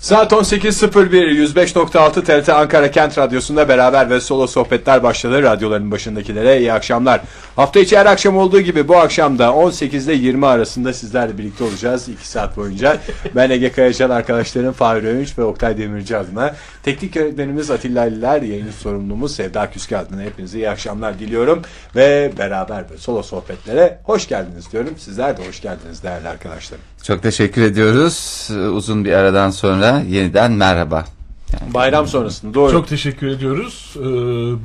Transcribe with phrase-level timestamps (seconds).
[0.00, 5.42] Saat 18.01 105.6 TRT Ankara Kent Radyosu'nda beraber ve solo sohbetler başladı.
[5.42, 7.20] Radyoların başındakilere iyi akşamlar.
[7.56, 11.64] Hafta içi her akşam olduğu gibi bu akşam da 18 ile 20 arasında sizlerle birlikte
[11.64, 12.96] olacağız 2 saat boyunca.
[13.36, 16.54] Ben Ege Kayacan arkadaşlarım Fahri Öğünç ve Oktay Demirci adına.
[16.88, 21.62] Teknik yönetmenimiz Atilla Aliler, yayın sorumlumuz Sevda Küske adına hepinize iyi akşamlar diliyorum.
[21.96, 24.94] Ve beraber ve solo sohbetlere hoş geldiniz diyorum.
[24.98, 26.84] Sizler de hoş geldiniz değerli arkadaşlarım.
[27.02, 28.48] Çok teşekkür ediyoruz.
[28.72, 31.04] Uzun bir aradan sonra yeniden merhaba.
[31.52, 32.72] Yani Bayram sonrasında doğru.
[32.72, 33.94] Çok teşekkür ediyoruz.
[33.96, 34.02] Ee,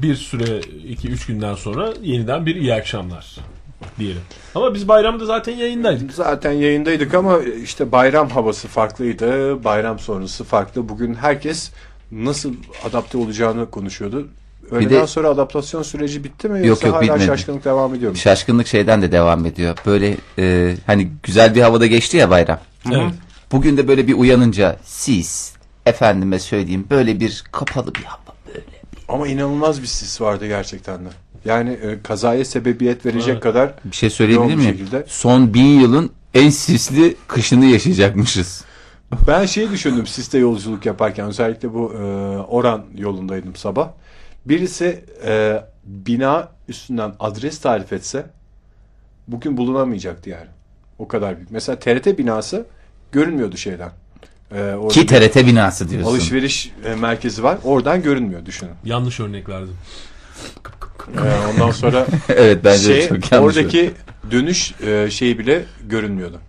[0.01, 3.35] bir süre 2-3 günden sonra yeniden bir iyi akşamlar
[3.99, 4.21] diyelim.
[4.55, 6.13] Ama biz bayramda zaten yayındaydık.
[6.13, 9.63] Zaten yayındaydık ama işte bayram havası farklıydı.
[9.63, 10.89] Bayram sonrası farklı.
[10.89, 11.71] Bugün herkes
[12.13, 12.53] nasıl
[12.85, 14.27] adapte olacağını konuşuyordu.
[14.71, 16.67] Öğleden de, sonra adaptasyon süreci bitti mi?
[16.67, 17.25] Yoksa yok, hala bitmedi.
[17.25, 18.17] şaşkınlık devam ediyor mu?
[18.17, 19.77] Şaşkınlık şeyden de devam ediyor.
[19.85, 22.59] Böyle e, hani güzel bir havada geçti ya bayram.
[22.91, 23.13] Evet.
[23.51, 25.53] Bugün de böyle bir uyanınca sis,
[25.85, 28.59] efendime söyleyeyim böyle bir kapalı bir hava böyle.
[28.59, 28.99] Bir...
[29.07, 31.09] Ama inanılmaz bir sis vardı gerçekten de.
[31.45, 33.43] Yani e, kazaya sebebiyet verecek evet.
[33.43, 34.77] kadar bir şey söyleyebilir miyim?
[34.77, 35.05] Şekilde.
[35.07, 38.63] Son bin yılın en sisli kışını yaşayacakmışız.
[39.27, 42.03] Ben şeyi düşündüm siste yolculuk yaparken özellikle bu e,
[42.37, 43.89] Oran yolundaydım sabah.
[44.45, 48.25] Birisi e, bina üstünden adres tarif etse
[49.27, 50.47] bugün bulunamayacaktı yani.
[50.99, 51.51] O kadar büyük.
[51.51, 52.65] Mesela TRT binası
[53.11, 53.91] görünmüyordu şeyden.
[54.51, 56.09] Ee, Ki TRT binası diyorsun.
[56.09, 57.57] Alışveriş e, merkezi var.
[57.63, 58.71] Oradan görünmüyor düşünün.
[58.85, 59.77] Yanlış örnek verdim.
[61.17, 63.57] Ee, ondan sonra evet bence şey, çok yanlış.
[63.57, 63.91] Oradaki
[64.31, 66.39] dönüş e, şeyi bile görünmüyordu.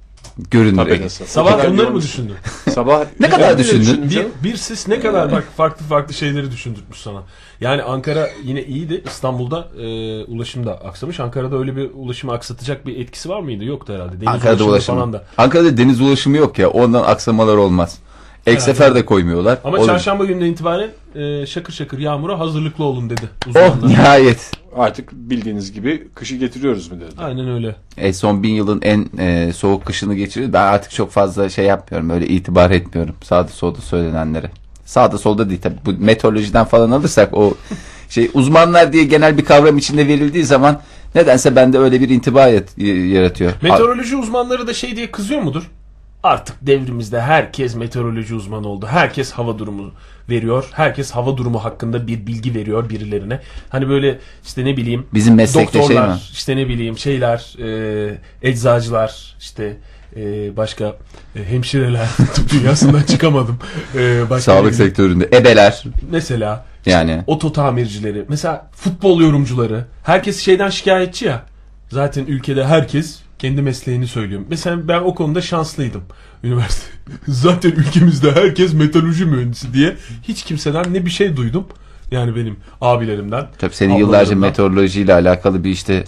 [0.50, 1.08] Görünür.
[1.08, 2.34] Sabah bunları mı düşündün?
[2.70, 4.10] Sabah ne kadar düşündün?
[4.10, 7.22] Bir, bir sis ne kadar bak farklı farklı şeyleri düşündürtmüş sana.
[7.60, 9.04] Yani Ankara yine iyiydi.
[9.06, 11.20] İstanbul'da e, ulaşım da aksamış.
[11.20, 13.64] Ankara'da öyle bir ulaşımı aksatacak bir etkisi var mıydı?
[13.64, 14.12] Yoktu herhalde.
[14.12, 15.24] Deniz Ankara'da ulaşımı falan da.
[15.38, 16.70] Ankara'da deniz ulaşımı yok ya.
[16.70, 17.98] Ondan aksamalar olmaz.
[18.46, 19.58] Ek sefer de koymuyorlar.
[19.64, 19.86] Ama Olur.
[19.86, 23.78] çarşamba gününden itibaren e, şakır şakır yağmura hazırlıklı olun dedi oh, uzmanlar.
[23.82, 24.50] Oh nihayet.
[24.76, 27.10] Artık bildiğiniz gibi kışı getiriyoruz mu dedi.
[27.18, 27.76] Aynen öyle.
[27.96, 30.52] E, son bin yılın en e, soğuk kışını geçiriyoruz.
[30.52, 32.10] Ben artık çok fazla şey yapmıyorum.
[32.10, 34.50] Öyle itibar etmiyorum sağda solda söylenenlere.
[34.84, 35.78] Sağda solda değil tabii.
[35.86, 37.54] Bu meteorolojiden falan alırsak o
[38.08, 40.80] şey uzmanlar diye genel bir kavram içinde verildiği zaman
[41.14, 43.52] nedense bende öyle bir intiba yaratıyor.
[43.62, 45.70] Meteoroloji uzmanları da şey diye kızıyor mudur?
[46.24, 48.86] Artık devrimizde herkes meteoroloji uzmanı oldu.
[48.86, 49.92] Herkes hava durumu
[50.30, 50.68] veriyor.
[50.72, 53.40] Herkes hava durumu hakkında bir bilgi veriyor birilerine.
[53.68, 56.20] Hani böyle işte ne bileyim bizim meslekte şey doktorlar, şey mi?
[56.32, 59.76] işte ne bileyim şeyler, e, eczacılar, işte
[60.16, 60.96] e, başka
[61.36, 62.08] e, hemşireler
[62.52, 63.58] dünyasından çıkamadım.
[63.94, 65.84] E, başka Sağlık sektöründe ebeler.
[66.10, 69.84] Mesela yani oto tamircileri, mesela futbol yorumcuları.
[70.02, 71.42] Herkes şeyden şikayetçi ya.
[71.90, 74.42] Zaten ülkede herkes kendi mesleğini söylüyor.
[74.48, 76.02] Mesela ben o konuda şanslıydım.
[76.44, 76.86] Üniversite.
[77.28, 81.66] Zaten ülkemizde herkes metalurji mühendisi diye hiç kimseden ne bir şey duydum.
[82.10, 83.46] Yani benim abilerimden.
[83.58, 86.04] Tabii senin yıllarca meteorolojiyle alakalı bir işte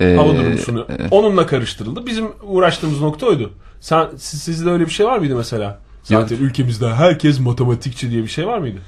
[0.00, 2.06] e, hava durumunu e, onunla karıştırıldı.
[2.06, 3.52] Bizim uğraştığımız nokta oydu.
[3.80, 5.80] Sen siz, sizde öyle bir şey var mıydı mesela?
[6.02, 6.44] Zaten Yok.
[6.44, 8.78] ülkemizde herkes matematikçi diye bir şey var mıydı?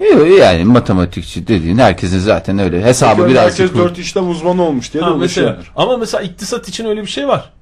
[0.00, 4.92] Yok yani matematikçi dediğin herkesin zaten öyle hesabı Çünkü biraz herkes dört işlem uzmanı olmuş
[4.92, 7.52] diye ha, de mesela, Ama mesela iktisat için öyle bir şey var.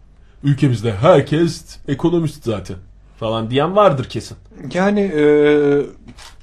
[0.45, 2.77] Ülkemizde herkes ekonomist zaten
[3.21, 4.37] falan diyen vardır kesin.
[4.75, 5.23] Yani e,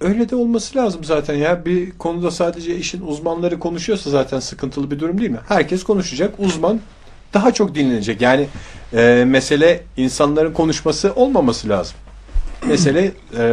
[0.02, 1.66] öyle de olması lazım zaten ya.
[1.66, 5.40] Bir konuda sadece işin uzmanları konuşuyorsa zaten sıkıntılı bir durum değil mi?
[5.48, 6.34] Herkes konuşacak.
[6.40, 6.80] Uzman
[7.34, 8.22] daha çok dinlenecek.
[8.22, 8.48] Yani
[8.94, 11.96] e, mesele insanların konuşması olmaması lazım.
[12.68, 13.44] mesele e,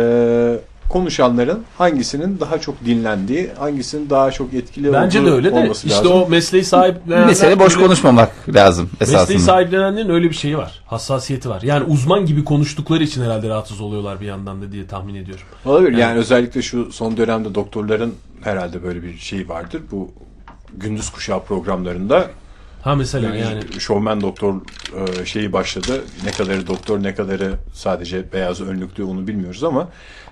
[0.91, 6.13] konuşanların hangisinin daha çok dinlendiği, hangisinin daha çok etkili Bence de öyle de işte lazım.
[6.13, 7.27] o mesleği sahiplenenler...
[7.27, 9.21] Mesele boş öyle, konuşmamak lazım esasında.
[9.21, 10.83] Mesleği sahiplenenlerin öyle bir şeyi var.
[10.87, 11.63] Hassasiyeti var.
[11.63, 15.45] Yani uzman gibi konuştukları için herhalde rahatsız oluyorlar bir yandan da diye tahmin ediyorum.
[15.65, 15.93] Olabilir.
[15.93, 19.83] Yani, yani özellikle şu son dönemde doktorların herhalde böyle bir şey vardır.
[19.91, 20.11] Bu
[20.75, 22.31] gündüz kuşağı programlarında
[22.83, 23.61] Ha mesela yani.
[23.79, 26.05] Şovmen doktor e, şeyi başladı.
[26.25, 29.89] Ne kadarı doktor ne kadarı sadece beyaz önlüklü onu bilmiyoruz ama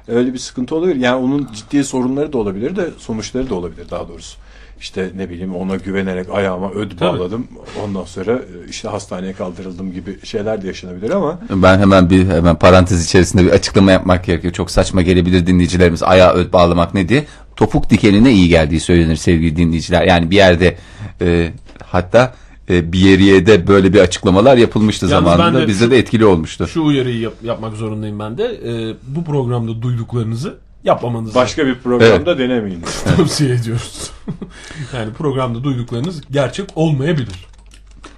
[0.09, 0.97] öyle bir sıkıntı olabilir.
[0.97, 4.39] Yani onun ciddi sorunları da olabilir de sonuçları da olabilir daha doğrusu.
[4.81, 7.47] İşte ne bileyim ona güvenerek ayağıma öd bağladım.
[7.49, 7.85] Tabii.
[7.85, 11.39] Ondan sonra e, işte hastaneye kaldırıldım gibi şeyler de yaşanabilir ama.
[11.51, 14.53] Ben hemen bir hemen parantez içerisinde bir açıklama yapmak gerekiyor.
[14.53, 17.25] Çok saçma gelebilir dinleyicilerimiz ayağa öd bağlamak ne diye.
[17.57, 20.03] Topuk dikenine iyi geldiği söylenir sevgili dinleyiciler.
[20.03, 20.77] Yani bir yerde
[21.21, 21.53] e,
[21.85, 22.35] hatta
[22.71, 25.63] e, Biyeriye'de böyle bir açıklamalar yapılmıştı Yalnız zamanında.
[25.63, 26.67] De Bizde şu, de etkili olmuştu.
[26.67, 28.45] Şu uyarıyı yap, yapmak zorundayım ben de.
[28.45, 30.55] E, bu programda duyduklarınızı
[30.85, 31.35] yapmamanızı.
[31.35, 32.39] Başka bir programda evet.
[32.39, 32.83] denemeyin.
[33.17, 34.11] Tavsiye ediyoruz.
[34.95, 37.49] yani programda duyduklarınız gerçek olmayabilir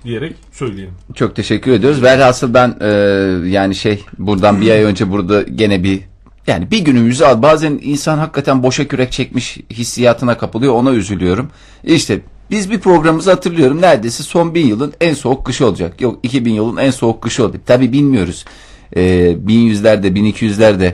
[0.05, 0.95] diyerek söyleyelim.
[1.15, 2.03] Çok teşekkür ediyoruz.
[2.03, 2.89] Velhasıl ben e,
[3.49, 6.01] yani şey buradan bir ay önce burada gene bir
[6.47, 7.43] Yani bir günümüzü al.
[7.43, 10.75] Bazen insan hakikaten boşa kürek çekmiş hissiyatına kapılıyor.
[10.75, 11.51] Ona üzülüyorum.
[11.85, 12.21] İşte
[12.51, 13.81] biz bir programımızı hatırlıyorum.
[13.81, 16.01] Neredeyse son bin yılın en soğuk kışı olacak.
[16.01, 17.57] Yok 2000 yılın en soğuk kışı oldu.
[17.67, 18.45] Tabi bilmiyoruz.
[18.97, 19.01] Ee,
[19.47, 20.93] 1100'lerde 1200'lerde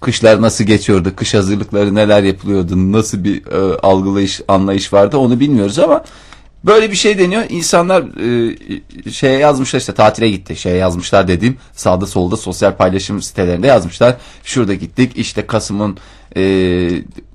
[0.00, 1.12] kışlar nasıl geçiyordu?
[1.16, 2.92] Kış hazırlıkları neler yapılıyordu?
[2.92, 5.16] Nasıl bir e, algılayış, anlayış vardı?
[5.16, 6.04] Onu bilmiyoruz ama
[6.66, 7.42] Böyle bir şey deniyor.
[7.48, 8.02] İnsanlar
[9.06, 10.56] e, şeye yazmışlar işte tatile gitti.
[10.56, 14.16] Şeye yazmışlar dediğim sağda solda sosyal paylaşım sitelerinde yazmışlar.
[14.44, 15.98] Şurada gittik işte Kasım'ın
[16.36, 16.40] e,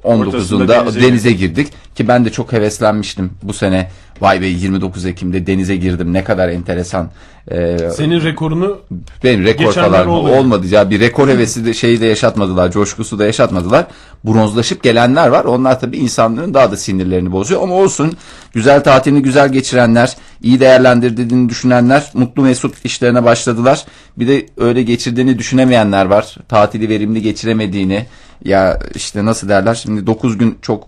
[0.03, 1.67] 19'unda denize denize, girdik.
[1.95, 3.91] Ki ben de çok heveslenmiştim bu sene.
[4.21, 6.13] Vay be 29 Ekim'de denize girdim.
[6.13, 7.09] Ne kadar enteresan.
[7.51, 8.79] E, Senin rekorunu
[9.23, 10.29] benim rekor falan oldu.
[10.29, 10.89] olmadı ya.
[10.89, 13.87] Bir rekor hevesi de şeyi de yaşatmadılar coşkusu da yaşatmadılar.
[14.23, 15.45] Bronzlaşıp gelenler var.
[15.45, 17.63] Onlar tabii insanların daha da sinirlerini bozuyor.
[17.63, 18.17] Ama olsun
[18.53, 23.85] güzel tatilini güzel geçirenler iyi değerlendirdiğini düşünenler mutlu mesut işlerine başladılar.
[24.17, 26.35] Bir de öyle geçirdiğini düşünemeyenler var.
[26.49, 28.05] Tatili verimli geçiremediğini.
[28.45, 29.75] Ya işte nasıl derler?
[29.75, 30.87] Şimdi 9 gün çok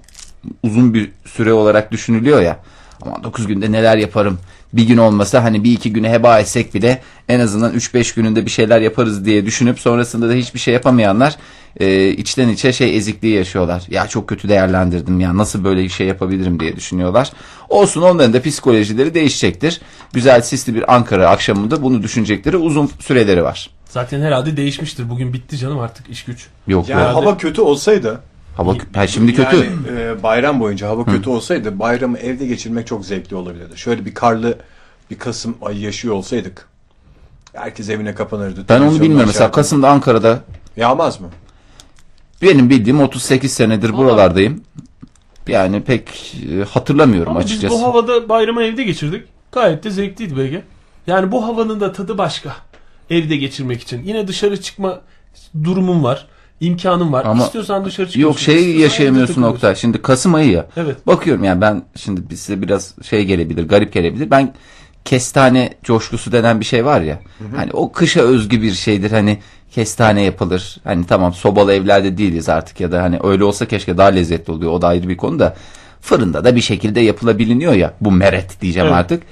[0.64, 2.60] uzun bir süre olarak düşünülüyor ya
[3.02, 4.40] ama 9 günde neler yaparım
[4.74, 8.52] bir gün olmasa hani bir iki güne heba etsek bile en azından 3-5 gününde bir
[8.52, 11.36] şeyler yaparız diye düşünüp sonrasında da hiçbir şey yapamayanlar
[11.80, 13.84] e, içten içe şey ezikliği yaşıyorlar.
[13.90, 17.32] Ya çok kötü değerlendirdim ya nasıl böyle bir şey yapabilirim diye düşünüyorlar.
[17.70, 19.82] Olsun onların da psikolojileri değişecektir.
[20.14, 23.70] Güzel sisli bir Ankara akşamında bunu düşünecekleri uzun süreleri var.
[23.90, 25.10] zaten herhalde değişmiştir.
[25.10, 26.48] Bugün bitti canım artık iş güç.
[26.68, 27.16] Yok Yani yok.
[27.16, 28.22] hava kötü olsaydı
[28.62, 29.56] Hava ha, şimdi kötü.
[29.56, 33.78] Yani e, bayram boyunca hava kötü olsaydı bayramı evde geçirmek çok zevkli olabilirdi.
[33.78, 34.58] Şöyle bir karlı
[35.12, 36.68] bir Kasım ayı yaşıyor olsaydık
[37.54, 38.66] herkes evine kapanırdı.
[38.70, 39.18] ben onu bilmiyorum.
[39.18, 39.56] Mesela açardı.
[39.56, 40.40] Kasım'da Ankara'da
[40.78, 41.28] Yağmaz mı?
[42.42, 44.64] benim bildiğim 38 senedir buralardayım.
[45.48, 47.76] Yani pek e, hatırlamıyorum Ama açıkçası.
[47.76, 49.28] biz bu havada bayramı evde geçirdik.
[49.52, 50.62] Gayet de zevkliydi BG.
[51.08, 52.56] Yani bu havanın da tadı başka.
[53.10, 54.04] Evde geçirmek için.
[54.04, 55.02] Yine dışarı çıkma
[55.64, 56.28] durumum var.
[56.62, 57.26] İmkanım var.
[57.26, 58.30] Ama İstiyorsan dışarı çıkıyorsun.
[58.30, 59.76] Yok şey yaşayamıyorsun nokta.
[59.76, 60.68] Şimdi Kasım ayı ya.
[60.78, 61.08] Evet.
[61.08, 64.32] Bakıyorum yani ben şimdi size biraz şey gelebilir, garip gelebilir.
[64.32, 64.54] Ben
[65.06, 67.20] kestane coşkusu denen bir şey var ya.
[67.56, 69.12] Hani o kışa özgü bir şeydir.
[69.12, 69.40] Hani
[69.72, 70.78] kestane yapılır.
[70.84, 74.72] Hani tamam sobalı evlerde değiliz artık ya da hani öyle olsa keşke daha lezzetli oluyor.
[74.72, 75.56] O da ayrı bir konu da.
[76.02, 77.94] Fırında da bir şekilde yapılabiliniyor ya.
[78.02, 78.98] Bu meret diyeceğim Evet.
[78.98, 79.24] artık.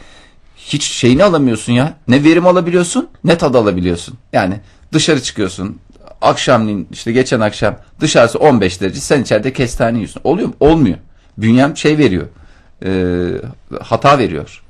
[0.58, 1.94] Hiç şeyini alamıyorsun ya.
[2.08, 4.16] Ne verim alabiliyorsun ne tad alabiliyorsun.
[4.34, 4.54] Yani
[4.94, 5.78] dışarı çıkıyorsun.
[6.22, 10.22] Akşamleyin işte geçen akşam dışarısı 15 derece sen içeride kestane yiyorsun.
[10.24, 10.54] Oluyor mu?
[10.60, 10.98] Olmuyor.
[11.38, 12.28] Bünyem şey veriyor.
[12.86, 13.28] Ee,
[13.82, 14.62] hata veriyor.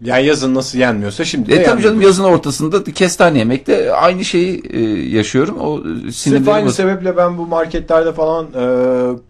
[0.00, 4.62] Yani yazın nasıl yenmiyorsa şimdi de E tabii canım yazın ortasında kestane yemekte aynı şeyi
[4.70, 4.80] e,
[5.16, 5.56] yaşıyorum.
[5.60, 8.64] O Sırf sinirleri aynı boz- sebeple ben bu marketlerde falan e,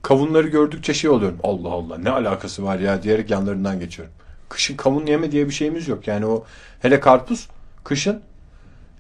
[0.03, 1.39] kavunları gördükçe şey oluyorum.
[1.43, 4.15] Allah Allah ne alakası var ya diyerek yanlarından geçiyorum.
[4.49, 6.07] Kışın kavun yeme diye bir şeyimiz yok.
[6.07, 6.45] Yani o
[6.81, 7.49] hele karpuz
[7.85, 8.21] kışın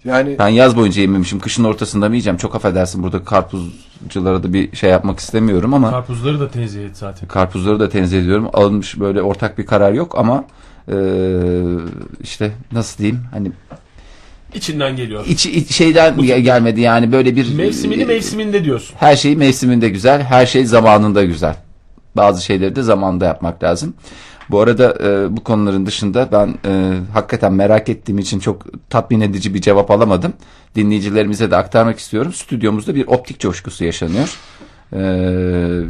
[0.04, 1.40] yani Ben yaz boyunca yememişim.
[1.40, 2.36] Kışın ortasında mı yiyeceğim?
[2.36, 7.28] Çok affedersin burada karpuzculara da bir şey yapmak istemiyorum ama Karpuzları da tenzih et zaten.
[7.28, 8.48] karpuzları da tenzih ediyorum.
[8.52, 10.44] Alınmış böyle ortak bir karar yok ama
[10.88, 10.94] e,
[12.22, 13.52] işte nasıl diyeyim hani
[14.54, 15.26] İçinden geliyor.
[15.26, 18.94] içi iç- şeyden ge- gelmedi yani böyle bir Mevsimini mevsiminde diyorsun.
[18.98, 21.56] her şey mevsiminde güzel, her şey zamanında güzel.
[22.16, 23.94] Bazı şeyleri de zamanında yapmak lazım.
[24.52, 29.54] Bu arada e, bu konuların dışında ben e, hakikaten merak ettiğim için çok tatmin edici
[29.54, 30.32] bir cevap alamadım.
[30.74, 32.32] Dinleyicilerimize de aktarmak istiyorum.
[32.32, 34.38] Stüdyomuzda bir optik coşkusu yaşanıyor.
[34.92, 35.00] E,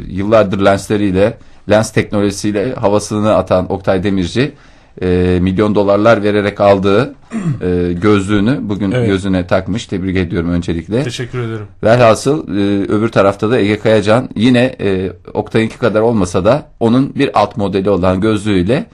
[0.07, 1.37] yıllardır lensleriyle,
[1.69, 4.53] lens teknolojisiyle havasını atan Oktay Demirci
[5.01, 7.15] e, milyon dolarlar vererek aldığı
[7.61, 9.07] e, gözlüğünü bugün Evet.
[9.07, 9.85] gözüne takmış.
[9.85, 11.03] Tebrik ediyorum öncelikle.
[11.03, 11.65] Teşekkür ederim.
[11.83, 17.39] Velhasıl e, öbür tarafta da Ege Kayacan yine e, Oktay'ınki kadar olmasa da onun bir
[17.39, 18.85] alt modeli olan gözlüğüyle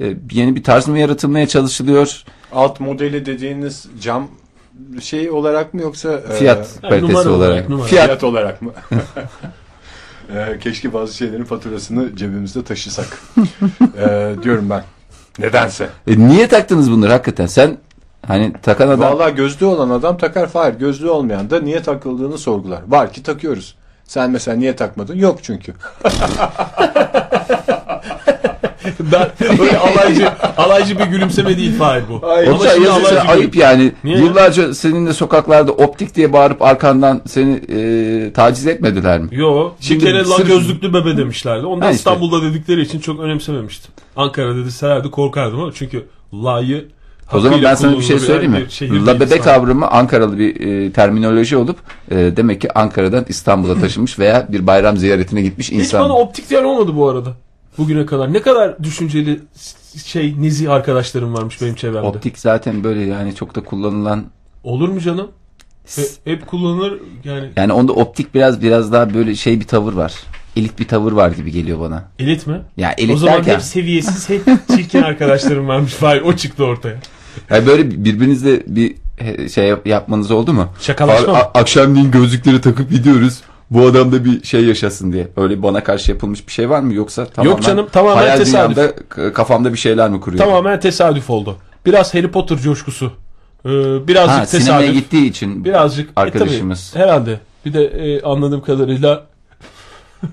[0.00, 2.22] e, yeni bir tarz mı yaratılmaya çalışılıyor?
[2.52, 4.28] alt modeli dediğiniz cam
[5.02, 7.30] şey olarak mı yoksa e, Fiyat Ha, kalitesi olarak.
[7.30, 7.86] olarak, numara.
[7.86, 8.72] Fiyat fiyat olarak mı?
[10.34, 13.18] E, keşke bazı şeylerin faturasını cebimizde taşısak.
[13.98, 14.82] E, diyorum ben.
[15.38, 15.88] Nedense.
[16.06, 17.46] E, niye taktınız bunları hakikaten?
[17.46, 17.78] Sen
[18.26, 20.50] hani takan adam Vallahi gözlüğü olan adam takar.
[20.52, 22.80] Hayır gözlüğü olmayan da niye takıldığını sorgular.
[22.88, 23.76] Var ki takıyoruz.
[24.04, 25.16] Sen mesela niye takmadın?
[25.16, 25.74] Yok çünkü.
[29.12, 29.28] Ben,
[29.58, 32.26] böyle alaycı, alaycı bir gülümseme değil Fahir bu.
[32.28, 33.92] Ay, Ama şimdi alaycı ayıp gülüm- yani.
[34.04, 34.24] Niye ya?
[34.24, 39.28] Yıllarca seninle sokaklarda optik diye bağırıp arkandan seni e, taciz etmediler mi?
[39.32, 41.66] Yo, Şimdi bir kere la sırf- gözlüklü bebe demişlerdi.
[41.66, 41.96] Onu da Ha işte.
[41.98, 43.90] İstanbul'da dedikleri için çok önemsememiştim.
[44.16, 46.88] Ankara'da deselerdi korkardım ama çünkü la'yı
[47.32, 48.64] O zaman hakkıyla ben sana bir şey kullanılabilen söyleyeyim mi?
[48.66, 49.44] bir şehir La değil bebe İstanbul.
[49.44, 51.76] kavramı Ankaralı bir e, terminoloji olup
[52.10, 56.04] e, demek ki Ankara'dan İstanbul'a taşınmış veya bir bayram ziyaretine gitmiş Hiç insan.
[56.04, 57.32] bana optik diyen olmadı bu arada.
[57.78, 58.32] Bugüne kadar.
[58.32, 59.40] Ne kadar düşünceli
[60.04, 62.06] şey nezih arkadaşlarım varmış benim çevremde.
[62.06, 64.24] Optik zaten böyle yani çok da kullanılan
[64.64, 65.30] Olur mu canım?
[65.96, 70.14] He- hep kullanılır yani Yani onda optik biraz biraz daha böyle şey bir tavır var.
[70.56, 72.04] Elit bir tavır var gibi geliyor bana.
[72.18, 72.60] elit mi?
[72.76, 74.42] Ya elit o zaman derken hep seviyesiz hep
[74.76, 75.96] çirkin arkadaşlarım varmış.
[76.02, 76.96] Vay o çıktı ortaya.
[77.50, 78.94] yani böyle birbirinizle bir
[79.48, 80.68] şey yap- yapmanız oldu mu?
[80.80, 81.50] Şakalaşma Abi, mı?
[81.54, 83.40] akşamleyin gözlükleri takıp gidiyoruz.
[83.70, 85.28] Bu adam da bir şey yaşasın diye.
[85.36, 88.76] Öyle bana karşı yapılmış bir şey var mı yoksa tamamen canım, tamamen hayal tesadüf.
[88.76, 90.44] dünyamda k- kafamda bir şeyler mi kuruyor?
[90.44, 91.56] Tamamen tesadüf oldu.
[91.86, 93.12] Biraz Harry Potter coşkusu.
[93.64, 93.68] Ee,
[94.08, 94.94] birazcık Ha, sinemaya tesadüf.
[95.02, 96.90] gittiği için Birazcık e, arkadaşımız.
[96.90, 97.40] tabii, herhalde.
[97.66, 99.26] Bir de e, anladığım kadarıyla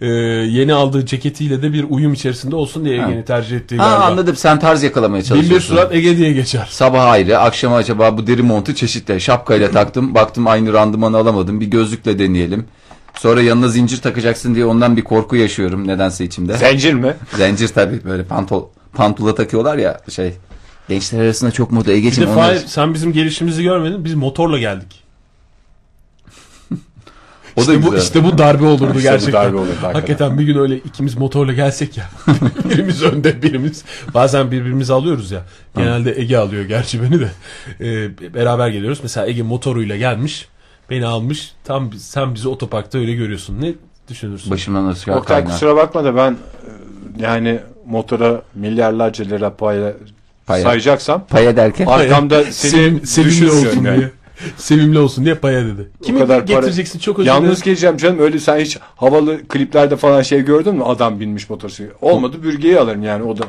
[0.00, 2.94] e, yeni aldığı ceketiyle de bir uyum içerisinde olsun diye.
[2.94, 4.04] Ege'ni tercih ettiği ha galiba.
[4.04, 5.76] anladım sen tarz yakalamaya Bin çalışıyorsun.
[5.76, 6.68] bir surat Ege diye geçer.
[6.70, 9.20] Sabah ayrı, akşama acaba bu deri montu çeşitli.
[9.20, 11.60] Şapkayla taktım, baktım aynı randımanı alamadım.
[11.60, 12.66] Bir gözlükle deneyelim.
[13.14, 16.56] Sonra yanına zincir takacaksın diye ondan bir korku yaşıyorum nedense içimde.
[16.56, 17.14] Zencir mi?
[17.36, 18.64] Zincir tabii böyle pantol
[18.94, 20.32] pantula takıyorlar ya şey.
[20.88, 22.34] Gençler arasında çok moda Bir de onlar.
[22.34, 24.04] Fahir sen bizim gelişimizi görmedin.
[24.04, 24.99] Biz motorla geldik.
[27.56, 28.02] O da işte bu güzel.
[28.02, 29.32] işte bu darbe olurdu İşte bu gerçekten.
[29.44, 29.94] darbe olurdu hakikaten.
[29.94, 32.04] hakikaten bir gün öyle ikimiz motorla gelsek ya.
[32.70, 33.84] birimiz önde birimiz.
[34.14, 35.44] Bazen birbirimizi alıyoruz ya.
[35.76, 37.28] Genelde Ege alıyor gerçi beni de.
[37.80, 38.98] Ee, beraber geliyoruz.
[39.02, 40.48] Mesela Ege motoruyla gelmiş.
[40.90, 41.52] Beni almış.
[41.64, 43.60] Tam sen bizi otoparkta öyle görüyorsun.
[43.60, 43.72] Ne
[44.08, 44.50] düşünürsün?
[44.50, 45.52] Başımdan ısrar Oktay kaynar.
[45.52, 46.36] kusura bakma da ben e,
[47.22, 49.92] yani motora milyarlarca lira paya,
[50.46, 50.62] Paya.
[50.62, 51.86] sayacaksam Paya derken.
[51.86, 53.98] arkamda seni Sevim, sevimli düşünmüyorum olsun yani.
[53.98, 54.10] diye.
[54.56, 55.90] Sevimli olsun diye paya dedi.
[56.02, 57.64] Kimi kadar para- getireceksin çok özür Yalnız dilerim.
[57.64, 61.92] geleceğim canım öyle sen hiç havalı kliplerde falan şey gördün mü adam binmiş motosiklet.
[62.00, 63.44] Olmadı bürgeyi alırım yani o da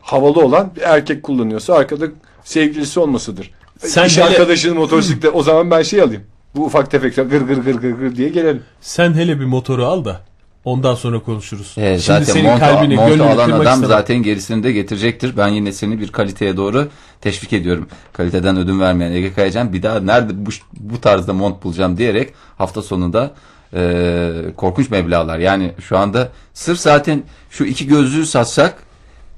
[0.00, 2.06] havalı olan bir erkek kullanıyorsa arkada
[2.44, 3.50] sevgilisi olmasıdır.
[3.78, 6.22] Sen İş hele- arkadaşının motosiklet o zaman ben şey alayım.
[6.56, 8.62] Bu ufak tefek gır gır gır gır gır diye gelelim.
[8.80, 10.20] Sen hele bir motoru al da
[10.64, 11.74] ondan sonra konuşuruz.
[11.78, 13.88] Ee, Şimdi zaten senin montu, kalbini, montu gönlünü alan adam istemem.
[13.88, 15.36] zaten gerisini de getirecektir.
[15.36, 16.88] Ben yine seni bir kaliteye doğru
[17.20, 17.88] teşvik ediyorum.
[18.12, 22.82] Kaliteden ödün vermeyen Ege Kayacan bir daha nerede bu, bu tarzda mont bulacağım diyerek hafta
[22.82, 23.30] sonunda
[23.74, 25.38] e, korkunç meblağlar.
[25.38, 28.74] Yani şu anda sırf zaten şu iki gözlüğü satsak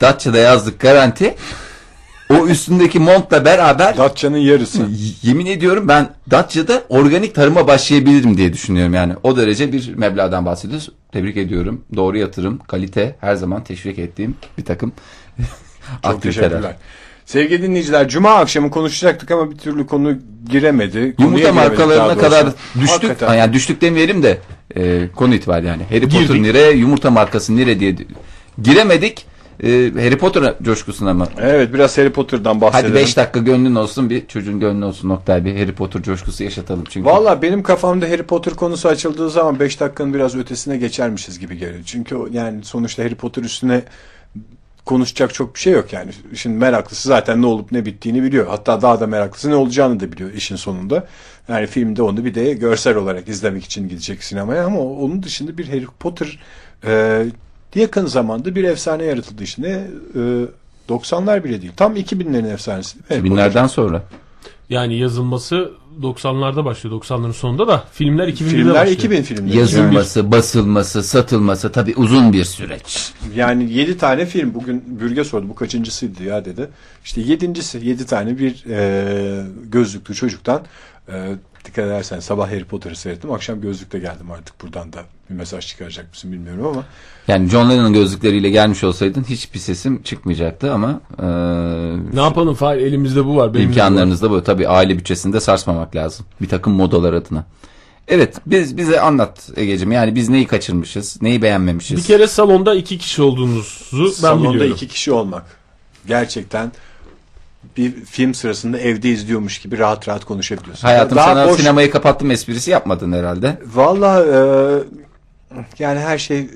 [0.01, 1.35] Datça'da yazdık garanti.
[2.41, 4.87] O üstündeki montla beraber Datça'nın yarısı.
[5.23, 9.13] Yemin ediyorum ben Datça'da organik tarıma başlayabilirim diye düşünüyorum yani.
[9.23, 10.89] O derece bir meblağdan bahsediyoruz.
[11.13, 11.85] Tebrik ediyorum.
[11.97, 14.93] Doğru yatırım, kalite her zaman teşvik ettiğim bir takım
[15.39, 15.47] Çok
[16.15, 16.49] aktiviteler.
[16.49, 16.77] teşekkürler.
[17.27, 20.15] Sevgili dinleyiciler Cuma akşamı konuşacaktık ama bir türlü konu
[20.51, 20.93] giremedi.
[20.93, 22.21] Konuya Yumurta giremedik markalarına doğrusu.
[22.21, 22.91] kadar düştük.
[22.91, 23.27] Hakikaten.
[23.27, 24.39] Ha, Yani düştük demeyelim de
[24.77, 25.83] e, konu itibariyle yani.
[25.91, 26.41] Harry Potter Girdik.
[26.41, 27.97] nere, yumurta markası nere diye
[28.63, 29.27] giremedik.
[29.63, 31.29] E, Harry Potter coşkusuna mı?
[31.41, 32.95] Evet biraz Harry Potter'dan bahsedelim.
[32.95, 36.85] Hadi 5 dakika gönlün olsun bir çocuğun gönlü olsun Oktay bir Harry Potter coşkusu yaşatalım
[36.89, 37.07] çünkü.
[37.11, 41.83] Valla benim kafamda Harry Potter konusu açıldığı zaman 5 dakikanın biraz ötesine geçermişiz gibi geliyor.
[41.87, 43.83] Çünkü yani sonuçta Harry Potter üstüne
[44.85, 46.11] konuşacak çok bir şey yok yani.
[46.35, 48.47] Şimdi meraklısı zaten ne olup ne bittiğini biliyor.
[48.47, 51.07] Hatta daha da meraklısı ne olacağını da biliyor işin sonunda.
[51.49, 55.69] Yani filmde onu bir de görsel olarak izlemek için gidecek sinemaya ama onun dışında bir
[55.69, 56.39] Harry Potter
[56.85, 57.25] e,
[57.81, 59.63] yakın zamanda bir efsane yaratıldı işte.
[59.63, 59.87] Ne?
[60.15, 60.47] E,
[60.89, 61.73] 90'lar bile değil.
[61.77, 62.99] Tam 2000'lerin efsanesi.
[62.99, 63.19] Potter.
[63.19, 64.03] 2000'lerden sonra.
[64.69, 65.71] Yani yazılması
[66.03, 67.03] 90'larda başlıyor.
[67.03, 68.99] 90'ların sonunda da filmler 2001'de Filmler başlıyor.
[68.99, 69.57] 2000 filmleri.
[69.59, 73.13] Yazılması, basılması, satılması tabii uzun bir süreç.
[73.35, 76.69] Yani 7 tane film bugün Bürge sordu bu kaçıncısıydı ya dedi.
[77.05, 80.63] İşte yedincisi 7 tane bir e, gözlüklü çocuktan
[81.09, 81.13] e,
[81.65, 86.11] dikkat edersen sabah Harry Potter'ı seyrettim akşam gözlükle geldim artık buradan da bir mesaj çıkaracak
[86.11, 86.85] mısın bilmiyorum ama
[87.29, 91.27] Yani John Lennon'ın gözlükleriyle gelmiş olsaydın hiçbir sesim çıkmayacaktı ama e,
[92.17, 93.55] Ne yapalım Fahir elimizde bu var.
[93.55, 94.43] belimizde bu.
[94.45, 96.27] Tabii aile bütçesinde sarsmamak lazım.
[96.41, 97.45] Bir takım modalar adına.
[98.09, 99.93] Evet biz bize anlat Ege'cim.
[99.93, 101.23] Yani biz neyi kaçırmışız?
[101.23, 101.97] Neyi beğenmemişiz?
[101.99, 104.73] Bir kere salonda iki kişi olduğunuzu ben salonda biliyorum.
[104.73, 105.45] iki kişi olmak
[106.07, 106.73] gerçekten
[107.77, 110.89] bir film sırasında evde izliyormuş gibi rahat rahat konuşabiliyorsun.
[110.89, 113.59] Hayatım Daha sana boş- sinemayı kapattım esprisi yapmadın herhalde.
[113.75, 114.39] Valla e,
[115.79, 116.49] yani her şeye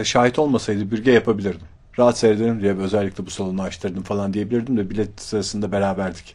[0.00, 1.60] e, şahit olmasaydı bürge yapabilirdim.
[1.98, 6.34] Rahat seyrederim diye özellikle bu salonu açtırdım falan diyebilirdim de bilet sırasında beraberdik.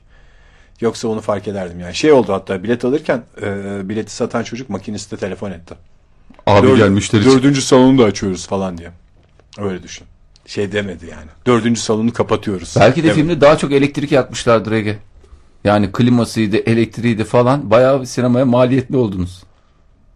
[0.82, 1.96] Yoksa onu fark ederdim yani.
[1.96, 5.76] Şey oldu hatta bilet alırken e, bileti satan çocuk makiniste telefon etti.
[6.48, 6.78] Abi Dördü-
[7.36, 8.90] Dördüncü salonu da açıyoruz falan diye.
[9.60, 10.08] Öyle düşün.
[10.48, 11.30] Şey demedi yani.
[11.48, 12.76] Dördüncü salonu kapatıyoruz.
[12.80, 13.20] Belki de Demedi.
[13.20, 14.98] filmde daha çok elektrik yakmışlardır Ege.
[15.64, 17.72] Yani klimasıydı, elektriğiydi falan.
[17.72, 19.44] Bayağı sinemaya maliyetli oldunuz.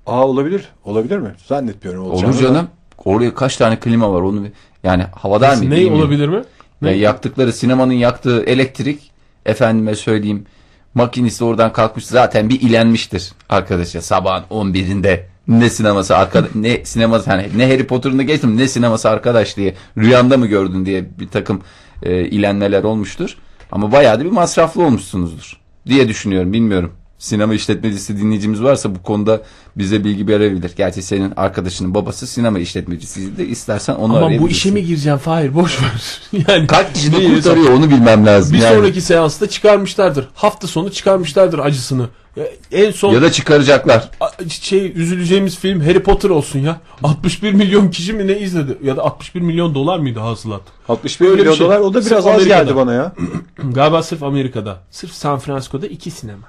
[0.05, 0.69] Aa olabilir.
[0.85, 1.35] Olabilir mi?
[1.47, 2.33] Zannetmiyorum olacağını.
[2.33, 2.67] Olur canım.
[3.05, 4.47] Oraya kaç tane klima var onu
[4.83, 5.69] yani havadar mı?
[5.69, 6.43] Ne olabilir mi?
[6.81, 6.89] Ne?
[6.89, 9.11] Ya yaktıkları sinemanın yaktığı elektrik
[9.45, 10.45] efendime söyleyeyim
[10.93, 17.49] makinesi oradan kalkmış zaten bir ilenmiştir arkadaşlar sabahın 11'inde ne sineması arkadaş ne sineması hani
[17.57, 21.61] ne Harry Potter'ını geçtim ne sineması arkadaş diye rüyanda mı gördün diye bir takım
[22.03, 23.37] e, ilenmeler olmuştur
[23.71, 25.57] ama bayağı da bir masraflı olmuşsunuzdur.
[25.87, 26.53] diye düşünüyorum.
[26.53, 26.91] Bilmiyorum.
[27.17, 29.41] Sinema işletmecisi dinleyicimiz varsa bu konuda
[29.75, 30.71] bize bilgi verebilir.
[30.77, 33.43] Gerçi senin arkadaşının babası sinema işletmecisiydi.
[33.43, 35.19] İstersen onu Ama bu işe mi gireceğim?
[35.25, 36.21] Hayır boş ver.
[36.47, 38.53] yani Kaç kişi kurtarıyor onu bilmem lazım.
[38.53, 38.75] Bir yani.
[38.75, 40.27] sonraki seansta çıkarmışlardır.
[40.33, 42.09] Hafta sonu çıkarmışlardır acısını.
[42.35, 44.09] Ya En son Ya da çıkaracaklar.
[44.19, 46.79] a- şey üzüleceğimiz film Harry Potter olsun ya.
[47.03, 48.77] 61 milyon kişi mi ne izledi?
[48.83, 50.61] Ya da 61 milyon dolar mıydı hasılat?
[50.89, 51.65] 61 Öyle bir milyon şey.
[51.65, 52.63] dolar o da Sırf biraz az Amerika'da.
[52.63, 53.11] geldi bana ya.
[53.73, 54.77] Galiba sırf Amerika'da.
[54.91, 56.47] Sırf San Francisco'da iki sinema.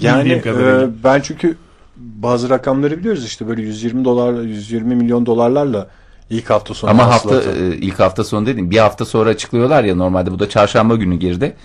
[0.00, 0.82] Yani Bildiğim kadarıyla.
[0.82, 1.56] e, ben çünkü
[1.96, 5.88] bazı rakamları biliyoruz işte böyle 120 dolar 120 milyon dolarlarla
[6.30, 7.64] ilk hafta sonu Ama hafta hasılatı.
[7.64, 8.70] e, ilk hafta sonu dedim.
[8.70, 10.30] Bir hafta sonra açıklıyorlar ya normalde.
[10.30, 11.56] Bu da çarşamba günü girdi.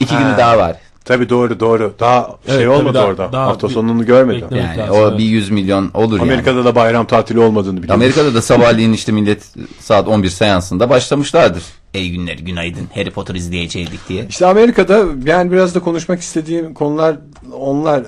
[0.00, 0.22] İki Ha.
[0.22, 0.76] günü daha var.
[1.04, 1.94] Tabii doğru doğru.
[2.00, 3.32] Daha Evet, şey olmadı daha- orada.
[3.32, 4.42] daha hafta bir- sonunu görmedim.
[4.42, 5.18] Beklemek Yani lazım, o evet.
[5.18, 6.22] bir 100 milyon olur yani.
[6.22, 8.00] Amerika'da da bayram tatili olmadığını biliyorum.
[8.02, 11.62] Amerika'da da sabahleyin işte millet saat 11 seansında başlamışlardır.
[11.94, 14.26] Ey günler günaydın Harry Potter izleyecektik diye.
[14.28, 17.16] İşte Amerika'da yani biraz da konuşmak istediğim konular
[17.52, 18.02] onlar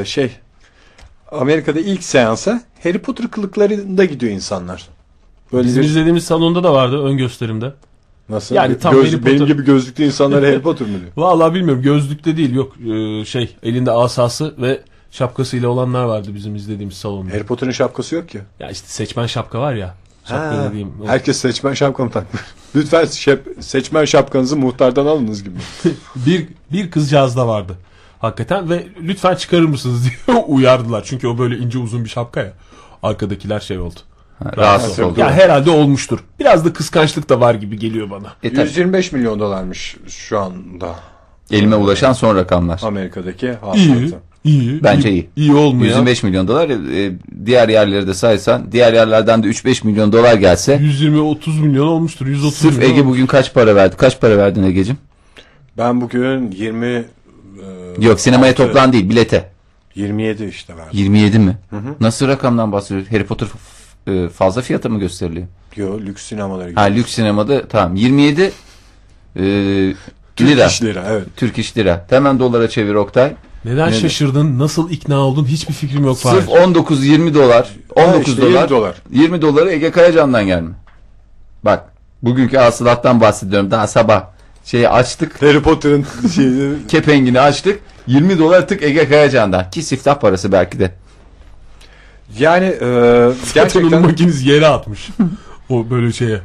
[0.00, 0.30] e, şey
[1.32, 4.88] Amerika'da ilk seansa Harry Potter kılıklarında gidiyor insanlar.
[5.52, 7.72] Böyle Bizim bir, izlediğimiz salonda da vardı ön gösterimde.
[8.28, 8.54] Nasıl?
[8.54, 11.12] yani tam Göz- Harry benim gibi gözlüklü insanlar Harry Potter mı diyor?
[11.16, 14.80] Vallahi bilmiyorum gözlükte değil yok e, şey elinde asası ve
[15.10, 17.32] şapkasıyla olanlar vardı bizim izlediğimiz salonda.
[17.32, 18.40] Harry Potter'ın şapkası yok ki.
[18.60, 19.94] Ya işte seçmen şapka var ya.
[20.24, 20.72] Şapka Ha,
[21.04, 21.06] o.
[21.06, 22.42] Herkes seçmen şapka mı takmış?
[22.76, 25.56] Lütfen şep- seçmen şapkanızı muhtardan alınız gibi.
[26.16, 27.72] Bir, bir kızcağız da vardı.
[28.18, 31.04] Hakikaten ve lütfen çıkarır mısınız diye uyardılar.
[31.04, 32.52] Çünkü o böyle ince uzun bir şapka ya.
[33.02, 34.00] Arkadakiler şey oldu.
[34.56, 35.20] Rahatsız oldu.
[35.20, 36.18] Ya herhalde olmuştur.
[36.40, 38.32] Biraz da kıskançlık da var gibi geliyor bana.
[38.42, 40.94] E tabii, 125 milyon dolarmış şu anda
[41.50, 42.80] elime ulaşan son rakamlar.
[42.84, 43.52] Amerika'daki İyi.
[43.52, 44.18] hasılatı.
[44.44, 44.82] iyi.
[44.84, 45.28] Bence iyi.
[45.36, 45.88] İyi olmuyor.
[45.88, 47.12] 125 milyon dolar e,
[47.46, 52.26] diğer yerleri de saysan diğer yerlerden de 3-5 milyon dolar gelse 120-30 milyon olmuştur.
[52.26, 52.90] 130 sırf milyon.
[52.90, 53.96] Ege bugün kaç para verdi?
[53.96, 54.96] Kaç para verdin Ege'cim?
[55.78, 57.04] Ben bugün 20 e,
[57.98, 59.50] Yok sinemaya altı- toplan değil bilete.
[59.94, 60.90] 27 işte verdim.
[60.92, 61.56] 27 mi?
[62.00, 63.12] Nasıl rakamdan bahsediyoruz?
[63.12, 63.48] Harry Potter
[64.06, 65.46] e, fazla fiyata mı gösteriliyor?
[65.76, 68.52] Yo lüks sinemalara Ha lüks sinemada tamam 27 e,
[70.36, 70.66] Türk lira.
[70.66, 71.26] iş lira evet.
[71.36, 72.06] Türk iş lira.
[72.10, 73.32] Hemen dolara çevir Oktay.
[73.64, 74.58] Neden Ne- şaşırdın?
[74.58, 75.44] Nasıl ikna oldun?
[75.44, 76.18] Hiçbir fikrim yok.
[76.18, 76.60] Sırf Fahir.
[76.74, 77.70] 19-20 dolar.
[77.94, 78.50] 19 işte dolar.
[78.60, 78.94] 20 dolar.
[79.10, 80.70] 20 doları Ege Kayacan'dan gelme.
[81.64, 81.84] Bak
[82.22, 83.70] bugünkü hasılattan bahsediyorum.
[83.70, 84.24] Daha sabah
[84.64, 85.42] şeyi açtık.
[85.42, 87.80] Harry Potter'ın şeyini Kepengini açtık.
[88.06, 89.70] 20 dolar tık Ege Kayacan'dan.
[89.70, 90.94] Ki siftah parası belki de.
[92.38, 92.78] Yani e,
[93.54, 95.08] Gerçekten gerçekten makinesi yere atmış.
[95.70, 96.40] o böyle şeye.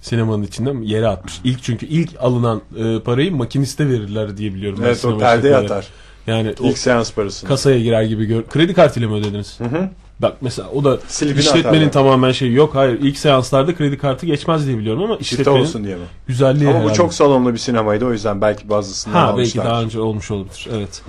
[0.00, 0.90] Sinemanın içinde mi?
[0.90, 1.40] Yere atmış.
[1.44, 4.78] İlk çünkü ilk alınan e, parayı makiniste verirler diye biliyorum.
[4.84, 5.86] evet o perdeye atar.
[6.26, 7.48] Yani o İlk seans parasını.
[7.48, 8.42] kasaya girer gibi gör.
[8.46, 9.60] Kredi kartıyla mı ödediniz?
[9.60, 9.88] hı.
[10.20, 11.92] Bak mesela o da Silibini işletmenin atarlar.
[11.92, 12.74] tamamen şeyi yok.
[12.74, 16.02] Hayır ilk seanslarda kredi kartı geçmez diye biliyorum ama Çifte işletmenin olsun diye mi?
[16.26, 16.94] güzelliği Ama bu herhalde.
[16.96, 19.64] çok salonlu bir sinemaydı o yüzden belki bazısından Ha belki almışlar.
[19.66, 20.68] daha önce olmuş olabilir.
[20.76, 21.02] Evet.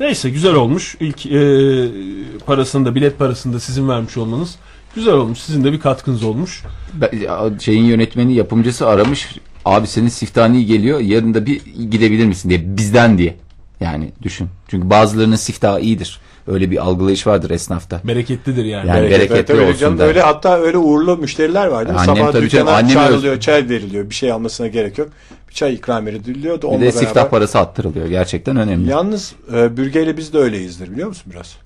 [0.00, 0.96] Neyse güzel olmuş.
[1.00, 1.40] İlk e,
[2.46, 4.54] parasını da bilet parasını da sizin vermiş olmanız
[4.94, 5.38] güzel olmuş.
[5.38, 6.62] Sizin de bir katkınız olmuş.
[6.94, 9.28] Ben- Şeyin yönetmeni yapımcısı aramış.
[9.64, 11.00] Abi senin siftahın geliyor.
[11.00, 12.76] Yarın da bir gidebilir misin diye.
[12.76, 13.36] Bizden diye.
[13.80, 14.48] Yani düşün.
[14.68, 16.20] Çünkü bazılarının siftahı iyidir.
[16.46, 18.00] Öyle bir algılayış vardır esnafta.
[18.04, 18.88] Bereketlidir yani.
[18.88, 20.06] Yani Bereket, bereketli evet, olsun canım, der.
[20.06, 22.00] Öyle hatta öyle uğurlu müşteriler var değil mi?
[22.00, 24.10] Annem Sabah tabii canım, dükkana annem çağrılıyor, çay veriliyor.
[24.10, 25.08] Bir şey almasına gerek yok.
[25.48, 26.90] Bir çay ikram ediliyor da Bir de beraber.
[26.90, 28.06] siftah parası attırılıyor.
[28.06, 28.90] Gerçekten önemli.
[28.90, 31.56] Yalnız e, bürgeyle biz de öyleyizdir biliyor musun biraz?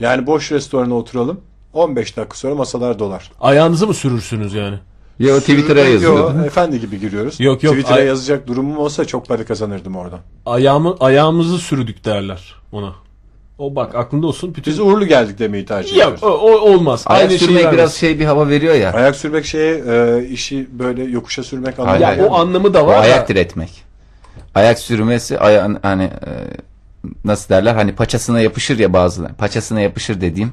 [0.00, 1.40] Yani boş restorana oturalım.
[1.72, 3.30] 15 dakika sonra masalar dolar.
[3.40, 4.78] Ayağınızı mı sürürsünüz yani?
[5.18, 6.16] Ya o Twitter'a Sürmek yazıyor.
[6.34, 7.40] yok, efendi gibi giriyoruz.
[7.40, 10.20] Yok, yok, Twitter'a ay- yazacak durumum olsa çok para kazanırdım oradan.
[10.46, 12.94] Ayağımı ayağımızı sürdük derler ona.
[13.58, 14.54] O bak aklında olsun.
[14.54, 16.22] Bütün Biz uğurlu geldik demeyi tercih Yok ediyoruz.
[16.22, 17.02] o, o olmaz.
[17.06, 18.92] Ayak Aynı sürmek şeyi biraz şey bir hava veriyor ya.
[18.92, 22.96] Ayak sürmek şeye e, işi böyle yokuşa sürmek Hayır, Ya o anlamı da O var.
[22.96, 23.84] da- ayak diretmek.
[24.54, 26.30] Ayak sürmesi ayağın hani e,
[27.24, 29.34] nasıl derler hani paçasına yapışır ya bazıları.
[29.34, 30.52] Paçasına yapışır dediğim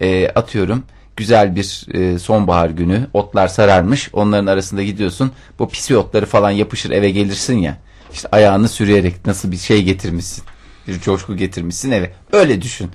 [0.00, 0.82] e, atıyorum
[1.16, 6.90] güzel bir e, sonbahar günü otlar sararmış onların arasında gidiyorsun bu pisi otları falan yapışır
[6.90, 7.76] eve gelirsin ya
[8.12, 10.44] işte ayağını sürüyerek nasıl bir şey getirmişsin
[10.88, 12.90] bir coşku getirmişsin eve öyle düşün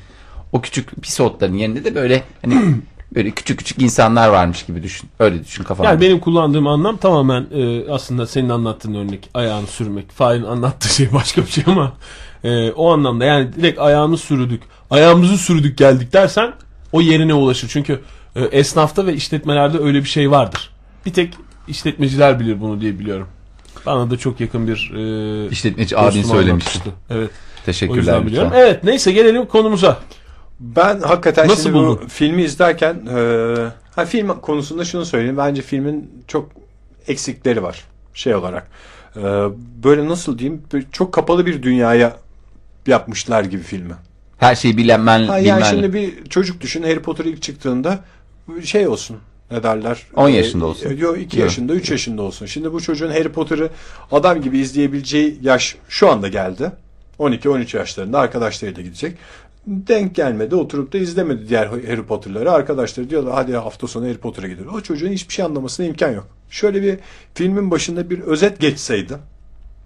[0.52, 2.75] o küçük pis otların yerinde de böyle hani
[3.15, 5.89] böyle küçük küçük insanlar varmış gibi düşün öyle düşün kafanda.
[5.89, 10.12] Yani benim kullandığım anlam tamamen e, aslında senin anlattığın örnek ayağını sürmek.
[10.12, 11.93] Fahir'in anlattığı şey başka bir şey ama
[12.43, 14.63] e, o anlamda yani direkt ayağını sürdük.
[14.89, 16.54] Ayağımızı sürdük geldik dersen
[16.91, 17.67] o yerine ulaşır.
[17.67, 18.02] Çünkü
[18.36, 20.69] e, esnafta ve işletmelerde öyle bir şey vardır.
[21.06, 21.34] Bir tek
[21.67, 23.28] işletmeciler bilir bunu diye biliyorum.
[23.86, 26.80] Bana da çok yakın bir e, İşletmeci abin söylemişti.
[27.10, 27.32] anlatmıştı.
[27.69, 27.75] Evet.
[27.75, 27.97] O Teşekkürler.
[27.97, 28.49] yüzden biliyorum.
[28.51, 28.62] lütfen.
[28.65, 29.97] Evet neyse gelelim konumuza.
[30.60, 32.08] Ben hakikaten Nasıl şimdi bu buldun?
[32.08, 33.55] filmi izlerken e,
[33.95, 35.38] ha, film konusunda şunu söyleyeyim.
[35.38, 36.49] Bence filmin çok
[37.08, 38.67] eksikleri var şey olarak.
[39.15, 39.21] E,
[39.84, 42.17] böyle nasıl diyeyim çok kapalı bir dünyaya
[42.88, 43.93] yapmışlar gibi filmi.
[44.38, 45.69] Her şeyi bilenmen, Ha, yani bilmen.
[45.71, 47.99] şimdi bir çocuk düşün Harry Potter ilk çıktığında
[48.63, 49.17] şey olsun
[49.51, 50.03] ne derler?
[50.15, 50.97] 10 yaşında olsun.
[50.97, 51.45] Yok 2 Yok.
[51.45, 52.45] yaşında 3 yaşında olsun.
[52.45, 53.69] Şimdi bu çocuğun Harry Potter'ı
[54.12, 56.71] adam gibi izleyebileceği yaş şu anda geldi.
[57.19, 59.17] 12-13 yaşlarında arkadaşlarıyla gidecek.
[59.67, 62.51] Denk gelmedi oturup da izlemedi diğer Harry Potter'ları.
[62.51, 64.73] Arkadaşları diyorlar hadi hafta sonu Harry Potter'a gidiyor.
[64.73, 66.27] O çocuğun hiçbir şey anlamasına imkan yok.
[66.49, 66.97] Şöyle bir
[67.36, 69.17] filmin başında bir özet geçseydi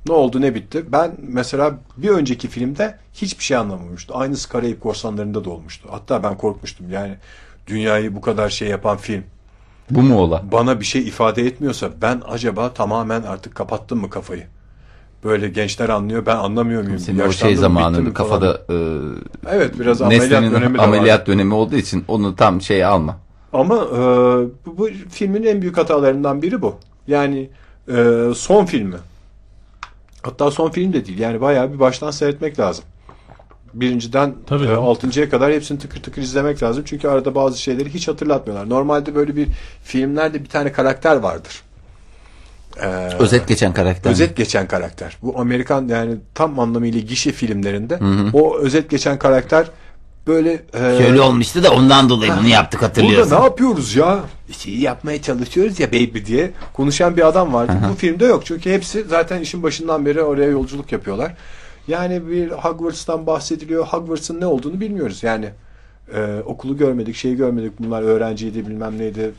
[0.07, 0.85] ne oldu ne bitti.
[0.91, 4.17] Ben mesela bir önceki filmde hiçbir şey anlamamıştım.
[4.17, 5.87] Aynısı Karayip Korsanları'nda da olmuştu.
[5.91, 6.91] Hatta ben korkmuştum.
[6.91, 7.15] Yani
[7.67, 9.23] dünyayı bu kadar şey yapan film
[9.91, 10.43] Bu mu ola?
[10.51, 14.47] bana bir şey ifade etmiyorsa ben acaba tamamen artık kapattım mı kafayı?
[15.23, 16.99] Böyle gençler anlıyor ben anlamıyor muyum?
[16.99, 18.13] Senin o şey falan.
[18.13, 18.75] kafada e,
[19.49, 21.25] Evet biraz ameliyat dönemi ameliyat var.
[21.25, 23.17] dönemi olduğu için onu tam şey alma.
[23.53, 23.99] Ama e,
[24.65, 26.75] bu, bu filmin en büyük hatalarından biri bu.
[27.07, 27.49] Yani
[27.87, 28.95] e, son filmi.
[30.21, 31.19] Hatta son film de değil.
[31.19, 32.85] Yani bayağı bir baştan seyretmek lazım.
[33.73, 36.83] Birinciden Tabii e, altıncıya kadar hepsini tıkır tıkır izlemek lazım.
[36.87, 38.69] Çünkü arada bazı şeyleri hiç hatırlatmıyorlar.
[38.69, 39.47] Normalde böyle bir
[39.83, 41.61] filmlerde bir tane karakter vardır.
[42.81, 42.85] E,
[43.19, 44.11] Özet geçen karakter.
[44.11, 45.17] özet geçen karakter.
[45.21, 47.99] Bu Amerikan yani tam anlamıyla gişe filmlerinde
[48.33, 49.67] o özet geçen karakter
[50.27, 53.31] böyle e, Şöyle olmuştu da ondan dolayı bunu yaptık hatırlıyorsun.
[53.31, 54.19] Burada ne yapıyoruz ya?
[54.51, 57.73] Şeyi yapmaya çalışıyoruz ya baby diye konuşan bir adam vardı.
[57.91, 61.35] Bu filmde yok çünkü hepsi zaten işin başından beri oraya yolculuk yapıyorlar.
[61.87, 63.85] Yani bir Hogwarts'tan bahsediliyor.
[63.85, 65.23] Hogwarts'ın ne olduğunu bilmiyoruz.
[65.23, 65.49] Yani
[66.15, 67.71] e, okulu görmedik, şeyi görmedik.
[67.79, 69.31] Bunlar öğrenciydi, bilmem neydi.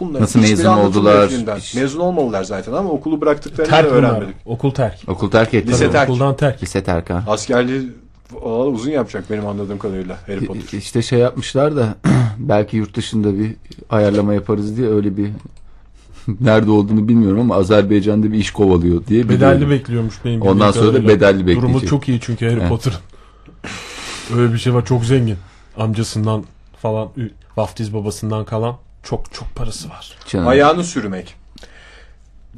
[0.00, 1.28] Bunların Nasıl mezun oldular?
[1.28, 1.58] filmden.
[1.76, 4.10] Mezun olmalılar zaten ama okulu bıraktıklarını Terk da bunlar.
[4.10, 4.34] öğrenmedik.
[4.46, 4.98] Okul terk.
[5.08, 5.68] Okul terk etti.
[5.68, 6.10] Lise terk.
[6.10, 6.62] Okuldan terk.
[6.62, 7.24] Lise terk ha.
[7.28, 7.88] Askerliği
[8.44, 10.78] uzun yapacak benim anladığım kadarıyla Harry Potter.
[10.78, 11.94] İşte şey yapmışlar da
[12.38, 13.52] belki yurt dışında bir
[13.90, 15.30] ayarlama yaparız diye öyle bir
[16.40, 19.70] nerede olduğunu bilmiyorum ama Azerbaycan'da bir iş kovalıyor diye Bedelli biliyorum.
[19.70, 21.88] bekliyormuş benim Ondan sonra da bedelli Durumu bekleyecek.
[21.88, 22.68] çok iyi çünkü Harry Evet.
[22.68, 22.98] Potter'ın.
[24.38, 25.36] Öyle bir şey var çok zengin.
[25.76, 26.44] Amcasından
[26.82, 27.08] falan
[27.56, 30.16] vaftiz babasından kalan çok çok parası var.
[30.28, 30.48] Canım.
[30.48, 31.34] Ayağını sürmek.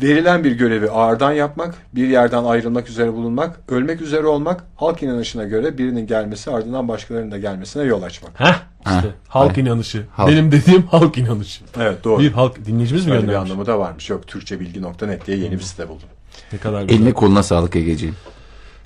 [0.03, 5.45] Verilen bir görevi ağırdan yapmak, bir yerden ayrılmak üzere bulunmak, ölmek üzere olmak, halk inanışına
[5.45, 8.41] göre birinin gelmesi ardından başkalarının da gelmesine yol açmak.
[8.41, 9.13] Heh işte Heh.
[9.29, 9.65] halk Ay.
[9.65, 10.05] inanışı.
[10.13, 10.29] Halk.
[10.31, 11.65] Benim dediğim halk inanışı.
[11.81, 12.23] Evet doğru.
[12.23, 13.51] Bir halk dinleyicimiz mi Böyle bir göndermiş?
[13.51, 14.11] anlamı da varmış.
[14.11, 16.09] Yok Türkçebilgi.net diye yeni bir site buldum.
[16.53, 16.97] Ne kadar güzel.
[17.01, 18.17] Eline koluna sağlık Egeciğim.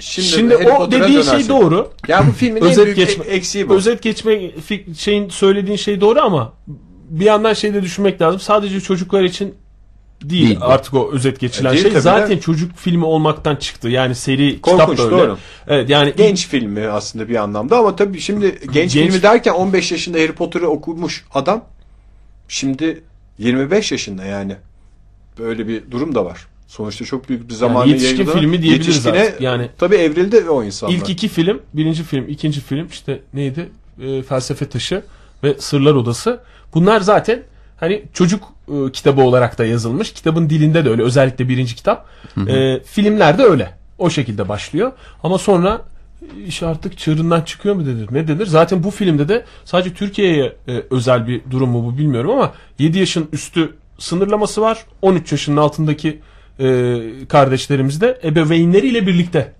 [0.02, 1.48] Şimdi, Şimdi Harry o Potter'a dediğin şey dönersek.
[1.48, 1.90] doğru.
[2.08, 3.74] Ya bu filmin en Özet büyük geçme- eksiği bu.
[3.74, 4.40] Özet geçme
[4.98, 6.52] şeyin söylediğin şey doğru ama
[7.10, 8.40] bir yandan şey de düşünmek lazım.
[8.40, 9.54] Sadece çocuklar için
[10.24, 11.90] değil, Değil artık o özet geçilen E, şey.
[11.90, 12.40] Zaten de.
[12.40, 13.88] çocuk filmi olmaktan çıktı.
[13.88, 15.28] Yani seri Korkunç, kitap da öyle.
[15.28, 15.38] doğru.
[15.68, 19.92] Evet yani Genç filmi aslında bir anlamda ama tabii şimdi genç, Genç- filmi derken 15
[19.92, 21.64] yaşında Harry Potter'ı okumuş adam
[22.48, 23.02] şimdi
[23.38, 24.56] 25 yaşında yani.
[25.38, 26.46] Böyle bir durum da var.
[26.72, 28.32] Sonuçta çok büyük bir zamanı yetişkin yayıldı.
[28.38, 29.40] filmi diyebiliriz Yetişkine artık.
[29.40, 30.94] Yani- tabii evrildi o insanlar.
[30.94, 33.68] ilk iki film, birinci film, ikinci film işte neydi?
[34.02, 35.02] Ee, Felsefe Taşı
[35.44, 36.40] ve Sırlar Odası.
[36.74, 37.42] Bunlar zaten
[37.76, 40.12] hani çocuk e, kitabı olarak da yazılmış.
[40.12, 41.02] Kitabın dilinde de öyle.
[41.02, 42.06] Özellikle birinci kitap.
[42.48, 43.74] Ee, filmler de öyle.
[43.98, 44.92] O şekilde başlıyor.
[45.22, 45.82] Ama sonra
[46.46, 48.08] iş artık çığırından çıkıyor mu denir?
[48.10, 48.46] Ne denir?
[48.46, 52.98] Zaten bu filmde de sadece Türkiye'ye e, özel bir durum mu bu bilmiyorum ama 7
[52.98, 54.84] yaşın üstü sınırlaması var.
[55.02, 56.20] 13 yaşının altındaki
[56.60, 59.52] e, kardeşlerimiz de ebeveynleriyle birlikte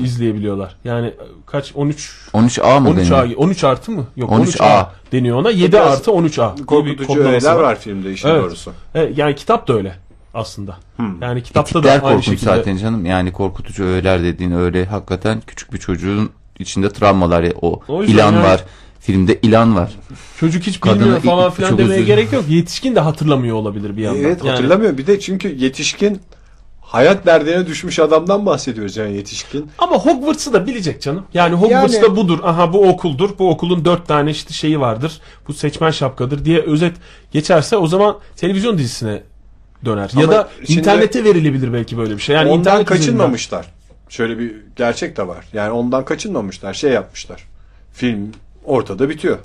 [0.00, 0.76] izleyebiliyorlar.
[0.84, 1.14] Yani
[1.46, 3.30] kaç 13 13A mı 13 deniyor?
[3.36, 4.06] A 13 artı mı?
[4.16, 4.64] Yok 13 13 A.
[4.64, 5.50] A deniyor ona.
[5.50, 6.46] 7 Biraz artı 13 A.
[6.56, 7.78] diye bir Korkutucu kodlaması öğeler var.
[7.80, 8.42] filmde işin Evet.
[8.42, 8.72] doğrusu.
[8.94, 9.94] Evet, yani kitap da öyle
[10.34, 10.76] aslında.
[11.20, 12.44] Yani kitapta Etikler da aynı şekilde.
[12.56, 13.06] zaten canım.
[13.06, 17.42] Yani korkutucu öğeler dediğin öyle hakikaten küçük bir çocuğun içinde travmalar.
[17.42, 17.52] ya.
[17.62, 18.64] O, O ilan yani- var.
[19.00, 19.90] Filmde ilan var.
[20.40, 22.44] Çocuk hiç Kadını bilmiyor falan filan çok demeye özür- gerek yok.
[22.48, 24.20] Yetişkin de hatırlamıyor olabilir bir yandan.
[24.20, 24.98] Evet Yani hatırlamıyor.
[24.98, 26.20] Bir de çünkü yetişkin
[26.80, 29.70] hayat derdine düşmüş adamdan bahsediyoruz yani yetişkin.
[29.78, 31.24] Ama Hogwarts'ı da bilecek canım.
[31.34, 32.38] Yani Hogwarts'ta Yani- budur.
[32.42, 33.30] Aha bu okuldur.
[33.38, 35.20] Bu okulun dört tane işte şeyi vardır.
[35.48, 36.96] Bu seçmen şapkadır diye özet
[37.32, 39.22] geçerse o zaman televizyon dizisine
[39.84, 40.10] döner.
[40.16, 42.36] ya Ama da şimdi- internete verilebilir belki böyle bir şey.
[42.36, 43.66] Yani ondan internet kaçınmamışlar.
[44.08, 45.44] Şöyle bir gerçek de var.
[45.52, 46.74] Yani ondan kaçınmamışlar.
[46.74, 47.44] Şey yapmışlar.
[47.92, 48.32] Film
[48.68, 49.38] ortada bitiyor.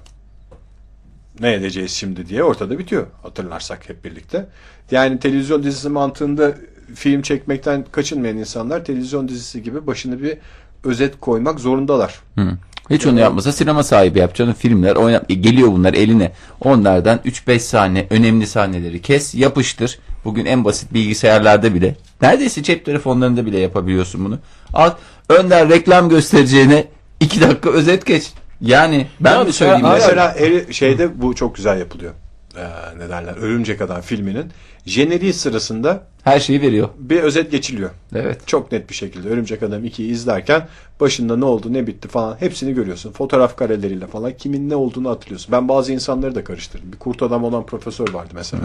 [1.39, 3.07] Ne edeceğiz şimdi diye ortada bitiyor.
[3.23, 4.45] Hatırlarsak hep birlikte.
[4.91, 6.55] Yani televizyon dizisi mantığında
[6.95, 10.37] film çekmekten kaçınmayan insanlar televizyon dizisi gibi başına bir
[10.83, 12.19] özet koymak zorundalar.
[12.35, 12.57] Hı.
[12.89, 16.31] Hiç onu yapmasa sinema sahibi yapacağını filmler oynat e, geliyor bunlar eline.
[16.61, 19.99] Onlardan 3-5 sahne önemli sahneleri kes, yapıştır.
[20.25, 24.39] Bugün en basit bilgisayarlarda bile neredeyse cep telefonlarında bile yapabiliyorsun bunu.
[24.73, 24.91] Al
[25.29, 26.85] önden reklam göstereceğine
[27.19, 28.31] 2 dakika özet geç.
[28.63, 32.13] Yani ben Ya mi söyleyeyim mesela- Harry- şeyde bu çok güzel yapılıyor.
[32.57, 32.63] e,
[32.99, 34.45] ne derler Örümcek Adam filminin
[34.85, 36.89] jeneriği sırasında Her şeyi veriyor.
[36.97, 37.89] bir özet geçiliyor.
[38.15, 38.47] Evet.
[38.47, 40.67] Çok net bir şekilde Örümcek Adam 2'yi izlerken
[40.99, 43.11] başında ne oldu ne bitti falan hepsini görüyorsun.
[43.11, 45.51] Fotoğraf kareleriyle falan kimin ne olduğunu hatırlıyorsun.
[45.51, 46.91] Ben bazı insanları da karıştırdım.
[46.93, 48.63] Bir kurt adam olan profesör vardı mesela.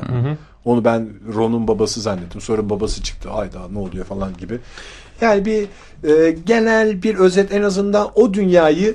[0.65, 2.41] Onu ben Ron'un babası zannettim.
[2.41, 3.31] Sonra babası çıktı.
[3.31, 4.59] Ayda ne oluyor falan gibi.
[5.21, 5.67] Yani bir
[6.09, 8.95] e, genel bir özet en azından o dünyayı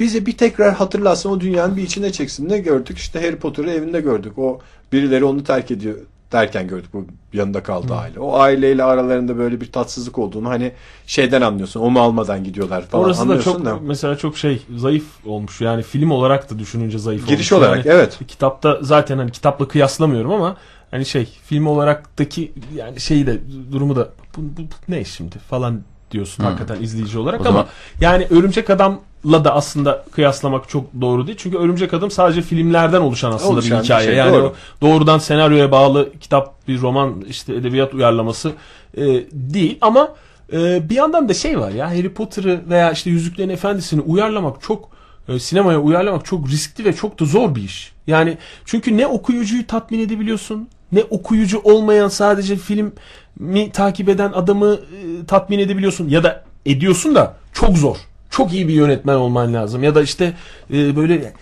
[0.00, 2.48] bize bir tekrar hatırlatsın o dünyanın bir içine çeksin.
[2.48, 2.98] Ne gördük?
[2.98, 4.38] İşte Harry Potter'ı evinde gördük.
[4.38, 4.60] O
[4.92, 5.96] birileri onu terk ediyor
[6.32, 8.20] derken gördük bu yanında kaldı aile.
[8.20, 10.72] O aileyle aralarında böyle bir tatsızlık olduğunu hani
[11.06, 11.80] şeyden anlıyorsun.
[11.80, 13.78] Onu almadan gidiyorlar falan Orası da anlıyorsun çok da.
[13.82, 15.60] mesela çok şey zayıf olmuş.
[15.60, 17.66] Yani film olarak da düşününce zayıf Giriş olmuş.
[17.66, 18.18] olarak Yani evet.
[18.28, 20.56] kitapta zaten hani kitapla kıyaslamıyorum ama
[20.90, 23.38] hani şey film olaraktaki yani şeyi de
[23.72, 25.80] durumu da bu, bu- bu ne şimdi falan
[26.10, 27.66] diyorsun hakikaten izleyici olarak O ama zaman-
[28.00, 31.38] yani Örümcek Adam'la da aslında kıyaslamak çok doğru değil.
[31.40, 34.06] Çünkü Örümcek Adam sadece filmlerden oluşan aslında Oluşan bir bir hikaye.
[34.06, 34.46] şey, yani doğru.
[34.46, 38.52] o doğrudan senaryoya bağlı kitap bir roman işte edebiyat uyarlaması
[38.96, 40.08] e, değil ama
[40.52, 44.88] e, bir yandan da şey var ya Harry Potter'ı veya işte Yüzüklerin Efendisi'ni uyarlamak çok
[45.28, 47.92] e, sinemaya uyarlamak çok riskli ve çok da zor bir iş.
[48.06, 55.26] Yani çünkü ne okuyucuyu tatmin edebiliyorsun ne okuyucu olmayan sadece filmi takip eden adamı e,
[55.26, 57.96] tatmin edebiliyorsun ya da ediyorsun da çok zor.
[58.30, 60.32] Çok iyi bir yönetmen olman lazım ya da işte
[60.72, 61.32] e, böyle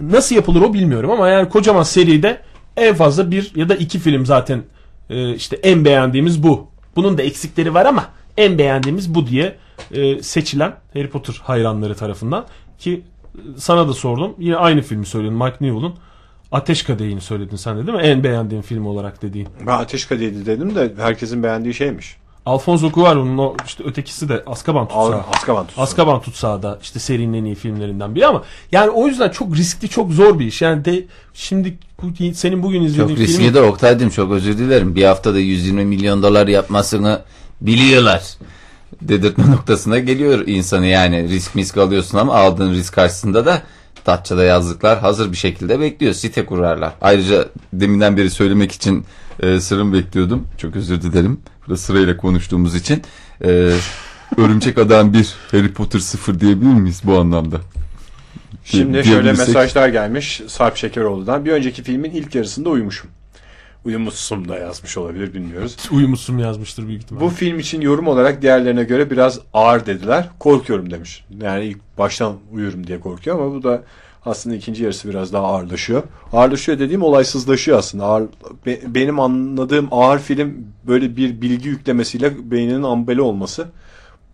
[0.00, 2.40] nasıl yapılır o bilmiyorum ama yani kocaman seride
[2.76, 4.62] en fazla bir ya da iki film zaten
[5.10, 6.68] e, işte en beğendiğimiz bu.
[6.96, 8.04] Bunun da eksikleri var ama
[8.36, 9.56] en beğendiğimiz bu diye
[9.90, 12.46] e, seçilen Harry Potter hayranları tarafından
[12.78, 13.02] ki
[13.34, 14.34] e, sana da sordum.
[14.38, 15.94] Yine aynı filmi söyledin Mike Newell'ın
[16.54, 18.04] Ateş Kadehi'ni söyledin sen de değil mi?
[18.04, 19.48] En beğendiğin film olarak dediğin.
[19.66, 22.16] Ben Ateş Kadehi dedim de herkesin beğendiği şeymiş.
[22.46, 25.14] Alfonso Cuarón'un o işte ötekisi de Azkaban Tutsağı.
[25.14, 25.82] Al- Azkaban tutsağı.
[25.84, 29.88] Azkaban Tutsağı da işte serinin en iyi filmlerinden biri ama yani o yüzden çok riskli
[29.88, 30.62] çok zor bir iş.
[30.62, 34.94] Yani de şimdi bu, senin bugün Çok izlediğin riskli film de Oktay'cığım çok özür dilerim.
[34.94, 37.20] Bir haftada 120 milyon dolar yapmasını
[37.60, 38.22] biliyorlar.
[39.02, 43.62] Dedirtme noktasına geliyor insanı yani risk misk alıyorsun ama aldığın risk karşısında da
[44.06, 46.12] Datça'da yazlıklar hazır bir şekilde bekliyor.
[46.12, 46.92] Site kurarlar.
[47.00, 49.04] Ayrıca deminden beri söylemek için
[49.40, 50.46] e, sırrım bekliyordum.
[50.58, 51.40] Çok özür dilerim.
[51.66, 53.02] Burada sırayla konuştuğumuz için.
[53.44, 53.70] E,
[54.36, 57.60] Örümcek Adam 1, Harry Potter 0 diyebilir miyiz bu anlamda?
[58.64, 61.44] Şimdi Di- şöyle mesajlar gelmiş Sarp Şekeroğlu'dan.
[61.44, 63.10] Bir önceki filmin ilk yarısında uyumuşum.
[63.84, 65.76] Uyumuşsun da yazmış olabilir bilmiyoruz.
[65.92, 67.24] uyumuşsun yazmıştır büyük ihtimalle.
[67.24, 70.28] Bu film için yorum olarak diğerlerine göre biraz ağır dediler.
[70.38, 71.24] Korkuyorum demiş.
[71.42, 73.82] Yani ilk baştan uyurum diye korkuyor ama bu da
[74.24, 76.02] aslında ikinci yarısı biraz daha ağırlaşıyor.
[76.32, 78.04] Ağırlaşıyor dediğim olaysızlaşıyor aslında.
[78.04, 78.24] Ağır,
[78.66, 83.66] be- benim anladığım ağır film böyle bir bilgi yüklemesiyle beyninin ambele olması.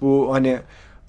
[0.01, 0.59] Bu hani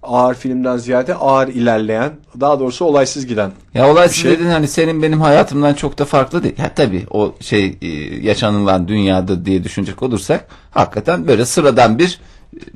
[0.04, 3.52] ağır filmden ziyade ağır ilerleyen, daha doğrusu olaysız giden.
[3.74, 6.56] Ya olaysız şey- dedin hani senin benim hayatımdan çok da farklı değil.
[6.58, 7.88] Ya tabii o şey e,
[8.22, 12.20] yaşanılan dünyada diye düşünecek olursak hakikaten böyle sıradan bir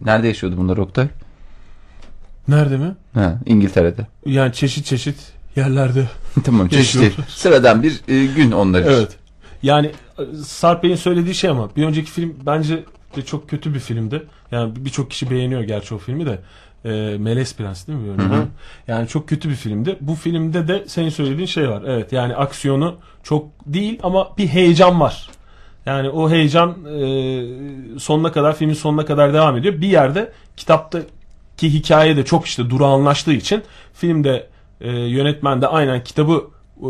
[0.05, 1.07] nerede yaşıyordu bunlar Oktay?
[2.47, 2.95] Nerede mi?
[3.13, 4.07] Ha, İngiltere'de.
[4.25, 5.17] Yani çeşit çeşit
[5.55, 6.09] yerlerde.
[6.43, 7.11] tamam çeşitli.
[7.27, 8.91] Sıradan bir e, gün onlar için.
[8.91, 9.15] Evet.
[9.63, 12.83] Yani e, Sarp Bey'in söylediği şey ama bir önceki film bence
[13.15, 14.23] de çok kötü bir filmdi.
[14.51, 16.39] Yani birçok kişi beğeniyor gerçi o filmi de.
[16.86, 18.17] E, Melez Prens değil mi?
[18.17, 18.41] Böyle?
[18.88, 19.98] Yani çok kötü bir filmdi.
[20.02, 21.84] Bu filmde de senin söylediğin şey var.
[21.88, 25.30] Evet yani aksiyonu çok değil ama bir heyecan var.
[25.86, 29.82] Yani o heyecan e, sonuna kadar filmin sonuna kadar devam ediyor.
[29.82, 34.48] Bir yerde kitaptaki hikaye de çok işte durağanlaştığı için filmde
[34.82, 36.43] e, yönetmen de aynen kitabı
[36.82, 36.88] e,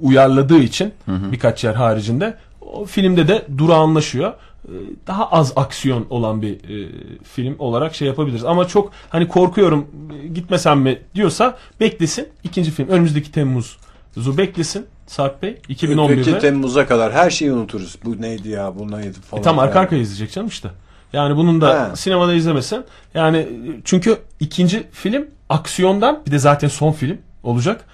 [0.00, 4.32] uyarladığı için birkaç yer haricinde o filmde de durağanlaşıyor.
[4.64, 4.72] E,
[5.06, 6.88] Daha az aksiyon olan bir e,
[7.22, 8.44] film olarak şey yapabiliriz.
[8.44, 9.86] Ama çok hani korkuyorum
[10.22, 12.28] e, gitmesem mi diyorsa beklesin.
[12.44, 16.20] İkinci film önümüzdeki Temmuz'u beklesin Sarp Bey 2011'de.
[16.20, 17.96] Öteki Temmuz'a kadar her şeyi unuturuz.
[18.04, 19.40] Bu neydi ya, bu neydi falan.
[19.40, 20.70] E, tam arka arkaya izleyecek canım işte.
[21.12, 21.96] Yani bunun da He.
[21.96, 23.48] sinemada izlemesen yani
[23.84, 27.84] çünkü ikinci film aksiyondan bir de zaten son film olacak.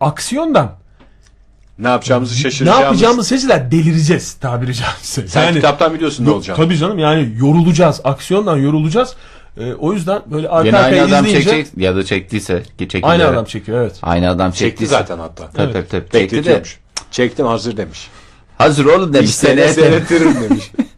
[0.00, 0.72] Aksiyondan
[1.78, 2.82] Ne yapacağımızı ne şaşıracağımız.
[2.84, 5.28] yapacağımızı seyirciler delireceğiz tabiri caizse.
[5.28, 6.56] Sen Yani- kitaptan biliyorsun ne olacak.
[6.56, 8.00] Tabii canım yani yorulacağız.
[8.04, 9.14] Aksiyondan yorulacağız.
[9.60, 12.88] Ee, o yüzden böyle arka Yine aynı arkaya adam izleyince çekecek ya da çektiyse ki
[12.88, 13.06] çekildi.
[13.06, 13.94] aynı adam çekiyor evet.
[14.02, 14.90] Aynı adam Çekti çektiyse.
[14.92, 15.50] zaten hatta.
[15.50, 15.90] Tabii Evet.
[15.90, 16.10] tabii.
[16.12, 16.62] Çekti de.
[17.10, 18.08] Çektim hazır demiş.
[18.58, 19.30] Hazır oğlum demiş.
[19.30, 20.70] İstene Seneye seyretirim demiş.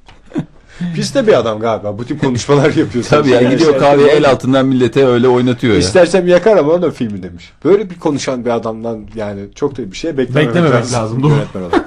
[0.94, 1.98] Pis de bir adam galiba.
[1.98, 3.04] Bu tip konuşmalar yapıyor.
[3.08, 5.78] Tabii ya gidiyor kahveye el altından millete öyle oynatıyor ya.
[5.78, 7.52] İstersem yakar ama onun filmi demiş.
[7.64, 11.32] Böyle bir konuşan bir adamdan yani çok da bir şey beklememek, Beklememek lazım, doğru.
[11.32, 11.84] yönetmen olarak.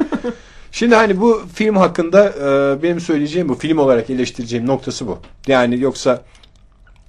[0.72, 5.18] Şimdi hani bu film hakkında e, benim söyleyeceğim bu film olarak eleştireceğim noktası bu.
[5.48, 6.22] Yani yoksa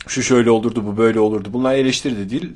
[0.06, 1.48] şu şöyle olurdu bu böyle olurdu.
[1.52, 2.52] Bunlar eleştiri de değil.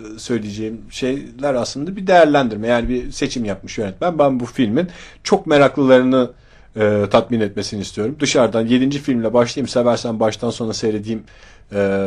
[0.00, 2.68] e, söyleyeceğim şeyler aslında bir değerlendirme.
[2.68, 4.18] Yani bir seçim yapmış yönetmen.
[4.18, 4.88] Ben bu filmin
[5.24, 6.30] çok meraklılarını
[6.76, 8.16] e, tatmin etmesini istiyorum.
[8.20, 8.98] Dışarıdan 7.
[8.98, 11.24] filmle başlayayım seversen baştan sona seyredeyim
[11.74, 12.00] e,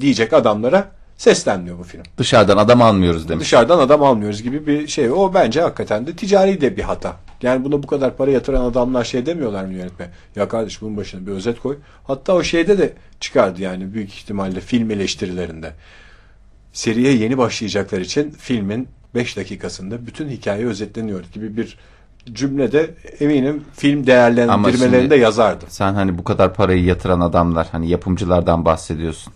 [0.00, 2.02] diyecek adamlara seslenmiyor bu film.
[2.18, 3.44] Dışarıdan adam almıyoruz demiş.
[3.44, 5.10] Dışarıdan adam almıyoruz gibi bir şey.
[5.10, 7.16] O bence hakikaten de ticari de bir hata.
[7.42, 10.08] Yani buna bu kadar para yatıran adamlar şey demiyorlar mı yönetmen?
[10.36, 11.76] Ya kardeş bunun başına bir özet koy.
[12.04, 15.72] Hatta o şeyde de çıkardı yani büyük ihtimalle film eleştirilerinde.
[16.72, 21.78] Seriye yeni başlayacaklar için filmin 5 dakikasında bütün hikaye özetleniyor gibi bir
[22.32, 25.64] cümlede eminim film değerlendirmelerinde yazardı.
[25.68, 29.32] Sen hani bu kadar parayı yatıran adamlar hani yapımcılardan bahsediyorsun.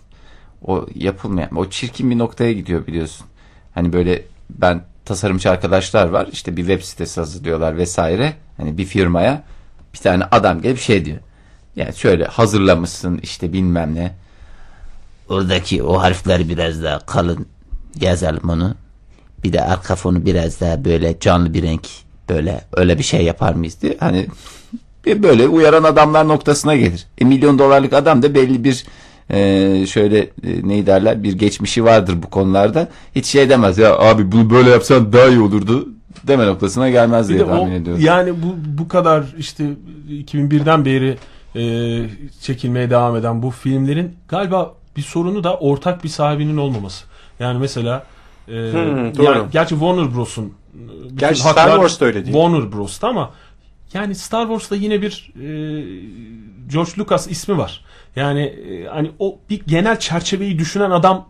[0.65, 3.27] O yapılmayan o çirkin bir noktaya gidiyor biliyorsun.
[3.73, 8.33] Hani böyle ben tasarımcı arkadaşlar var işte bir web sitesi hazırlıyorlar vesaire.
[8.57, 9.43] Hani bir firmaya
[9.93, 11.19] bir tane adam gelip şey diyor.
[11.75, 14.15] Yani şöyle hazırlamışsın işte bilmem ne.
[15.29, 17.45] Oradaki o harfler biraz daha kalın
[18.01, 18.75] yazalım onu.
[19.43, 21.87] Bir de arka fonu biraz daha böyle canlı bir renk
[22.35, 23.97] böyle öyle bir şey yapar mıyız diye.
[23.99, 24.27] Hani
[25.05, 27.05] bir böyle uyaran adamlar noktasına gelir.
[27.17, 28.85] E, milyon dolarlık adam da belli bir
[29.29, 30.29] e, şöyle e,
[30.63, 32.87] neyi derler bir geçmişi vardır bu konularda.
[33.15, 35.89] Hiç şey demez ya abi bunu böyle yapsan daha iyi olurdu
[36.27, 38.03] deme noktasına gelmez diye o, tahmin ediyorum.
[38.05, 39.63] yani bu bu kadar işte
[40.09, 41.17] 2001'den beri
[41.55, 41.63] e,
[42.41, 47.05] çekilmeye devam eden bu filmlerin galiba bir sorunu da ortak bir sahibinin olmaması.
[47.39, 48.03] Yani mesela
[48.47, 49.23] e, doğru.
[49.23, 52.33] yani gerçi Warner Bros'un bütün Gerçi Star haklar Wars da öyle değil.
[52.35, 53.31] Warner Bros'ta ama
[53.93, 55.47] yani Star Wars'ta yine bir e,
[56.67, 57.85] George Lucas ismi var.
[58.15, 61.27] Yani e, hani o bir genel çerçeveyi düşünen adam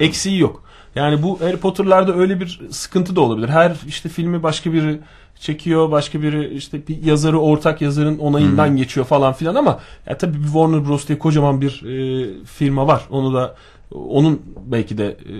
[0.00, 0.64] eksiği yok.
[0.94, 3.48] Yani bu Harry Potter'larda öyle bir sıkıntı da olabilir.
[3.48, 5.00] Her işte filmi başka biri
[5.40, 10.38] çekiyor, başka biri işte bir yazarı ortak yazarın onayından geçiyor falan filan ama ya tabii
[10.38, 13.02] bir Warner Bros diye kocaman bir e, firma var.
[13.10, 13.54] Onu da
[13.94, 15.34] onun belki de e,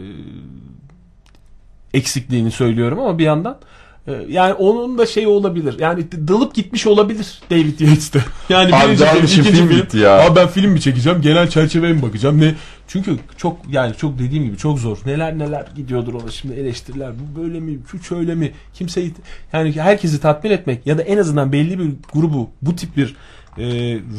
[1.95, 3.59] eksikliğini söylüyorum ama bir yandan
[4.07, 5.79] e, yani onun da şey olabilir.
[5.79, 8.25] Yani dalıp gitmiş olabilir David Yates'te.
[8.49, 9.83] Yani Abi birinci film, ikinci film film.
[9.83, 10.27] bitti ya.
[10.27, 11.21] Abi ben film mi çekeceğim?
[11.21, 12.41] Genel çerçeveye mi bakacağım?
[12.41, 12.55] Ne?
[12.89, 14.99] Çünkü çok yani çok dediğim gibi çok zor.
[15.07, 17.13] Neler neler gidiyordur ona şimdi eleştiriler.
[17.19, 17.79] Bu böyle mi?
[17.91, 18.53] Şu şöyle mi?
[18.75, 19.15] Kimseyi
[19.53, 23.17] yani herkesi tatmin etmek ya da en azından belli bir grubu bu tip bir
[23.59, 23.65] e,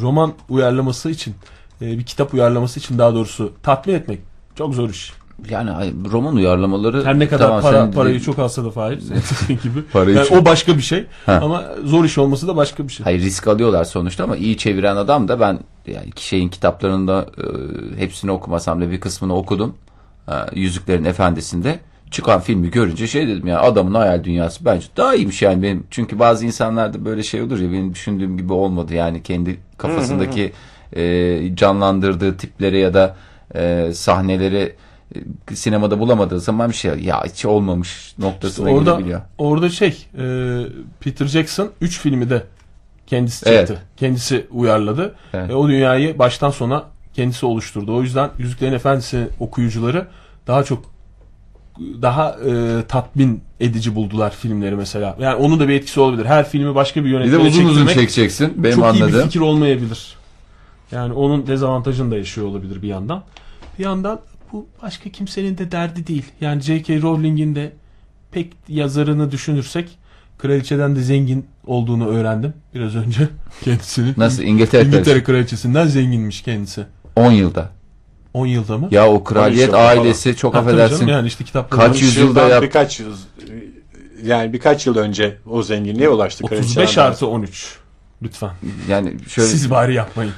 [0.00, 1.34] roman uyarlaması için
[1.82, 4.18] e, bir kitap uyarlaması için daha doğrusu tatmin etmek
[4.54, 5.12] çok zor iş.
[5.50, 8.98] Yani roman uyarlamaları Her ne kadar tamam, para, senin parayı çok alsa da Fahir
[9.48, 9.82] gibi.
[9.92, 11.04] Parayı Yani çok- o başka bir şey.
[11.26, 11.40] Ha.
[11.42, 13.04] Ama zor iş olması da başka bir şey.
[13.04, 18.30] Hayır risk alıyorlar sonuçta ama iyi çeviren adam da ben yani şeyin kitaplarında e, hepsini
[18.30, 19.74] okumasam da bir kısmını okudum.
[20.28, 21.78] E, Yüzüklerin Efendisi'nde
[22.10, 25.84] çıkan filmi görünce şey dedim ya adamın hayal dünyası bence daha iyiymiş yani benim.
[25.90, 30.52] Çünkü bazı insanlarda böyle şey olur ya benim düşündüğüm gibi olmadı yani kendi kafasındaki
[30.96, 33.16] e, canlandırdığı tiplere ya da
[33.54, 34.74] e, sahneleri
[35.54, 39.20] sinemada bulamadığı zaman bir şey ya hiç olmamış noktasına orada gelebiliyor.
[39.38, 40.24] orada şey e,
[41.00, 42.44] Peter Jackson 3 filmi de
[43.06, 43.68] kendisi Evet.
[43.68, 43.82] çekti.
[43.96, 45.14] Kendisi uyarladı.
[45.34, 45.50] Evet.
[45.50, 47.96] E, o dünyayı baştan sona kendisi oluşturdu.
[47.96, 50.06] O yüzden Yüzüklerin Efendisi okuyucuları
[50.46, 50.84] daha çok
[52.02, 55.16] daha e, tatmin edici buldular filmleri mesela.
[55.20, 56.24] Yani onun da bir etkisi olabilir.
[56.26, 59.02] Her filmi başka bir Bir de yönetmene uzun uzun çektirmek çekeceksin benim çok iyi bir
[59.04, 59.22] anladığım.
[59.24, 60.16] fikir olmayabilir.
[60.92, 63.22] Yani onun dezavantajını da yaşıyor olabilir bir yandan.
[63.78, 64.20] Bir yandan
[64.52, 66.24] bu başka kimsenin de derdi değil.
[66.40, 67.02] Yani J.K.
[67.02, 67.72] Rowling'in de
[68.32, 69.98] pek yazarını düşünürsek
[70.38, 73.28] kraliçeden de zengin olduğunu öğrendim biraz önce
[73.64, 74.14] kendisinin.
[74.16, 76.84] Nasıl İngiltere, İngiltere kraliçesinden zenginmiş kendisi.
[77.16, 77.70] 10 yılda.
[78.34, 78.88] 10 yılda mı?
[78.90, 80.96] Ya o kraliyet 13 yılda ailesi çok Ha, affedersin.
[80.96, 83.16] canım, Yani işte kitapta Kaç yüzyılda yap- birkaç yıl
[84.24, 86.44] yani birkaç yıl önce o zenginliğe ulaştı.
[86.44, 87.06] 35 kraliçeler.
[87.06, 87.76] artı 13.
[88.22, 88.50] Lütfen.
[88.88, 90.32] Yani şöyle Siz bari yapmayın.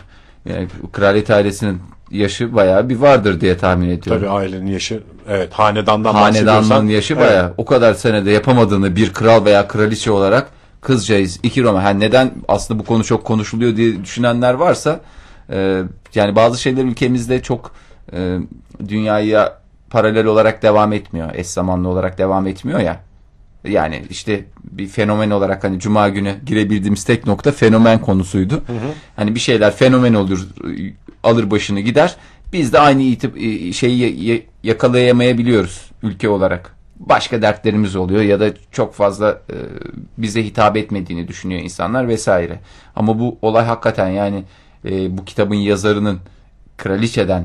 [0.45, 1.81] Yani kraliyet ailesinin
[2.11, 4.23] yaşı bayağı bir vardır diye tahmin ediyorum.
[4.23, 7.27] Tabii ailenin yaşı evet hanedandan Hanedanlığın yaşı evet.
[7.27, 7.55] bayağı.
[7.57, 11.83] O kadar senede yapamadığını bir kral veya kraliçe olarak kızcağız iki Roma.
[11.83, 15.01] Yani neden aslında bu konu çok konuşuluyor diye düşünenler varsa
[15.51, 15.83] e,
[16.15, 17.73] yani bazı şeyler ülkemizde çok
[18.13, 18.39] e,
[18.89, 19.59] dünyaya
[19.91, 21.35] paralel olarak devam etmiyor.
[21.35, 23.01] Eş zamanlı olarak devam etmiyor ya.
[23.65, 28.63] Yani işte bir fenomen olarak hani cuma günü girebildiğimiz tek nokta fenomen konusuydu.
[29.17, 30.49] Hani bir şeyler fenomen olur
[31.23, 32.17] alır başını gider.
[32.53, 36.75] Biz de aynı itip e, şeyi ya- ya- yakalayamayabiliyoruz ülke olarak.
[36.97, 39.57] Başka dertlerimiz oluyor ya da çok fazla e,
[40.19, 42.61] bize hitap etmediğini düşünüyor insanlar vesaire.
[42.97, 44.43] Ama bu olay hakikaten yani
[44.85, 46.19] e, bu kitabın yazarının
[46.77, 47.45] kraliçeden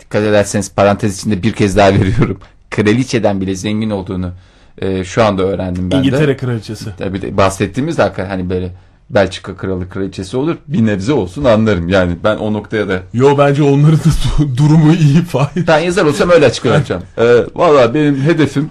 [0.00, 2.38] dikkat ederseniz parantez içinde bir kez daha veriyorum.
[2.70, 4.32] Kraliçeden bile zengin olduğunu
[4.78, 5.96] e, şu anda öğrendim ben de.
[6.08, 6.90] İngiltere kraliçesi.
[6.98, 8.72] Tabii de bahsettiğimiz de hakikaten hani böyle
[9.10, 10.56] Belçika kralı kraliçesi olur.
[10.68, 11.88] Bir nebze olsun anlarım.
[11.88, 14.02] Yani ben o noktaya da Yo bence onların da
[14.38, 15.66] du- durumu iyi Fahir.
[15.66, 17.02] ben yazar olsam öyle açıklayacağım.
[17.18, 18.68] ee, Valla benim hedefim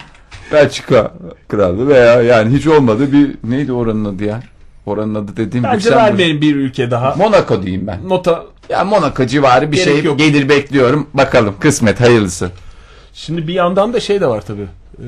[0.52, 1.12] Belçika
[1.48, 4.40] kralı veya yani hiç olmadı bir neydi oranın adı ya?
[4.86, 5.98] Oranın adı dediğim Bence Lüksemburg.
[6.04, 7.16] vermeyin bir ülke daha.
[7.16, 8.10] Monaco diyeyim ben.
[8.10, 10.20] Nota Ya Monaco civarı bir Gerek şey yok.
[10.20, 11.08] gelir bekliyorum.
[11.14, 12.50] Bakalım kısmet hayırlısı.
[13.14, 14.68] Şimdi bir yandan da şey de var tabii.
[15.02, 15.08] Ee,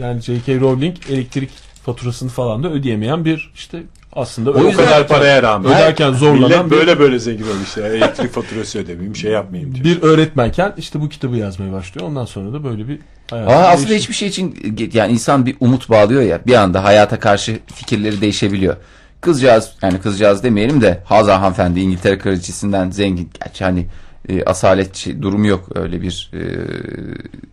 [0.00, 0.60] yani J.K.
[0.60, 1.50] Rowling elektrik
[1.86, 5.72] faturasını falan da ödeyemeyen bir işte aslında O O kadar paraya rağmen.
[5.72, 7.86] öderken zorlanan Millet bir, böyle böyle zengin olmuş ya.
[7.86, 9.84] Elektrik faturası ödemeyeyim şey yapmayayım diyor.
[9.84, 12.08] bir öğretmenken işte bu kitabı yazmaya başlıyor.
[12.08, 12.98] Ondan sonra da böyle bir
[13.30, 13.48] hayat.
[13.48, 14.56] Aa, aslında hiçbir şey için
[14.92, 18.76] yani insan bir umut bağlıyor ya bir anda hayata karşı fikirleri değişebiliyor.
[19.20, 23.30] Kızcağız yani kızcağız demeyelim de Hazar hanımefendi İngiltere kraliçesinden zengin.
[23.44, 23.86] Gerçi hani
[24.30, 26.42] e, asalet şey- durumu yok öyle bir e,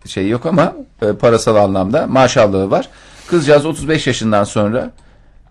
[0.10, 2.90] şey yok ama e, parasal anlamda maşallahı var.
[3.28, 4.92] Kızcağız 35 yaşından sonra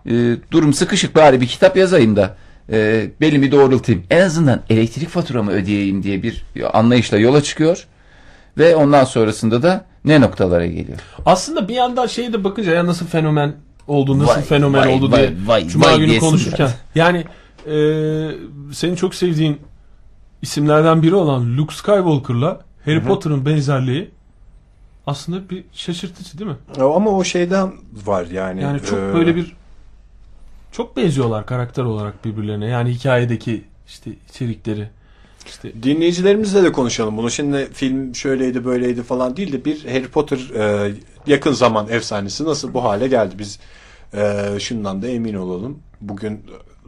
[0.05, 0.11] e,
[0.51, 2.35] durum sıkışık bari bir kitap yazayım da
[2.71, 4.03] e, belimi doğrultayım.
[4.09, 7.87] En azından elektrik faturamı ödeyeyim diye bir anlayışla yola çıkıyor.
[8.57, 10.97] Ve ondan sonrasında da ne noktalara geliyor?
[11.25, 13.55] Aslında bir yandan şeye de bakınca ya nasıl fenomen
[13.87, 16.57] oldu, nasıl Vay, fenomen vay, oldu vay, diye vay, Cuma vay günü konuşurken.
[16.59, 16.75] biraz.
[16.95, 17.25] Yani
[17.65, 17.75] e,
[18.73, 19.57] senin çok sevdiğin
[20.41, 24.09] isimlerden biri olan Luke Skywalker'la Harry Potter'ın benzerliği
[25.07, 26.57] aslında bir şaşırtıcı değil mi?
[26.79, 27.73] Ama o şeyden
[28.05, 28.61] var yani.
[28.61, 29.55] Yani çok Ee, böyle bir
[30.71, 32.65] çok benziyorlar karakter olarak birbirlerine.
[32.65, 34.89] Yani hikayedeki işte içerikleri
[35.45, 37.31] işte Dinleyicilerimizle de konuşalım bunu.
[37.31, 40.93] Şimdi film şöyleydi böyleydi falan değil de bir Harry Potter e,
[41.27, 43.35] yakın zaman efsanesi nasıl bu hale geldi?
[43.39, 43.59] Biz
[44.13, 45.79] e, şundan da emin olalım.
[46.01, 46.41] Bugün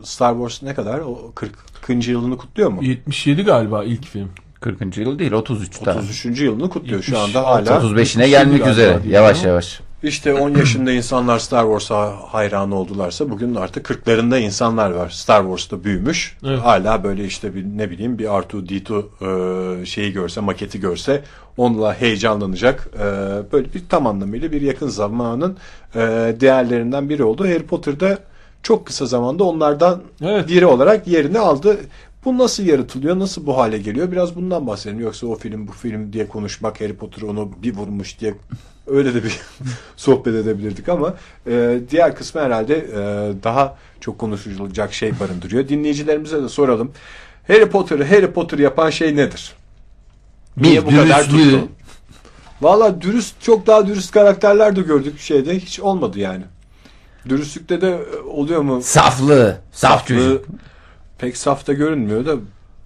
[0.04, 1.00] Star Wars ne kadar?
[1.00, 1.69] O 40.
[1.90, 2.08] 40.
[2.08, 2.84] yılını kutluyor mu?
[2.84, 4.30] 77 galiba ilk film.
[4.62, 4.98] 40.
[4.98, 6.00] yıl değil 33 daha.
[6.00, 6.42] 33.
[6.42, 7.80] yılını kutluyor şu 76, anda hala.
[7.80, 9.00] 35'ine 37 gelmek üzere.
[9.10, 9.82] Yavaş ama- yavaş.
[10.04, 15.10] İşte 10 yaşında insanlar Star Wars'a hayran oldularsa bugün artık 40'larında insanlar var.
[15.10, 16.38] Star Wars'ta büyümüş.
[16.46, 16.60] Evet.
[16.60, 21.24] Hala böyle işte bir ne bileyim bir R2D2 e, şeyi görse, maketi görse
[21.58, 22.90] onunla heyecanlanacak.
[22.94, 23.04] E,
[23.52, 25.58] böyle bir tam anlamıyla bir yakın zamanın
[25.96, 26.00] e,
[26.40, 27.44] değerlerinden biri oldu.
[27.44, 28.18] Harry Potter'da
[28.64, 30.48] çok kısa zamanda onlardan Evet.
[30.48, 31.78] biri olarak yerini aldı.
[32.26, 33.20] Bu nasıl yaratılıyor?
[33.20, 34.12] Nasıl bu hale geliyor?
[34.12, 35.00] Biraz bundan bahsedelim.
[35.00, 38.34] Yoksa o film bu film diye konuşmak Harry Potter onu bir vurmuş diye
[38.88, 39.40] öyle de bir
[39.96, 41.14] sohbet edebilirdik ama
[41.48, 42.98] e, diğer kısmı herhalde e,
[43.44, 45.68] daha çok konuşulacak şey barındırıyor.
[45.70, 46.92] Dinleyicilerimize de soralım.
[47.48, 49.54] Harry Potter'ı Harry Potter yapan şey nedir?
[50.58, 51.68] Niye bu kadar tuttu?
[52.62, 56.44] Valla dürüst çok daha dürüst karakterler de gördük şeyde hiç olmadı yani.
[57.30, 58.82] Dürüstlükte de e, oluyor mu?
[58.82, 59.58] Saflığı.
[59.72, 60.46] Saf çocuk.
[61.18, 62.36] pek safta görünmüyor da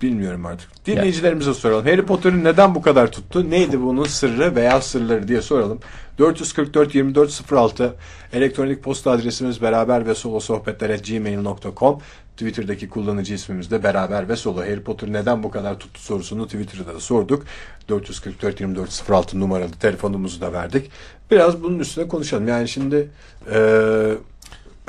[0.01, 0.85] bilmiyorum artık.
[0.85, 1.85] Dinleyicilerimize soralım.
[1.85, 3.49] Harry Potter'ın neden bu kadar tuttu?
[3.49, 5.79] Neydi bunun sırrı veya sırları diye soralım.
[6.19, 7.93] 444 2406
[8.33, 11.99] elektronik posta adresimiz beraber ve solo sohbetler gmail.com
[12.37, 14.61] Twitter'daki kullanıcı ismimiz de beraber ve solo.
[14.61, 17.43] Harry Potter neden bu kadar tuttu sorusunu Twitter'da da sorduk.
[17.89, 20.91] 444 2406 numaralı telefonumuzu da verdik.
[21.31, 22.47] Biraz bunun üstüne konuşalım.
[22.47, 23.09] Yani şimdi
[23.51, 24.13] eee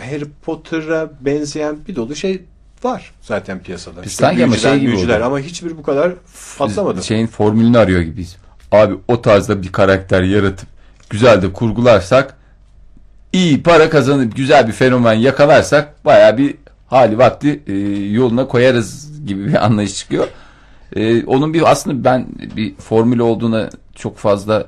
[0.01, 2.43] Harry Potter'a benzeyen bir dolu şey
[2.83, 4.03] var zaten piyasada.
[4.03, 5.27] Biz sanki ama şey gibi büyücüler oldu.
[5.27, 6.13] ama hiçbir bu kadar
[6.59, 7.03] patlamadı.
[7.03, 8.37] Şeyin formülünü arıyor gibiyiz.
[8.73, 10.69] Abi o tarzda bir karakter yaratıp
[11.11, 12.37] güzel de kurgularsak
[13.33, 16.55] iyi para kazanıp güzel bir fenomen yakalarsak baya bir
[16.87, 17.73] hali vakti e,
[18.13, 20.29] yoluna koyarız gibi bir anlayış çıkıyor.
[20.97, 22.27] E, onun bir aslında ben
[22.57, 24.67] bir formül olduğuna çok fazla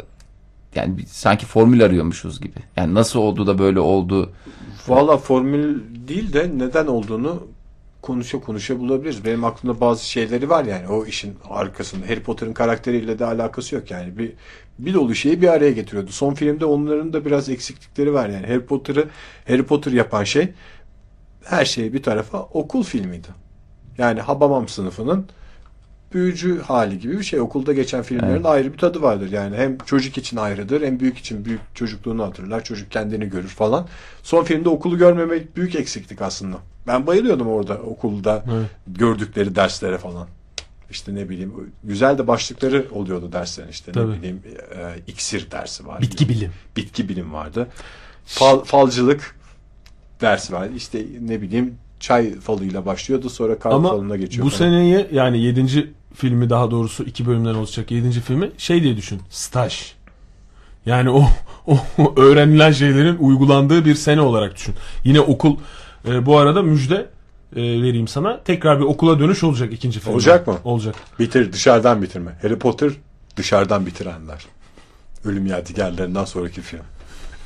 [0.74, 2.58] yani bir, sanki formül arıyormuşuz gibi.
[2.76, 4.32] Yani nasıl oldu da böyle oldu.
[4.88, 7.46] Valla formül değil de neden olduğunu
[8.02, 9.24] konuşa konuşa bulabiliriz.
[9.24, 12.06] Benim aklımda bazı şeyleri var yani o işin arkasında.
[12.06, 14.18] Harry Potter'ın karakteriyle de alakası yok yani.
[14.18, 14.32] Bir,
[14.78, 16.12] bir dolu şeyi bir araya getiriyordu.
[16.12, 18.46] Son filmde onların da biraz eksiklikleri var yani.
[18.46, 19.08] Harry Potter'ı
[19.48, 20.48] Harry Potter yapan şey
[21.44, 23.28] her şeyi bir tarafa okul filmiydi.
[23.98, 25.26] Yani Habamam sınıfının
[26.16, 27.40] büyücü hali gibi bir şey.
[27.40, 28.46] Okulda geçen filmlerin Evet.
[28.46, 29.32] ayrı bir tadı vardır.
[29.32, 32.64] Yani hem çocuk için ayrıdır hem büyük için büyük çocukluğunu hatırlar.
[32.64, 33.86] Çocuk kendini görür falan.
[34.22, 36.56] Son filmde okulu görmemek büyük eksiklik aslında.
[36.86, 38.66] Ben bayılıyordum orada okulda Evet.
[38.86, 40.28] gördükleri derslere falan.
[40.90, 41.52] İşte ne bileyim
[41.84, 44.12] güzel de başlıkları oluyordu derslerin işte Tabii.
[44.12, 44.42] ne bileyim
[44.76, 46.02] e, iksir dersi var.
[46.02, 46.52] bitki bilim.
[46.76, 47.68] Bitki bilim vardı.
[48.26, 49.36] Fal, falcılık
[50.20, 50.72] dersi vardı.
[50.76, 54.58] İşte ne bileyim çay falıyla başlıyordu sonra kar Ama falına geçiyor bu falan.
[54.58, 55.94] seneyi yani 7.
[56.16, 58.20] filmi daha doğrusu iki bölümden olacak 7.
[58.20, 59.20] filmi şey diye düşün.
[59.30, 59.92] Staj.
[60.86, 61.28] Yani o,
[61.98, 64.74] o öğrenilen şeylerin uygulandığı bir sene olarak düşün.
[65.04, 65.56] Yine okul
[66.08, 67.06] e, bu arada müjde
[67.56, 68.40] e, vereyim sana.
[68.44, 70.14] Tekrar bir okula dönüş olacak ikinci filmde.
[70.14, 70.58] Olacak mı?
[70.64, 70.94] Olacak.
[71.18, 72.38] Bitir dışarıdan bitirme.
[72.42, 72.92] Harry Potter
[73.36, 74.46] dışarıdan bitirenler.
[75.24, 76.84] Ölüm Yadigarlarından sonraki film.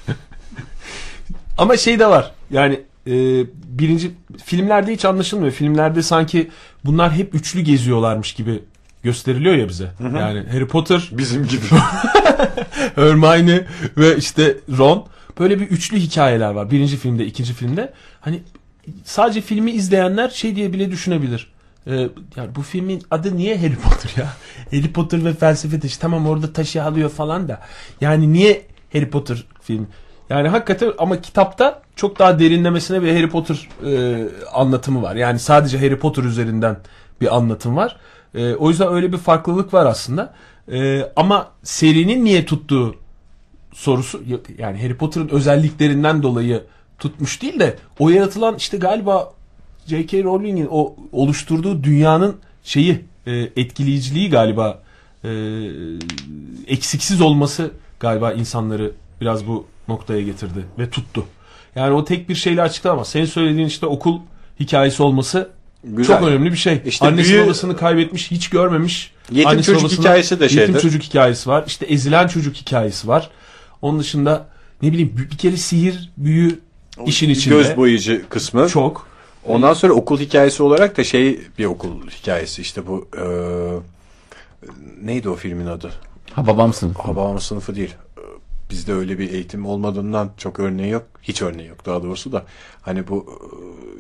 [1.59, 2.33] Ama şey de var.
[2.51, 3.13] Yani e,
[3.65, 4.11] birinci
[4.45, 5.53] filmlerde hiç anlaşılmıyor.
[5.53, 6.51] Filmlerde sanki
[6.85, 8.63] bunlar hep üçlü geziyorlarmış gibi
[9.03, 9.91] gösteriliyor ya bize.
[10.03, 11.63] Yani Harry Potter, Bizim gibi.
[12.95, 15.07] Hermione ve işte Ron
[15.39, 16.71] böyle bir üçlü hikayeler var.
[16.71, 17.93] Birinci filmde, ikinci filmde.
[18.21, 18.43] Hani
[19.05, 21.53] sadece filmi izleyenler şey diye bile düşünebilir.
[21.87, 21.93] Ee,
[22.37, 24.29] yani bu filmin adı niye Harry Potter ya?
[24.71, 26.01] Harry Potter ve felsefe taşı.
[26.01, 27.61] Tamam orada taşı alıyor falan da.
[28.01, 29.89] Yani niye Harry Potter film?
[30.31, 35.17] Yani hakikaten ama kitapta çok daha derinlemesine bir Harry Potter e, anlatımı var.
[35.17, 36.77] Yani sadece Harry Potter üzerinden
[37.21, 37.97] bir anlatım var.
[38.35, 40.35] E, o yüzden öyle bir farklılık var aslında.
[40.73, 42.97] E, ama serinin niye tuttuğu
[43.73, 44.23] sorusu
[44.59, 46.63] yani Harry Potter'ın özelliklerinden dolayı
[46.99, 49.33] tutmuş değil de o yaratılan işte galiba
[49.87, 50.23] J.K.
[50.25, 54.83] Rowling'in o oluşturduğu dünyanın şeyi e, etkileyiciliği galiba
[55.25, 55.31] e,
[56.67, 57.71] eksiksiz olması
[58.01, 61.25] galiba insanları biraz bu noktaya getirdi ve tuttu.
[61.75, 63.09] Yani o tek bir şeyle açıklanamaz.
[63.09, 64.19] Senin söylediğin işte okul
[64.61, 65.51] hikayesi olması
[65.85, 66.19] Güzel.
[66.19, 66.83] çok önemli bir şey.
[66.87, 69.13] İşte Annesi büyü- babasını kaybetmiş, hiç görmemiş.
[69.31, 70.81] Yetim Annesi çocuk hikayesi de Yetim şeydir.
[70.81, 71.65] çocuk hikayesi var.
[71.67, 73.31] İşte ezilen çocuk hikayesi var.
[73.83, 74.49] Onun dışında
[74.83, 76.61] ne bileyim bir kere sihir, büyü
[77.07, 77.55] işin içinde.
[77.55, 78.69] Göz boyayıcı kısmı.
[78.69, 79.07] çok.
[79.47, 83.23] Ondan sonra okul hikayesi olarak da şey bir okul hikayesi işte bu e,
[85.03, 85.91] neydi o filmin adı?
[86.33, 87.03] Ha babam sınıfı.
[87.03, 87.95] Hababam sınıfı değil.
[88.19, 88.21] E,
[88.71, 91.07] Bizde öyle bir eğitim olmadığından çok örneği yok.
[91.23, 92.45] Hiç örneği yok daha doğrusu da.
[92.83, 93.47] Hani bu e,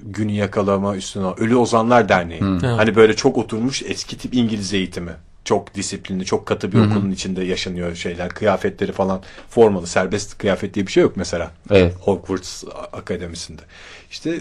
[0.03, 2.41] günü yakalama üstüne Ölü Ozanlar Derneği.
[2.77, 5.13] Hani böyle çok oturmuş eski tip İngiliz eğitimi.
[5.45, 8.29] Çok disiplinli, çok katı bir okulun içinde yaşanıyor şeyler.
[8.29, 11.51] Kıyafetleri falan formalı, serbest kıyafet diye bir şey yok mesela.
[11.71, 11.95] Evet.
[12.01, 13.63] Hogwarts Akademisi'nde.
[14.11, 14.41] İşte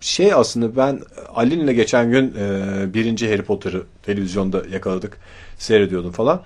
[0.00, 1.00] şey aslında ben
[1.34, 5.18] Ali'ninle geçen gün e, birinci Harry Potter'ı televizyonda yakaladık.
[5.58, 6.42] Seyrediyordum falan.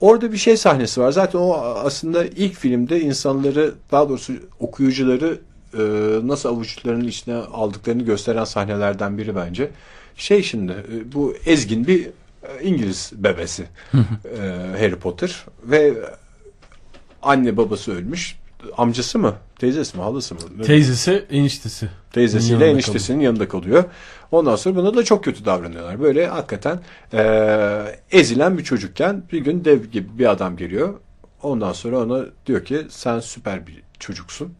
[0.00, 1.12] Orada bir şey sahnesi var.
[1.12, 5.38] Zaten o aslında ilk filmde insanları daha doğrusu okuyucuları
[5.74, 5.80] e,
[6.28, 9.70] nasıl avuçlarının içine aldıklarını gösteren sahnelerden biri bence.
[10.16, 12.10] Şey şimdi e, bu ezgin bir e,
[12.62, 14.40] İngiliz bebesi e,
[14.78, 15.94] Harry Potter ve
[17.22, 18.36] anne babası ölmüş.
[18.76, 19.34] Amcası mı?
[19.58, 20.02] Teyzesi mi?
[20.02, 20.40] Halası mı?
[20.66, 21.88] Teyzesi, eniştesi.
[22.12, 23.84] Teyzesiyle Yanında eniştesinin yanında kalıyor.
[24.30, 26.00] Ondan sonra buna da çok kötü davranıyorlar.
[26.00, 26.80] Böyle hakikaten
[27.12, 30.94] eee, ezilen bir çocukken bir gün dev gibi bir adam geliyor.
[31.42, 34.54] Ondan sonra ona diyor ki sen süper bir çocuksun.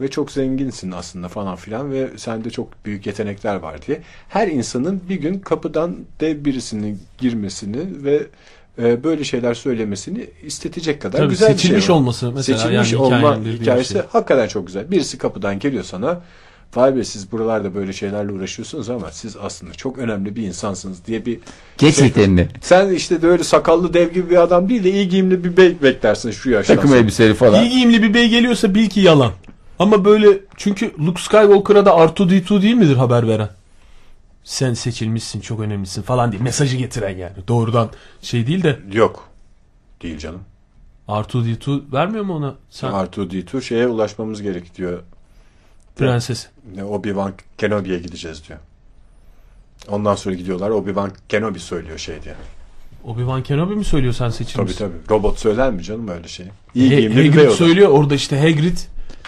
[0.00, 4.02] Ve çok zenginsin aslında falan filan ve sende çok büyük yetenekler var diye.
[4.28, 8.26] Her insanın bir gün kapıdan dev birisinin girmesini ve
[8.82, 13.02] e, böyle şeyler söylemesini istetecek kadar Tabii, güzel bir şey seçilmiş olması mesela Seçilmiş yani
[13.02, 14.02] olma hikayesi şey.
[14.12, 14.90] hakikaten çok güzel.
[14.90, 16.20] Birisi kapıdan geliyor sana.
[16.76, 21.26] Vay be siz buralarda böyle şeylerle uğraşıyorsunuz ama siz aslında çok önemli bir insansınız diye
[21.26, 21.38] bir
[21.78, 22.48] Gerçekten mi?
[22.60, 25.76] sen işte de öyle sakallı dev gibi bir adam değil de iyi giyimli bir bey
[25.82, 27.00] beklersin şu yaştan Takım sonra.
[27.00, 27.64] elbiseli falan.
[27.64, 29.32] İyi giyimli bir bey geliyorsa bil ki yalan.
[29.78, 33.48] Ama böyle çünkü Luke Skywalker'a da R2D2 değil midir haber veren?
[34.44, 37.32] Sen seçilmişsin çok önemlisin falan diye mesajı getiren yani.
[37.48, 37.90] Doğrudan
[38.22, 39.28] şey değil de Yok.
[40.02, 40.40] Değil canım.
[41.08, 42.54] R2D2 vermiyor mu ona?
[42.70, 45.02] Sen R2D2 şeye ulaşmamız gerek diyor.
[45.96, 46.46] prenses.
[46.74, 48.58] Ne, Obi-Wan Kenobi'ye gideceğiz diyor.
[49.88, 50.70] Ondan sonra gidiyorlar.
[50.70, 52.34] Obi-Wan Kenobi söylüyor şey diye.
[53.06, 54.78] Obi-Wan Kenobi mi söylüyor sen Tabii seçilmişsin?
[54.78, 54.94] tabii.
[55.10, 56.46] Robot söyler mi canım öyle şey?
[56.74, 57.50] İyi He- giyimli bir bey Hagrid da.
[57.50, 58.78] söylüyor orada işte Hagrid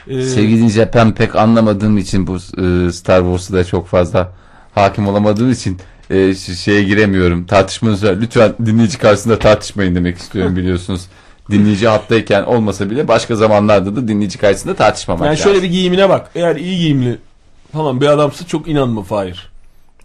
[0.08, 4.32] e, Sevgili ben pek anlamadığım için bu e, Star Wars'u da çok fazla
[4.76, 5.78] hakim olamadığım için
[6.10, 7.46] e, şeye giremiyorum.
[7.46, 8.16] Tartışmanız var.
[8.20, 11.02] Lütfen dinleyici karşısında tartışmayın demek istiyorum biliyorsunuz.
[11.50, 15.44] Dinleyici hattayken olmasa bile başka zamanlarda da dinleyici karşısında tartışmamak yani lazım.
[15.52, 16.30] şöyle bir giyimine bak.
[16.34, 17.18] Eğer iyi giyimli
[17.72, 19.50] falan bir adamsa çok inanma Fahir.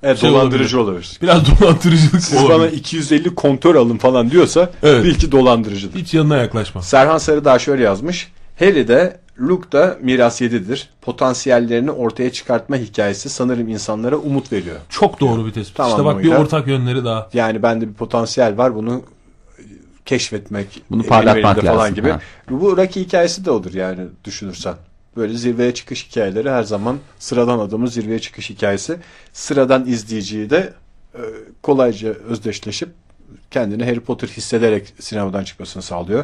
[0.04, 1.18] Evet, Şey dolandırıcı olabilir.
[1.22, 2.60] Biraz dolandırıcılık Siz olabilir.
[2.60, 5.04] bana 250 kontör alın falan diyorsa Evet.
[5.04, 6.00] bil ki dolandırıcıdır.
[6.00, 6.82] Hiç yanına yaklaşma.
[6.82, 8.32] Serhan Sarıdağ şöyle yazmış.
[8.60, 10.90] Harry de Luke da miras yedidir.
[11.02, 14.76] Potansiyellerini ortaya çıkartma hikayesi sanırım insanlara umut veriyor.
[14.90, 15.78] Çok doğru bir tespit.
[15.78, 17.30] Tamam, işte bak bir ortak yönleri daha.
[17.34, 19.04] Yani bende bir potansiyel var bunu
[20.06, 22.10] keşfetmek, Bunu parlatmak falan lazım, gibi.
[22.10, 22.20] ha.
[22.50, 24.76] Bu Rocky hikayesi de odur yani düşünürsen.
[25.18, 28.98] Böyle zirveye çıkış hikayeleri her zaman sıradan adamın zirveye çıkış hikayesi.
[29.34, 30.74] Sıradan izleyiciyi de
[31.16, 31.22] e,
[31.64, 32.90] kolayca özdeşleşip
[33.52, 36.24] kendini Harry Potter hissederek sinemadan çıkmasını sağlıyor.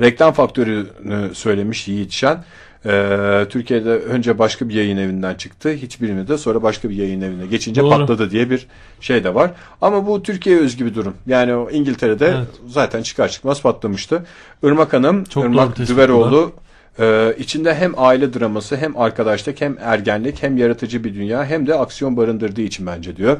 [0.00, 2.44] Reklam faktörünü söylemiş Yiğit Şen.
[2.86, 5.68] Ee, Türkiye'de önce başka bir yayın evinden çıktı.
[5.70, 7.90] Hiçbirini de sonra başka bir yayın evine geçince Doğru.
[7.90, 8.66] patladı diye bir
[9.00, 9.50] şey de var.
[9.80, 11.14] Ama bu Türkiye'ye özgü bir durum.
[11.26, 12.48] Yani o İngiltere'de Evet.
[12.68, 14.24] zaten çıkar çıkmaz patlamıştı.
[14.62, 16.52] Irmak Hanım, Çok Irmak Düveroğlu
[16.98, 21.74] e, içinde hem aile draması hem arkadaşlık hem ergenlik hem yaratıcı bir dünya hem de
[21.74, 23.36] aksiyon barındırdığı için bence diyor.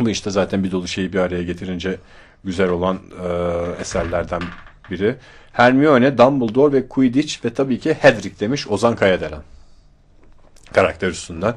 [0.00, 1.96] Bu işte zaten bir dolu şeyi bir araya getirince
[2.44, 3.28] güzel olan e,
[3.80, 4.42] eserlerden
[4.90, 5.16] biri.
[5.52, 9.40] Hermione, Dumbledore ve Quidditch ve tabii ki Hedrick demiş Ozan Kayadelen.
[10.72, 11.54] Karakter üstünden.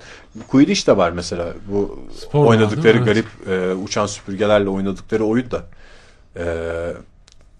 [0.47, 1.53] Quidditch de var mesela.
[1.67, 3.05] Bu Spor var, oynadıkları mi?
[3.05, 5.63] garip e, uçan süpürgelerle oynadıkları oyun da
[6.37, 6.45] e,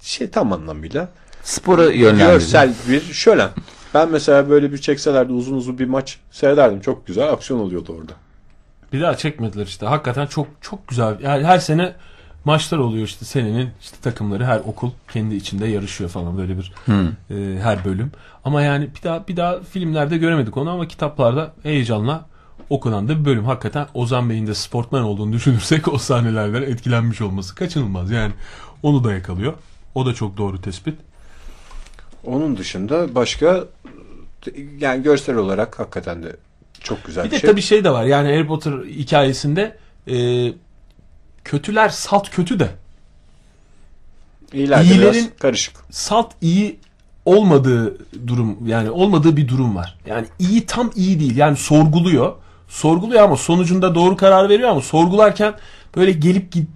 [0.02, 1.10] şey tam anlamıyla
[1.44, 2.32] Spora yönlendiriyor.
[2.32, 3.50] görsel bir şölen.
[3.94, 6.82] Ben mesela böyle bir çekselerdi uzun uzun bir maç seyrederdim.
[6.82, 8.14] Çok güzel aksiyon oluyordu orada.
[8.94, 9.86] Bir daha çekmediler işte.
[9.86, 11.20] Hakikaten çok çok güzel.
[11.22, 11.94] Yani her sene
[12.46, 16.74] maçlar oluyor işte senenin işte takımları her okul kendi içinde yarışıyor falan böyle bir
[17.30, 18.12] e, her bölüm.
[18.44, 22.26] Ama yani bir daha bir daha filmlerde göremedik onu ama kitaplarda heyecanla
[22.70, 23.46] okunan da bir bölüm.
[23.46, 28.12] Hakikaten Ozan Bey'in de sportman olduğunu düşünürsek o sahnelerden etkilenmiş olması kaçınılmaz.
[28.12, 28.34] Yani
[28.84, 29.54] onu da yakalıyor.
[29.96, 30.96] O da çok doğru tespit.
[32.26, 33.64] Onun dışında başka
[34.80, 36.36] yani görsel olarak hakikaten de
[36.80, 37.50] çok güzel Bir bir, de şey.
[37.50, 38.04] tabii şey de var.
[38.04, 39.78] Yani Harry Potter hikayesinde
[40.08, 40.16] e,
[41.44, 42.70] kötüler salt kötü de
[44.54, 45.76] İyiler iyilerin- biraz karışık.
[45.92, 46.80] salt iyi
[47.26, 49.98] olmadığı durum yani olmadığı bir durum var.
[50.08, 51.38] Yani iyi tam iyi değil.
[51.38, 52.36] Yani sorguluyor.
[52.68, 55.54] Sorguluyor ama sonucunda doğru karar veriyor ama sorgularken
[55.96, 56.68] böyle gelip git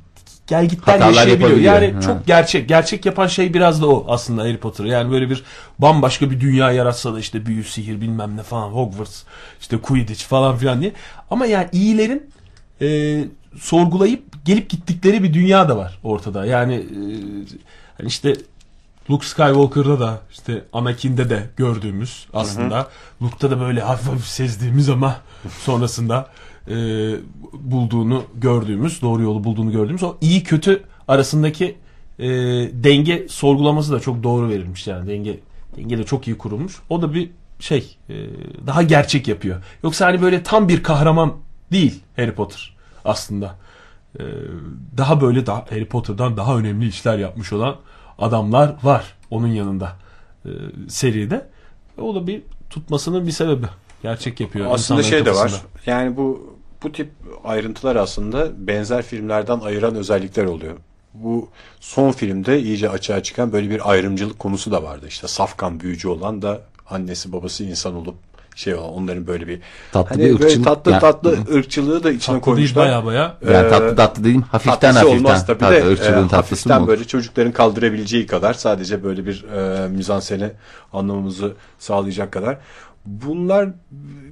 [0.47, 1.57] gel gitler Hatalar yaşayabiliyor.
[1.57, 2.01] Yani Ha.
[2.01, 2.69] çok gerçek.
[2.69, 4.85] Gerçek yapan şey biraz da o aslında Harry Potter.
[4.85, 5.43] Yani böyle bir
[5.79, 9.23] bambaşka bir dünya yaratsa da işte büyü, sihir bilmem ne falan Hogwarts,
[9.61, 10.91] işte Quidditch falan filan diye.
[11.31, 12.29] Ama yani iyilerin
[12.81, 13.19] e,
[13.59, 16.45] sorgulayıp gelip gittikleri bir dünya da var ortada.
[16.45, 17.01] Yani e,
[17.97, 18.35] hani işte
[19.09, 22.89] Luke Skywalker'da da işte Anakin'de de gördüğümüz aslında
[23.21, 25.15] Luke'da da böyle hafif hafif sezdiğimiz ama
[25.59, 26.29] sonrasında
[26.67, 26.75] e,
[27.53, 31.77] bulduğunu gördüğümüz doğru yolu bulduğunu gördüğümüz o iyi kötü arasındaki
[32.19, 32.27] e,
[32.83, 35.39] denge sorgulaması da çok doğru verilmiş yani denge
[35.77, 36.75] denge de çok iyi kurulmuş.
[36.89, 37.29] O da bir
[37.59, 38.13] şey e,
[38.67, 39.63] daha gerçek yapıyor.
[39.83, 41.33] Yoksa hani böyle tam bir kahraman
[41.71, 42.75] değil Harry Potter
[43.05, 43.55] aslında.
[44.19, 44.23] E,
[44.97, 47.75] daha böyle daha Harry Potter'dan daha önemli işler yapmış olan
[48.19, 49.95] adamlar var onun yanında
[50.45, 50.49] e,
[50.87, 51.47] seride.
[51.97, 53.65] O da bir tutmasının bir sebebi.
[54.03, 54.67] Gerçek yapıyor.
[54.71, 55.53] Aslında şey de var.
[55.85, 57.11] Yani bu bu tip
[57.43, 60.77] ayrıntılar aslında benzer filmlerden ayıran özellikler oluyor.
[61.13, 61.49] Bu
[61.79, 65.05] son filmde iyice açığa çıkan böyle bir ayrımcılık konusu da vardı.
[65.07, 68.15] İşte safkan büyücü olan da annesi babası insan olup
[68.55, 69.59] şey olan onların böyle bir
[69.91, 70.65] Tatlı hani bir böyle ırkçılık.
[70.65, 72.85] tatlı Yani- tatlı ırkçılığı da içine Tatlı değil koymuşlar.
[72.85, 73.37] baya baya.
[73.53, 75.17] Yani Ee, tatlı tatlı dediğim hafiften Tatlısı hafiften.
[75.25, 76.87] olmaz tabii Tatlı, de ırkçılığın e, tatlısı hafiften mı?
[76.87, 80.49] böyle çocukların kaldırabileceği kadar sadece böyle bir e, mizanseni
[80.93, 82.57] anlamamızı sağlayacak kadar.
[83.05, 83.69] Bunlar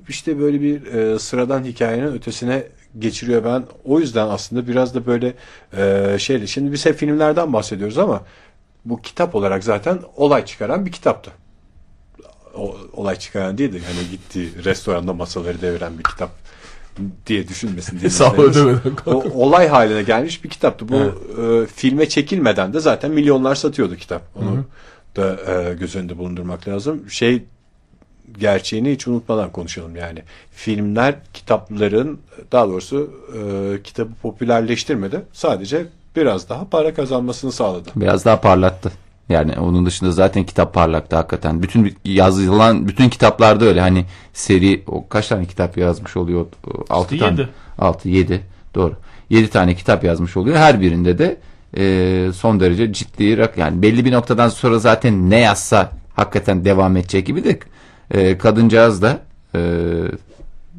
[0.10, 2.64] işte böyle bir e, sıradan hikayenin ötesine
[3.00, 3.64] geçiriyor ben.
[3.86, 5.34] O yüzden aslında biraz da böyle
[5.78, 6.48] e, şeydi.
[6.48, 8.22] Şimdi biz hep filmlerden bahsediyoruz ama
[8.86, 11.32] bu kitap olarak zaten olay çıkaran bir kitaptı.
[12.58, 16.30] O, olay çıkaran değil de hani gittiği restoranda masaları deviren bir kitap
[17.28, 18.04] diye düşünmesin diye.
[18.04, 20.90] Hesabı ödemeden o, olay haline gelmiş bir kitaptı.
[20.90, 20.96] Bu
[21.42, 24.22] e, filme çekilmeden de zaten milyonlar satıyordu kitap.
[24.36, 24.66] Onu
[25.16, 27.10] da e, göz önünde bulundurmak lazım.
[27.10, 27.44] Şey
[28.40, 30.20] gerçeğini hiç unutmadan konuşalım yani.
[30.52, 32.20] Filmler kitapların
[32.52, 35.22] daha doğrusu e, kitabı popülerleştirmedi.
[35.34, 35.86] Sadece
[36.16, 37.90] biraz daha para kazanmasını sağladı.
[37.96, 38.92] Biraz daha parlattı.
[39.30, 41.64] Yani onun dışında zaten kitap parlaktı hakikaten.
[41.64, 43.82] Bütün yazılan bütün kitaplarda öyle.
[43.82, 46.46] Hani seri o kaç tane kitap yazmış oluyor?
[46.90, 47.42] 6 İşte tane.
[47.42, 47.50] yedi.
[47.80, 48.42] 6 7
[48.76, 48.94] doğru.
[49.30, 50.58] 7 tane kitap yazmış oluyor.
[50.58, 51.38] Her birinde de
[51.78, 56.98] e, son derece ciddi rak yani belli bir noktadan sonra zaten ne yazsa hakikaten devam
[56.98, 57.60] edecek gibi de
[58.12, 59.20] e, kadıncağız da
[59.56, 59.62] e,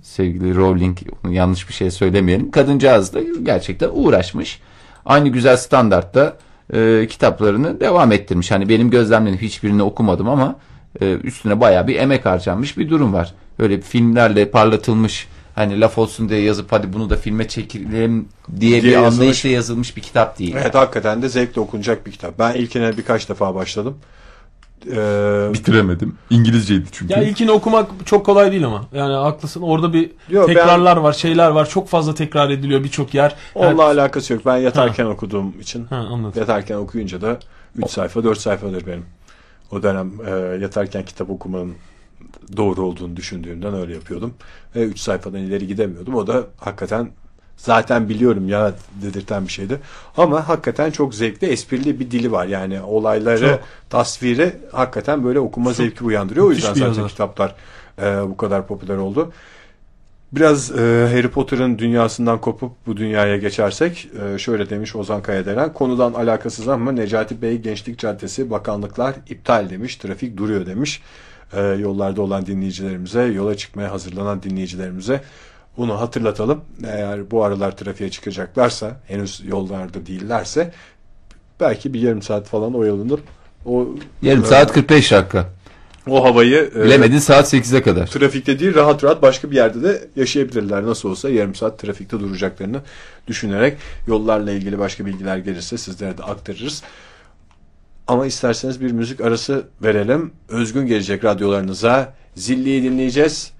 [0.03, 0.99] sevgili Rowling
[1.31, 2.51] yanlış bir şey söylemeyelim.
[2.51, 4.61] Kadıncağız da gerçekten uğraşmış.
[5.07, 6.37] Aynı güzel standartta
[6.73, 8.51] e, kitaplarını devam ettirmiş.
[8.51, 10.57] Hani benim gözlemlerim hiçbirini okumadım ama
[11.01, 13.35] e, üstüne bayağı bir emek harcanmış bir durum var.
[13.59, 18.29] Böyle filmlerle parlatılmış hani laf olsun diye yazıp hadi bunu da filme çekelim
[18.61, 20.55] diye, Diye bir anlayışla yazılmış bir kitap değil.
[20.59, 22.39] Evet hakikaten de zevkle okunacak bir kitap.
[22.39, 23.99] Ben ilkine birkaç defa başladım.
[24.87, 26.17] Ee, Bitiremedim.
[26.31, 27.13] İngilizceydi çünkü.
[27.13, 28.85] Ya ilkini okumak çok kolay değil ama.
[28.93, 29.63] Yani haklısın.
[29.63, 31.69] Orada bir Yok, tekrarlar var, şeyler var.
[31.69, 33.37] Çok fazla tekrar ediliyor birçok yer.
[33.55, 34.43] onunla alakası yok.
[34.47, 35.85] Ben yatarken okuduğum için.
[35.85, 36.41] Ha, anladım.
[36.41, 37.39] Yatarken okuyunca da
[37.77, 39.05] 3 sayfa 4 sayfadır benim.
[39.73, 40.31] O dönem e,
[40.63, 41.75] yatarken kitap okumanın
[42.57, 44.35] doğru olduğunu düşündüğümden öyle yapıyordum.
[44.77, 46.15] Ve 3 sayfadan ileri gidemiyordum.
[46.15, 47.11] O da hakikaten
[47.57, 49.81] zaten biliyorum ya dedirten bir şeydi.
[50.17, 52.47] Ama hakikaten çok zevkli, esprili bir dili var.
[52.47, 53.61] Yani olayları, Çok.
[53.91, 56.47] tasviri hakikaten böyle okuma zevki uyandırıyor.
[56.47, 57.09] O yüzden zaten yazar.
[57.09, 57.55] kitaplar
[58.03, 59.33] e, bu kadar popüler oldu.
[60.33, 66.13] Biraz e, Harry Potter'ın dünyasından kopup bu dünyaya geçersek e, şöyle demiş Ozan Kayadelen konudan
[66.13, 71.03] alakasız ama Necati Bey Gençlik Caddesi bakanlıklar iptal demiş trafik duruyor demiş
[71.53, 75.21] E, yollarda olan dinleyicilerimize yola çıkmaya hazırlanan dinleyicilerimize
[75.77, 80.73] bunu hatırlatalım eğer bu aralar trafiğe çıkacaklarsa henüz yollarda değillerse
[81.61, 83.21] belki bir yarım saat falan oyalanıp
[83.67, 83.89] o
[84.23, 85.47] Yarım e, saat 45 dakika.
[86.09, 88.07] o havayı e, Bilemedin saat 8'e kadar.
[88.07, 90.87] trafikte değil rahat rahat başka bir yerde de yaşayabilirler.
[90.87, 92.81] Nasıl olsa yarım saat trafikte duracaklarını
[93.27, 96.83] düşünerek yollarla ilgili başka bilgiler gelirse sizlere de aktarırız.
[98.07, 100.33] Ama isterseniz bir müzik arası verelim.
[100.49, 102.15] Özgün gelecek radyolarınıza.
[102.35, 103.54] Zilli'yi dinleyeceğiz.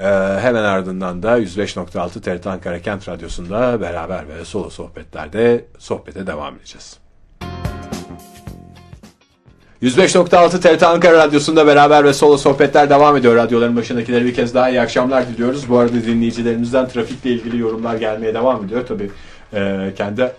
[0.00, 0.04] Ee,
[0.40, 6.98] hemen ardından da 105.6 TRT Ankara Kent Radyosu'nda beraber ve solo sohbetlerde sohbete devam edeceğiz.
[9.82, 13.36] 105.6 TRT Ankara Radyosu'nda beraber ve solo sohbetler devam ediyor.
[13.36, 15.68] Radyoların başındakilere bir kez daha iyi akşamlar diliyoruz.
[15.68, 18.86] Bu arada dinleyicilerimizden trafikle ilgili yorumlar gelmeye devam ediyor.
[18.86, 19.10] Tabii
[19.54, 20.32] e, kendi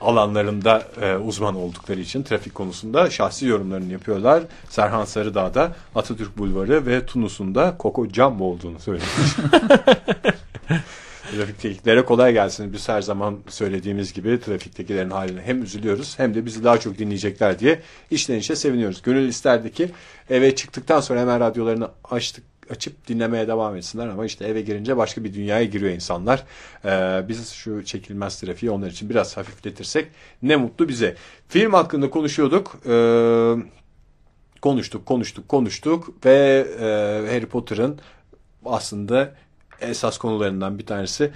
[0.00, 4.42] alanlarında e, uzman oldukları için trafik konusunda şahsi yorumlarını yapıyorlar.
[4.68, 9.08] Serhan Sarıdağ'da Atatürk Bulvarı ve Tunus'un da Koko Jumbo olduğunu söylemiş.
[11.36, 12.72] Trafiktekilere kolay gelsin.
[12.72, 17.58] Biz her zaman söylediğimiz gibi trafiktekilerin haline hem üzülüyoruz hem de bizi daha çok dinleyecekler
[17.58, 17.80] diye
[18.10, 19.02] içten içe seviniyoruz.
[19.02, 19.90] Gönül isterdi ki
[20.30, 25.24] eve çıktıktan sonra hemen radyolarını açtık açıp dinlemeye devam etsinler ama işte eve girince başka
[25.24, 26.44] bir dünyaya giriyor insanlar.
[26.84, 30.08] Ee, biz şu çekilmez trafiği onlar için biraz hafifletirsek
[30.42, 31.16] ne mutlu bize.
[31.48, 32.80] Film hakkında konuşuyorduk.
[32.86, 33.54] Ee,
[34.62, 36.84] konuştuk, konuştuk, konuştuk ve e,
[37.34, 37.98] Harry Potter'ın
[38.64, 39.34] aslında
[39.80, 41.32] esas konularından bir tanesi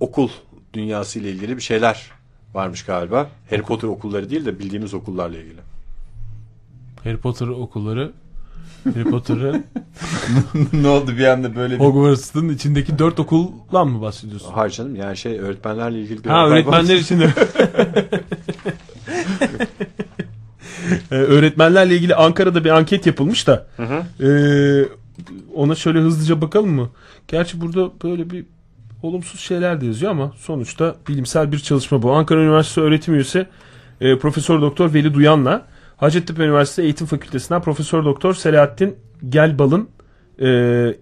[0.00, 0.28] okul
[0.72, 2.10] dünyası ile ilgili bir şeyler
[2.54, 3.30] varmış galiba.
[3.50, 5.60] Harry Potter okulları değil de bildiğimiz okullarla ilgili.
[7.04, 8.12] Harry Potter okulları
[8.94, 9.62] Harry Potter'ı
[10.72, 14.52] ne oldu bir anda böyle Hogwarts'ın içindeki dört okuldan mı bahsediyorsun?
[14.52, 17.28] Hayır canım yani şey öğretmenlerle ilgili bir Ha öğretmenler için de.
[21.10, 23.66] Ee, öğretmenlerle ilgili Ankara'da bir anket yapılmış da.
[24.22, 24.82] Ee,
[25.54, 26.90] ona şöyle hızlıca bakalım mı?
[27.28, 28.44] Gerçi burada böyle bir
[29.02, 32.12] olumsuz şeyler de yazıyor ama sonuçta bilimsel bir çalışma bu.
[32.12, 33.46] Ankara Üniversitesi öğretim üyesi
[34.00, 35.66] e, Profesör Doktor Veli Duyan'la
[35.96, 38.96] Hacettepe Üniversitesi Eğitim Fakültesinden Profesör Doktor Selahattin
[39.28, 39.88] Gelbal'ın
[40.40, 40.48] e,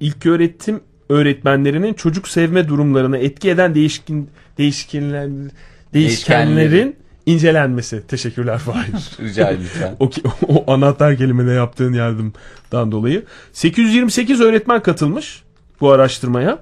[0.01, 5.30] ilk öğretim öğretmenlerinin çocuk sevme durumlarına etki eden değişkin değişkenler
[5.95, 8.07] değişkenlerin incelenmesi.
[8.07, 8.92] Teşekkürler Fahir.
[9.20, 9.66] Rica ederim
[10.01, 10.11] o,
[10.49, 13.24] o anahtar kelimene yaptığın yardımdan dolayı.
[13.53, 15.42] 828 öğretmen katılmış
[15.80, 16.59] bu araştırmaya.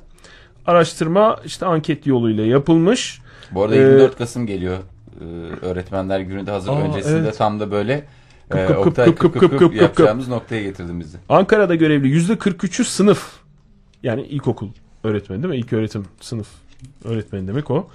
[0.67, 3.21] Araştırma işte anket yoluyla yapılmış.
[3.51, 4.79] Bu arada Ee, 24 Kasım geliyor.
[5.21, 5.25] Ee,
[5.67, 6.73] Öğretmenler Günü de hazır.
[6.73, 7.39] Aa, Öncesinde evet.
[7.39, 8.05] tam da böyle
[8.53, 9.75] Kıp e, kıp kıp kıp kıp kıp kıp kıp.
[9.75, 11.19] yapacağımız noktaya getirdin bizi.
[11.29, 13.33] Ankara'da görevli %43'ü sınıf.
[14.03, 14.69] Yani ilkokul
[15.05, 15.59] öğretmeni değil mi?
[15.59, 16.49] İlk öğretim sınıf
[17.05, 17.87] öğretmeni demek o.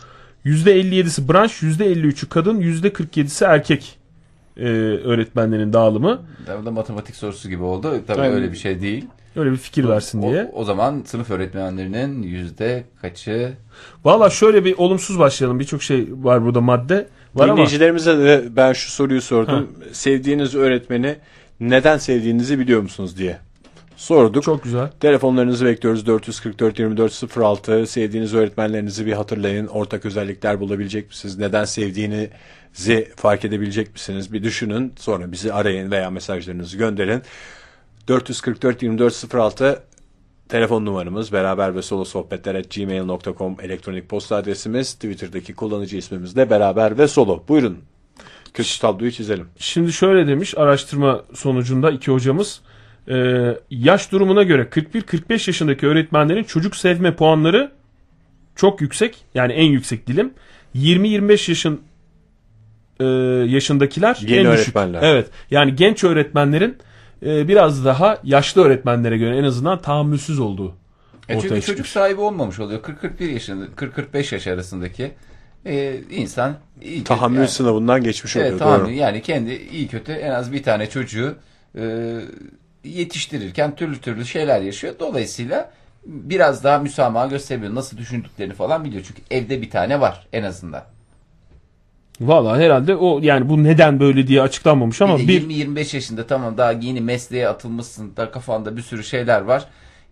[0.46, 3.98] %57'si branş, %53'ü kadın, %47'si erkek
[4.58, 4.68] e,
[5.04, 6.22] öğretmenlerin dağılımı.
[6.62, 8.02] Bu da matematik sorusu gibi oldu.
[8.08, 8.36] Tabii Aynen.
[8.36, 9.06] öyle bir şey değil.
[9.36, 10.52] Öyle bir fikir versin O, diye.
[10.54, 13.54] o zaman sınıf öğretmenlerinin yüzde kaçı
[14.06, 15.60] Valla şöyle bir olumsuz başlayalım.
[15.60, 17.08] Birçok şey var burada madde.
[17.38, 19.72] Var ama Dinleyicilerimize de ben şu soruyu sordum.
[19.92, 21.16] Sevdiğiniz öğretmeni
[21.60, 23.40] neden sevdiğinizi biliyor musunuz diye
[23.98, 24.44] sorduk.
[24.44, 24.90] çok güzel.
[25.00, 27.88] Telefonlarınızı bekliyoruz 444 24 06.
[27.88, 29.68] Sevdiğiniz öğretmenlerinizi bir hatırlayın.
[29.68, 31.38] Ortak özellikler bulabilecek misiniz?
[31.38, 34.34] Neden sevdiğinizi fark edebilecek misiniz?
[34.34, 34.94] Bir düşünün.
[35.00, 37.22] Sonra bizi arayın veya mesajlarınızı gönderin.
[38.08, 39.84] 444 24 06
[40.50, 46.50] telefon numaramız beraber ve solo sohbetler at gmail.com elektronik posta adresimiz Twitter'daki kullanıcı ismimiz de
[46.50, 47.44] beraber ve solo.
[47.48, 47.78] Buyurun.
[48.54, 49.48] Kötü tabloyu çizelim.
[49.58, 52.62] Şimdi şöyle demiş araştırma sonucunda iki hocamız.
[53.10, 53.16] e,
[53.70, 57.72] yaş durumuna göre 41-45 yaşındaki öğretmenlerin çocuk sevme puanları
[58.56, 59.16] çok yüksek.
[59.34, 60.34] Yani en yüksek dilim.
[60.76, 61.82] 20-25 yaşın
[63.00, 63.06] e,
[63.52, 64.66] yaşındakiler Yeni en düşük.
[64.68, 65.00] öğretmenler.
[65.04, 65.28] Evet.
[65.52, 66.78] Yani genç öğretmenlerin
[67.26, 70.70] e, biraz daha yaşlı öğretmenlere göre en azından tahammülsüz olduğu
[71.30, 71.66] E ortaya çünkü çıkmış.
[71.66, 72.82] çocuk sahibi olmamış oluyor.
[72.82, 75.12] 40-41 yaşında, 40-45 yaş arasındaki
[75.66, 78.50] e, insan iyi kötü- Tahammül yani- sınavından geçmiş oluyor.
[78.52, 78.70] Evet doğru.
[78.70, 81.36] tahammül yani kendi iyi kötü en az bir tane çocuğu
[81.80, 82.16] e,
[82.84, 84.94] yetiştirirken türlü türlü şeyler yaşıyor.
[85.00, 85.72] Dolayısıyla
[86.06, 87.76] biraz daha müsamaha gösteriyor.
[87.76, 89.04] Nasıl düşündüklerini falan biliyor.
[89.08, 90.84] Çünkü evde bir tane var en azından.
[92.22, 96.58] Valla herhalde o yani bu neden böyle diye açıklanmamış ama bir bir 20-25 yaşında tamam
[96.58, 99.66] daha yeni mesleğe atılmışsın da kafanda bir sürü şeyler var.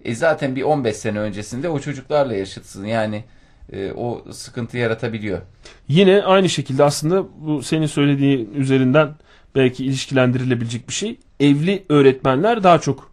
[0.04, 2.86] E zaten bir 15 sene öncesinde o çocuklarla yaşıtsın.
[2.86, 3.24] Yani
[3.72, 5.42] e, o sıkıntı yaratabiliyor.
[5.88, 9.16] Yine aynı şekilde aslında bu senin söylediğin üzerinden
[9.56, 11.20] belki ilişkilendirilebilecek bir şey.
[11.40, 13.12] Evli öğretmenler daha çok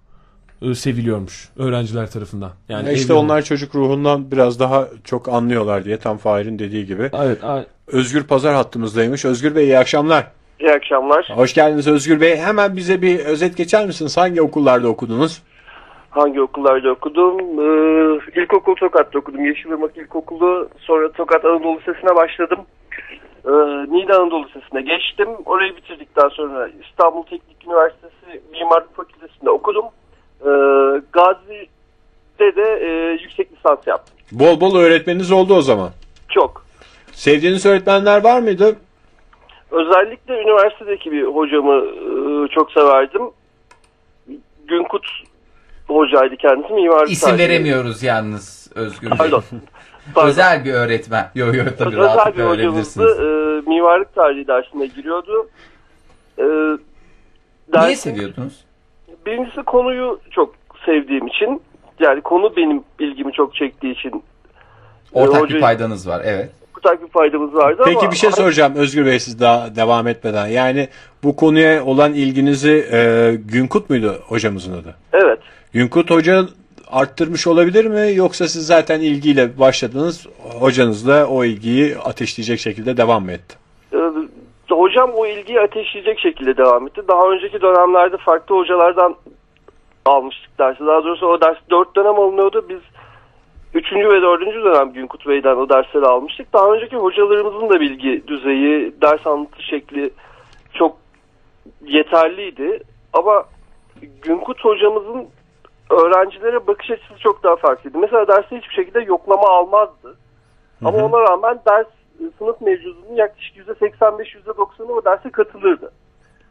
[0.74, 2.50] seviliyormuş öğrenciler tarafından.
[2.68, 7.10] Yani Yani işte onlar çocuk ruhundan biraz daha çok anlıyorlar diye tam Fahir'in dediği gibi.
[7.24, 7.38] Evet,
[7.86, 9.24] Özgür Pazar hattımızdaymış.
[9.24, 10.26] Özgür Bey iyi akşamlar.
[10.60, 11.32] İyi akşamlar.
[11.34, 12.36] Hoş geldiniz Özgür Bey.
[12.36, 14.16] Hemen bize bir özet geçer misiniz?
[14.16, 15.42] Hangi okullarda okudunuz?
[16.10, 17.38] Hangi okullarda okudum?
[17.40, 19.44] Ee, ilkokul Tokat'ta okudum.
[19.44, 20.68] Yeşilırmak İlkokulu.
[20.78, 22.58] Sonra Tokat Anadolu Lisesi'ne başladım.
[23.44, 23.50] Ee,
[23.92, 25.28] Niğde Anadolu Lisesi'ne geçtim.
[25.44, 29.84] Orayı bitirdikten sonra İstanbul Teknik Üniversitesi Mimarlık Fakültesi'nde okudum.
[30.44, 30.48] Ee,
[31.12, 34.14] Gazi'de de e, yüksek lisans yaptım.
[34.32, 35.90] Bol bol öğretmeniniz oldu o zaman.
[36.28, 36.64] Çok.
[37.12, 38.76] Sevdiğiniz öğretmenler var mıydı?
[39.70, 43.22] Özellikle üniversitedeki bir hocamı e, çok severdim.
[44.68, 45.06] Günkut
[45.88, 46.72] hocaydı kendisi.
[46.72, 47.48] Mimarlık İsim tarihi.
[47.48, 49.18] veremiyoruz yalnız Özgür Bey.
[49.18, 49.42] Pardon.
[50.14, 50.28] Pardon.
[50.30, 51.30] Özel bir öğretmen.
[51.34, 53.02] Yok yok tabii Özel rahatlıkla bir hocamızdı.
[53.04, 55.48] E, mimarlık tarihi dersine giriyordu.
[56.38, 56.78] E, Niye
[57.72, 58.64] ders- seviyordunuz?
[59.26, 60.54] Birincisi konuyu çok
[60.86, 61.62] sevdiğim için.
[62.00, 64.22] Yani konu benim ilgimi çok çektiği için.
[65.12, 66.50] Ortak e, bir hocayı- paydınız var evet.
[66.78, 67.94] Ortak bir faydamız vardı ama...
[67.94, 70.46] Peki bir şey soracağım Özgür Bey siz daha devam etmeden.
[70.46, 70.88] Yani
[71.24, 74.94] bu konuya olan ilginizi e, Günkut muydu hocamızın adı?
[75.12, 75.38] Evet.
[75.72, 76.44] Günkut Hoca
[76.90, 78.14] arttırmış olabilir mi?
[78.14, 80.26] Yoksa siz zaten ilgiyle başladınız,
[80.60, 83.56] hocanız da o ilgiyi ateşleyecek şekilde devam mı etti?
[84.72, 87.02] Ee, hocam o ilgiyi ateşleyecek şekilde devam etti.
[87.08, 89.14] Daha önceki dönemlerde farklı hocalardan
[90.04, 90.86] almıştık dersi.
[90.86, 92.66] Daha doğrusu o ders 4 dönem alınıyordu.
[92.68, 92.80] Biz
[93.74, 93.92] 3.
[93.92, 94.40] ve 4.
[94.40, 96.52] dönem Günkut Bey'den o dersleri almıştık.
[96.52, 100.10] Daha önceki hocalarımızın da bilgi düzeyi, ders anlatı şekli
[100.74, 100.96] çok
[101.84, 102.80] yeterliydi.
[103.12, 103.44] Ama
[104.22, 105.26] Günkut hocamızın
[105.90, 107.98] öğrencilere bakış açısı çok daha farklıydı.
[107.98, 110.16] Mesela derste hiçbir şekilde yoklama almazdı.
[110.84, 111.86] Ama ona rağmen ders
[112.38, 115.92] sınıf mevcudunun yaklaşık %85-%90'ı o derse katılırdı.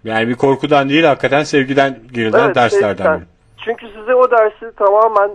[0.03, 3.28] Yani bir korkudan değil hakikaten sevgiden girilen Evet, derslerden sevgiden.
[3.66, 5.30] Çünkü size o dersi tamamen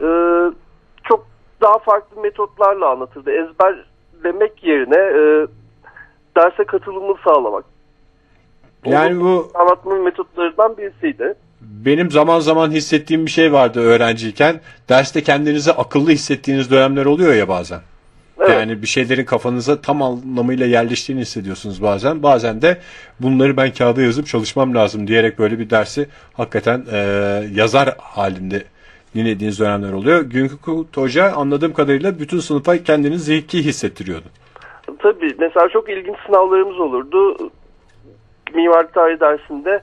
[0.00, 0.08] e,
[1.04, 1.26] çok
[1.60, 3.30] daha farklı metotlarla anlatırdı.
[3.30, 5.46] Ezberlemek yerine e,
[6.36, 7.64] derse katılımını sağlamak.
[8.84, 11.34] Yani bu Anlatmanın metotlarından birisiydi.
[11.60, 14.60] benim zaman zaman hissettiğim bir şey vardı öğrenciyken.
[14.88, 17.80] Derste kendinizi akıllı hissettiğiniz dönemler oluyor ya bazen.
[18.38, 18.50] Evet.
[18.50, 22.22] Yani bir şeylerin kafanıza tam anlamıyla yerleştiğini hissediyorsunuz bazen.
[22.22, 22.78] Bazen de
[23.20, 26.96] bunları ben kağıda yazıp çalışmam lazım diyerek böyle bir dersi hakikaten e,
[27.54, 28.62] yazar halinde
[29.14, 30.20] dinlediğiniz dönemler oluyor.
[30.22, 34.26] Günkut Hoca anladığım kadarıyla bütün sınıfa kendini zeki hissettiriyordu.
[34.98, 37.50] Tabii mesela çok ilginç sınavlarımız olurdu.
[38.54, 39.80] Mimarlık tarihi dersinde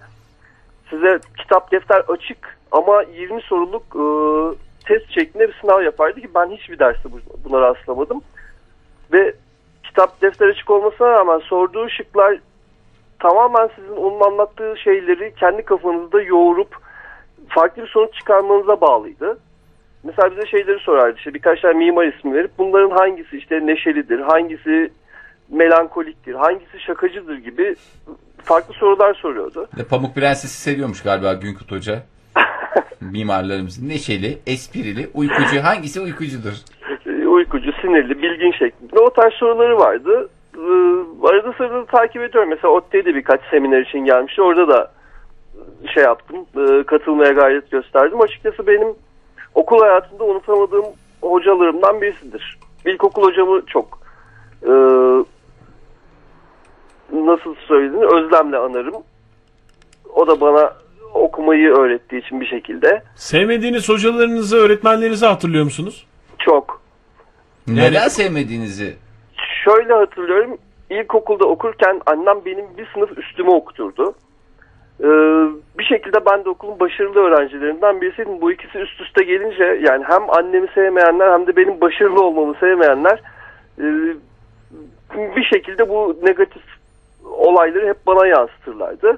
[0.90, 4.04] size kitap defter açık ama 20 soruluk e,
[4.88, 8.22] test şeklinde bir sınav yapardı ki ben hiçbir derste bu- buna rastlamadım.
[9.14, 9.34] Ve
[9.84, 12.40] kitap defter açık olmasına rağmen sorduğu şıklar
[13.20, 16.76] tamamen sizin onun anlattığı şeyleri kendi kafanızda yoğurup
[17.48, 19.40] farklı bir sonuç çıkarmanıza bağlıydı.
[20.04, 24.92] Mesela bize şeyleri sorardı işte birkaç tane mimar ismi verip bunların hangisi işte neşelidir, hangisi
[25.50, 27.76] melankoliktir, hangisi şakacıdır gibi
[28.44, 29.70] farklı sorular soruyordu.
[29.90, 32.04] Pamuk Prenses'i seviyormuş galiba Günkut Hoca.
[33.02, 35.64] Mimarlarımız neşeli, esprili, uykucu.
[35.64, 36.54] Hangisi uykucudur?
[37.32, 40.30] E, uykucu, sinirli, bilgin şeklinde o tarz soruları vardı.
[40.56, 42.50] Ee, arada sırada da takip ediyorum.
[42.50, 44.42] Mesela ODTÜ'ye de birkaç seminer için gelmişti.
[44.42, 44.92] Orada da
[45.94, 48.22] şey yaptım, e, katılmaya gayret gösterdim.
[48.22, 48.88] Açıkçası benim
[49.56, 50.86] okul hayatında unutamadığım
[51.22, 52.58] hocalarımdan birisidir.
[52.86, 54.00] İlkokul hocamı çok
[54.64, 54.72] e,
[57.14, 58.96] nasıl söylediğini özlemle anarım.
[60.16, 60.74] O da bana
[61.14, 63.04] okumayı öğrettiği için bir şekilde.
[63.16, 66.08] Sevmediğiniz hocalarınızı, öğretmenlerinizi hatırlıyor musunuz?
[66.40, 66.81] Çok.
[67.68, 68.96] Neden sevmediğinizi?
[69.64, 70.58] Şöyle hatırlıyorum.
[70.90, 74.14] İlkokulda okurken annem benim bir sınıf üstüme okuturdu.
[75.04, 75.08] Ee,
[75.80, 78.42] bir şekilde ben de okulun başarılı öğrencilerinden birisiydim.
[78.42, 83.22] Bu ikisi üst üste gelince yani hem annemi sevmeyenler hem de benim başarılı olmamı sevmeyenler
[83.80, 83.86] e,
[85.36, 86.62] bir şekilde bu negatif
[87.26, 89.18] olayları hep bana yansıtırlardı.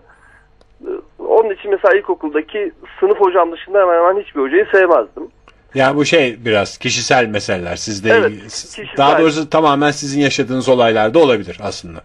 [0.87, 0.89] Ee,
[1.23, 5.27] Onun için mesela ilkokuldaki sınıf hocam dışında hemen hemen hiçbir hocayı sevmezdim.
[5.75, 8.85] Yani bu şey biraz kişisel meseleler sizde Evet, ilgili- kişisel.
[8.97, 11.99] daha doğrusu tamamen sizin yaşadığınız olaylarda olabilir aslında.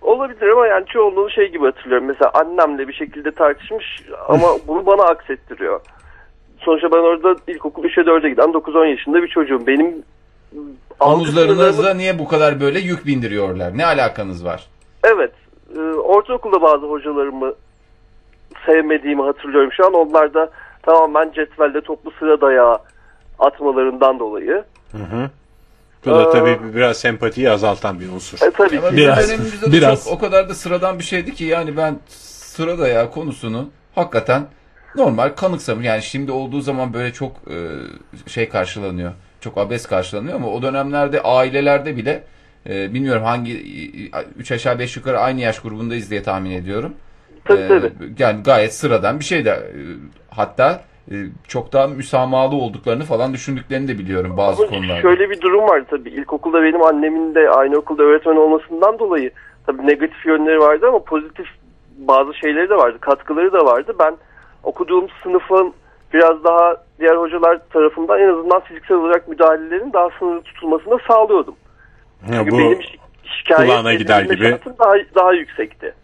[0.00, 2.06] Olabilir ama yani çoğunluğu şey gibi hatırlıyorum.
[2.06, 5.80] Mesela annemle bir şekilde tartışmış ama bunu bana aksettiriyor.
[6.58, 9.66] Sonuçta ben orada ilkokul 3'e 4'e giden 9-10 yaşında bir çocuğum.
[9.66, 10.02] Benim
[11.00, 13.78] Omuzlarınızda niye bu kadar böyle yük bindiriyorlar?
[13.78, 14.66] Ne alakanız var?
[15.04, 15.32] Evet.
[15.76, 17.54] e, ortaokulda bazı hocalarımı
[18.66, 19.94] sevmediğimi hatırlıyorum şu an.
[19.94, 20.50] Onlar da
[20.82, 22.78] tamamen cetvelde toplu sıra dayağı
[23.38, 24.64] atmalarından dolayı.
[26.04, 26.30] Bu da Aa.
[26.30, 28.38] tabii biraz sempatiyi azaltan bir unsur.
[28.46, 28.96] E tabii Ama ki.
[28.96, 30.04] Biraz, dönemimizde de biraz.
[30.04, 34.46] çok o kadar da sıradan bir şeydi ki yani ben sıra dayağı konusunu hakikaten
[34.96, 35.86] normal kanıksamış.
[35.86, 37.56] Yani şimdi olduğu zaman böyle çok e,
[38.30, 39.12] şey karşılanıyor.
[39.40, 42.24] Çok abes karşılanıyor ama o dönemlerde ailelerde bile
[42.68, 43.62] e, bilmiyorum hangi
[44.36, 46.94] 3 aşağı 5 yukarı aynı yaş grubundayız diye tahmin ediyorum.
[47.44, 47.92] Tabii, E, tabii.
[48.18, 49.80] Yani gayet sıradan bir şey de e,
[50.30, 50.82] hatta
[51.48, 55.00] çok daha müsamahalı olduklarını falan düşündüklerini de biliyorum bazı Ama konularda.
[55.00, 56.10] Şöyle bir durum var tabii.
[56.10, 59.30] İlkokulda benim annemin de aynı okulda öğretmen olmasından dolayı
[59.66, 61.46] tabii negatif yönleri vardı ama pozitif
[61.98, 62.98] bazı şeyleri de vardı.
[63.00, 63.92] Katkıları da vardı.
[64.00, 64.16] Ben
[64.62, 65.72] okuduğum sınıfın
[66.14, 71.54] biraz daha diğer hocalar tarafından en azından fiziksel olarak müdahalelerin daha sınırlı tutulmasını sağlıyordum.
[72.32, 72.96] Ya Çünkü bu benim şi-
[73.38, 74.58] şikayet kulağına gider gibi.
[74.78, 75.94] daha, daha yüksekti.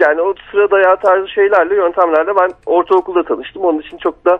[0.00, 3.62] Yani o sıra dayağı tarzı şeylerle, yöntemlerle ben ortaokulda tanıştım.
[3.62, 4.38] Onun için çok da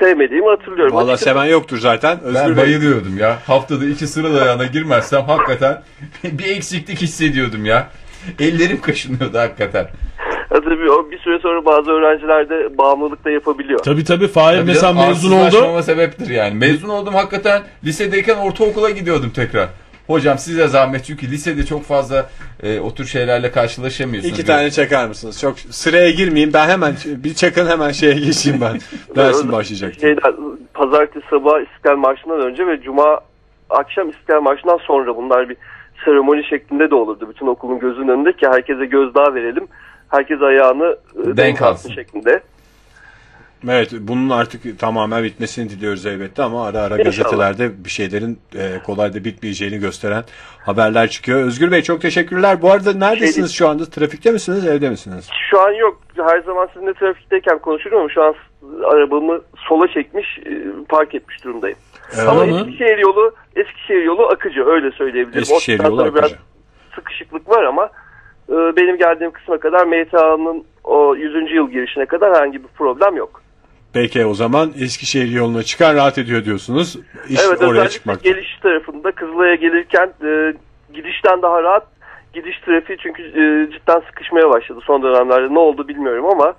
[0.00, 0.96] sevmediğimi hatırlıyorum.
[0.96, 2.20] Valla Açıkçası seven yoktur zaten.
[2.20, 3.36] Özgür Ben bayılıyordum ya.
[3.46, 5.82] Haftada iki sıra dayağına girmezsem hakikaten
[6.24, 7.86] bir eksiklik hissediyordum ya.
[8.40, 9.88] Ellerim kaşınıyordu hakikaten.
[10.50, 13.78] Tabii o bir süre sonra bazı öğrenciler de bağımlılık da yapabiliyor.
[13.78, 15.82] Tabii tabii Fahir mesela mezun oldu.
[15.82, 16.54] sebeptir yani.
[16.54, 19.68] Mezun oldum hakikaten lisedeyken ortaokula gidiyordum tekrar.
[20.08, 22.30] Hocam size zahmet çünkü lisede çok fazla
[22.62, 24.38] e, o tür şeylerle karşılaşamıyorsunuz.
[24.38, 25.40] İki tane çakar mısınız?
[25.40, 26.52] Çok sıraya girmeyeyim.
[26.52, 28.78] Ben hemen bir çakın hemen şeye geçeyim ben.
[29.16, 29.94] Dersim başlayacak.
[30.00, 30.34] Şeyden,
[30.74, 33.20] pazartesi sabah İstiklal Marşı'ndan önce ve cuma
[33.70, 35.56] akşam İstiklal Marşı'ndan sonra bunlar bir
[36.04, 37.28] seremoni şeklinde de olurdu.
[37.28, 39.68] Bütün okulun gözünün önünde ki herkese gözdağı verelim.
[40.08, 40.96] Herkes ayağını
[41.32, 41.92] e, denk alsın alsın.
[41.94, 42.40] şeklinde.
[43.64, 47.04] Evet bunun artık tamamen bitmesini diliyoruz elbette ama ara ara İnşallah.
[47.04, 50.24] gazetelerde bir şeylerin e, kolay da bitmeyeceğini gösteren
[50.66, 51.40] haberler çıkıyor.
[51.40, 52.62] Özgür Bey çok teşekkürler.
[52.62, 53.84] Bu arada neredesiniz şu anda?
[53.84, 55.28] Trafikte misiniz evde misiniz?
[55.50, 56.00] Şu an yok.
[56.16, 58.34] Her zaman sizinle trafikteyken konuşurum ama şu an
[58.84, 61.78] arabamı sola çekmiş, e, park etmiş durumdayım.
[62.16, 62.28] Evet.
[62.28, 62.60] Ama mı?
[62.60, 65.42] Eskişehir yolu, Eskişehir yolu akıcı öyle söyleyebilirim.
[65.42, 66.42] Eskişehir yolu tarafta biraz akıcı.
[66.94, 67.90] sıkışıklık var ama
[68.48, 71.52] e, benim geldiğim kısma kadar MTA'nın o 100.
[71.54, 73.42] yıl girişine kadar herhangi bir problem yok.
[74.02, 76.96] Peki o zaman Eskişehir yoluna çıkan rahat ediyor diyorsunuz.
[77.28, 78.22] İş evet oraya çıkmak.
[78.22, 80.54] geliş tarafında Kızılay'a gelirken e,
[80.94, 81.86] gidişten daha rahat.
[82.34, 85.54] Gidiş trafiği çünkü e, cidden sıkışmaya başladı son dönemlerde.
[85.54, 86.54] Ne oldu bilmiyorum ama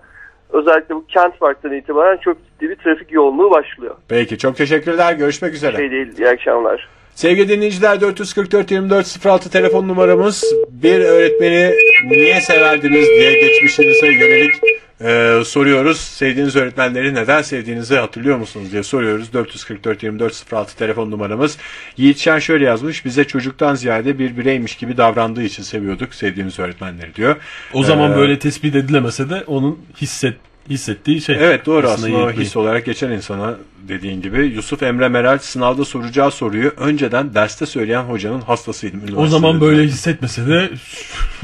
[0.50, 3.96] özellikle bu Kent Park'tan itibaren çok ciddi bir trafik yoğunluğu başlıyor.
[4.08, 5.14] Peki çok teşekkürler.
[5.14, 5.78] Görüşmek üzere.
[5.78, 6.90] Şey değil, iyi akşamlar.
[7.16, 10.56] Sevgili dinleyiciler 444 24 06 telefon numaramız.
[10.70, 11.74] Bir öğretmeni
[12.10, 14.54] niye severdiniz diye geçmişinize yönelik
[15.02, 16.00] e, soruyoruz.
[16.00, 19.34] Sevdiğiniz öğretmenleri neden sevdiğinizi hatırlıyor musunuz diye soruyoruz.
[19.34, 21.58] 444 24 06 telefon numaramız.
[21.98, 23.06] Yiğit Şen şöyle yazmış.
[23.06, 27.36] Bize çocuktan ziyade bir bireymiş gibi davrandığı için seviyorduk sevdiğimiz öğretmenleri diyor.
[27.74, 30.36] O zaman Ee, böyle tespit edilemese de onun hisset
[30.70, 31.36] hissettiği şey.
[31.40, 32.46] Evet doğru aslında o Yiğit Bey.
[32.46, 33.56] his olarak geçen insana
[33.88, 34.46] dediğin gibi.
[34.46, 39.02] Yusuf Emre Meral sınavda soracağı soruyu önceden derste söyleyen hocanın hastasıydım.
[39.18, 40.70] O zaman böyle hissetmese de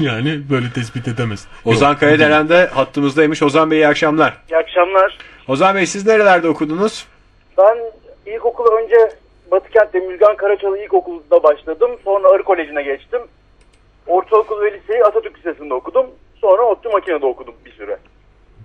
[0.00, 1.46] yani böyle tespit edemez.
[1.64, 3.42] Ozan Yok, Kayadelen de hattımızdaymış.
[3.42, 4.36] Ozan Bey iyi akşamlar.
[4.50, 5.18] İyi akşamlar.
[5.48, 7.06] Ozan Bey siz nerelerde okudunuz?
[7.58, 7.76] Ben
[8.26, 8.96] ilkokulu önce
[9.50, 11.90] Batıkent'te Müjgan Karaçalı İlkokulu'da başladım.
[12.04, 13.20] Sonra Arı Koleji'ne geçtim.
[14.06, 16.06] Ortaokul ve liseyi Atatürk Lisesi'nde okudum.
[16.40, 17.98] Sonra ODTÜ Makine'de okudum bir süre.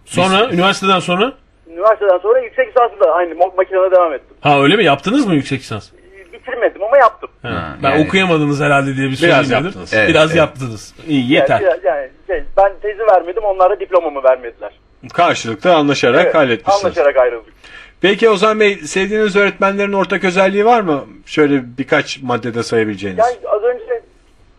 [0.06, 1.34] Sonra üniversiteden sonra?
[1.70, 4.38] Üniversiteden sonra yüksek lisansı da aynı mo- makinede devam ettim.
[4.42, 4.84] Ha öyle mi?
[4.84, 5.90] Yaptınız mı yüksek lisans?
[6.34, 7.30] Bitirmedim ama yaptım.
[7.42, 9.64] Ha, Ha, ben yani- okuyamadınız herhalde diye bir sorayım Biraz dedim.
[9.66, 9.94] yaptınız.
[9.94, 10.38] Evet, Biraz evet.
[10.38, 10.94] yaptınız.
[11.08, 11.60] İyi Yani, yeter.
[11.62, 14.72] biraz- yani şey, ben tezi vermedim onlar da diplomamı vermediler.
[15.14, 16.86] Karşılıklı anlaşarak Evet, halletmişsiniz.
[16.86, 17.54] Anlaşarak ayrıldık.
[18.02, 21.06] Peki Ozan Bey sevdiğiniz öğretmenlerin ortak özelliği var mı?
[21.26, 23.20] Şöyle birkaç maddede sayabileceğiniz.
[23.20, 24.02] Yani az önce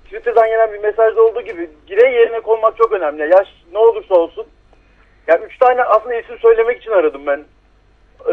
[0.05, 3.22] Twitter'dan gelen bir mesajda olduğu gibi birey yerine konmak çok önemli.
[3.22, 4.47] Yaş ne olursa olsun.
[5.26, 7.44] Ya üç tane aslında isim söylemek için aradım ben.
[8.26, 8.32] Ee,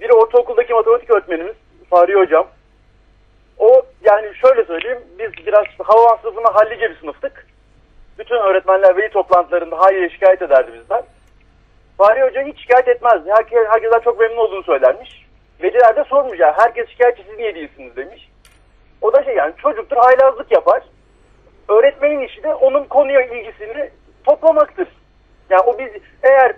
[0.00, 1.54] biri ortaokuldaki matematik öğretmenimiz
[1.90, 2.46] Fahri Hocam.
[3.58, 7.46] O yani şöyle söyleyeyim biz biraz hava sınıfına hallice bir sınıftık.
[8.18, 11.02] Bütün öğretmenler veli toplantılarında hayır şikayet ederdi bizden.
[11.98, 13.30] Fahri Hoca hiç şikayet etmezdi.
[13.30, 15.26] Herkes, herkesten çok memnun olduğunu söylermiş.
[15.62, 18.28] Veliler de sormuş ya herkes şikayetçi siz niye değilsiniz demiş.
[19.00, 20.82] O da şey yani çocuktur haylazlık yapar.
[21.68, 23.90] Öğretmenin işi de onun konuya ilgisini
[24.24, 24.88] toplamaktır.
[25.50, 25.88] Yani o biz
[26.22, 26.52] eğer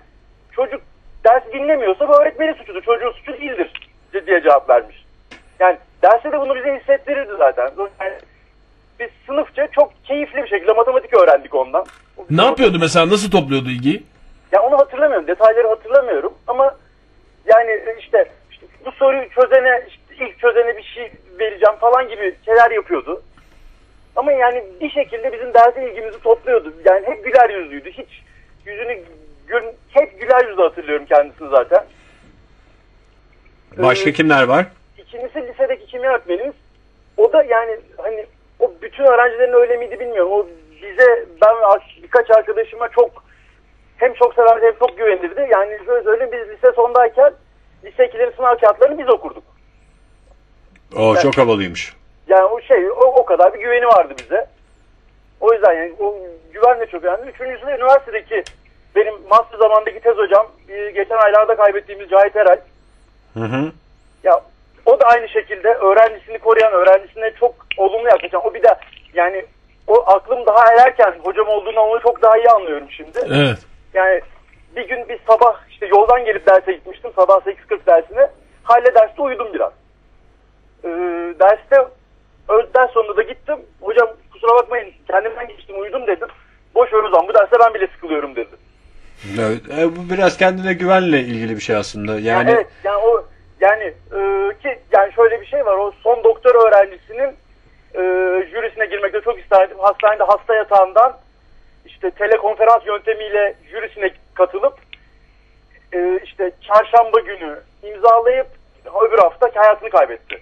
[0.53, 0.81] çocuk
[1.25, 2.83] ders dinlemiyorsa bu öğretmenin suçudur.
[2.83, 3.73] Çocuğun suçu değildir
[4.27, 5.05] diye cevap vermiş.
[5.61, 7.71] Yani derste de bunu bize hissettirirdi zaten.
[8.01, 8.15] Yani
[9.01, 11.87] biz sınıfça çok keyifli bir şekilde matematik öğrendik ondan.
[12.31, 13.09] Ne yapıyordu mesela?
[13.09, 14.03] Nasıl topluyordu ilgiyi?
[14.53, 15.27] Ya onu hatırlamıyorum.
[15.27, 16.77] Detayları hatırlamıyorum ama
[17.47, 22.71] yani işte, işte bu soruyu çözene işte ilk çözene bir şey vereceğim falan gibi şeyler
[22.71, 23.23] yapıyordu.
[24.17, 26.75] Ama yani bir şekilde bizim derse ilgimizi topluyordu.
[26.85, 27.91] Yani hep güler yüzlüydü.
[27.91, 28.09] Hiç
[28.69, 29.01] yüzünü
[29.47, 31.85] gül, hep güler yüzlü hatırlıyorum kendisini zaten.
[33.77, 34.67] Başka Ee, kimler var?
[34.99, 36.55] İkincisi lisedeki kimya öğretmenimiz.
[37.17, 38.27] O da yani hani
[38.61, 40.33] o bütün öğrencilerin öyle miydi bilmiyorum.
[40.33, 40.47] O
[40.83, 41.55] bize ben
[42.03, 43.25] birkaç arkadaşıma çok
[43.97, 45.49] hem çok severdi hem çok güvenirdi.
[45.51, 47.33] Yani söyleyeyim biz lise sondayken
[47.85, 49.45] lise 2'lerin sınav kağıtlarını biz okurduk.
[50.97, 51.97] O çok havalıymış.
[52.29, 54.47] Yani o şey o, o kadar bir güveni vardı bize.
[55.41, 56.17] O yüzden yani o
[56.53, 57.31] güven de çok önemli.
[57.31, 58.45] Üçüncüsü de üniversitedeki
[58.99, 60.47] benim master zamandaki tez hocam
[60.95, 62.59] geçen aylarda kaybettiğimiz Cahit Eray.
[63.35, 63.73] Hı hı.
[64.25, 64.41] Ya
[64.87, 68.47] o da aynı şekilde öğrencisini koruyan, öğrencisine çok olumlu yaklaşan.
[68.47, 68.75] O bir de
[69.15, 69.45] yani
[69.87, 73.19] o aklım daha ererken hocam olduğunu onu çok daha iyi anlıyorum şimdi.
[73.25, 73.59] Evet.
[73.95, 74.21] Yani
[74.77, 77.11] bir gün bir sabah işte yoldan gelip derse gitmiştim.
[77.17, 78.31] Sabah 8.40 dersine.
[78.63, 79.73] Halle derste uyudum biraz.
[80.85, 80.89] Ee,
[81.41, 81.77] derste
[82.75, 83.57] ders sonunda da gittim.
[83.81, 86.29] Hocam kusura bakmayın kendimden geçtim uyudum dedim.
[86.75, 88.68] Boş ver o zaman bu derste ben bile sıkılıyorum dedi.
[89.41, 92.13] Evet, e, bu biraz kendine güvenle ilgili bir şey aslında.
[92.13, 93.25] Yani, Yani evet yani o
[93.61, 94.19] yani e,
[94.63, 97.31] ki yani şöyle bir şey var o son doktor öğrencisinin
[97.95, 98.01] e,
[98.51, 99.79] jürisine girmekte çok isterdim.
[99.79, 101.19] Hastanede hasta yatağından
[101.87, 104.75] işte telekonferans yöntemiyle jürisine katılıp
[105.93, 108.47] e, işte çarşamba günü imzalayıp
[109.09, 110.39] öbür hafta hayatını kaybetti.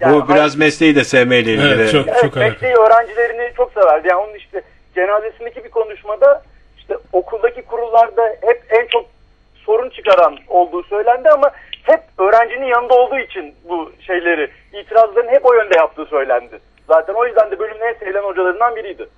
[0.00, 1.74] Yani bu biraz mesleği de sevmeyle ilgili.
[1.74, 2.44] Evet, çok- Evet, alakalı.
[2.44, 4.08] mesleği öğrencilerini çok severdi.
[4.08, 4.62] Yani onun işte
[4.94, 6.42] cenazesindeki bir konuşmada
[6.90, 9.06] işte okuldaki kurullarda hep en çok
[9.54, 11.50] sorun çıkaran olduğu söylendi ama
[11.82, 16.60] hep öğrencinin yanında olduğu için bu şeyleri, itirazların hep o yönde yaptığı söylendi.
[16.88, 19.08] Zaten o yüzden de bölümün en sevilen hocalarından biriydi.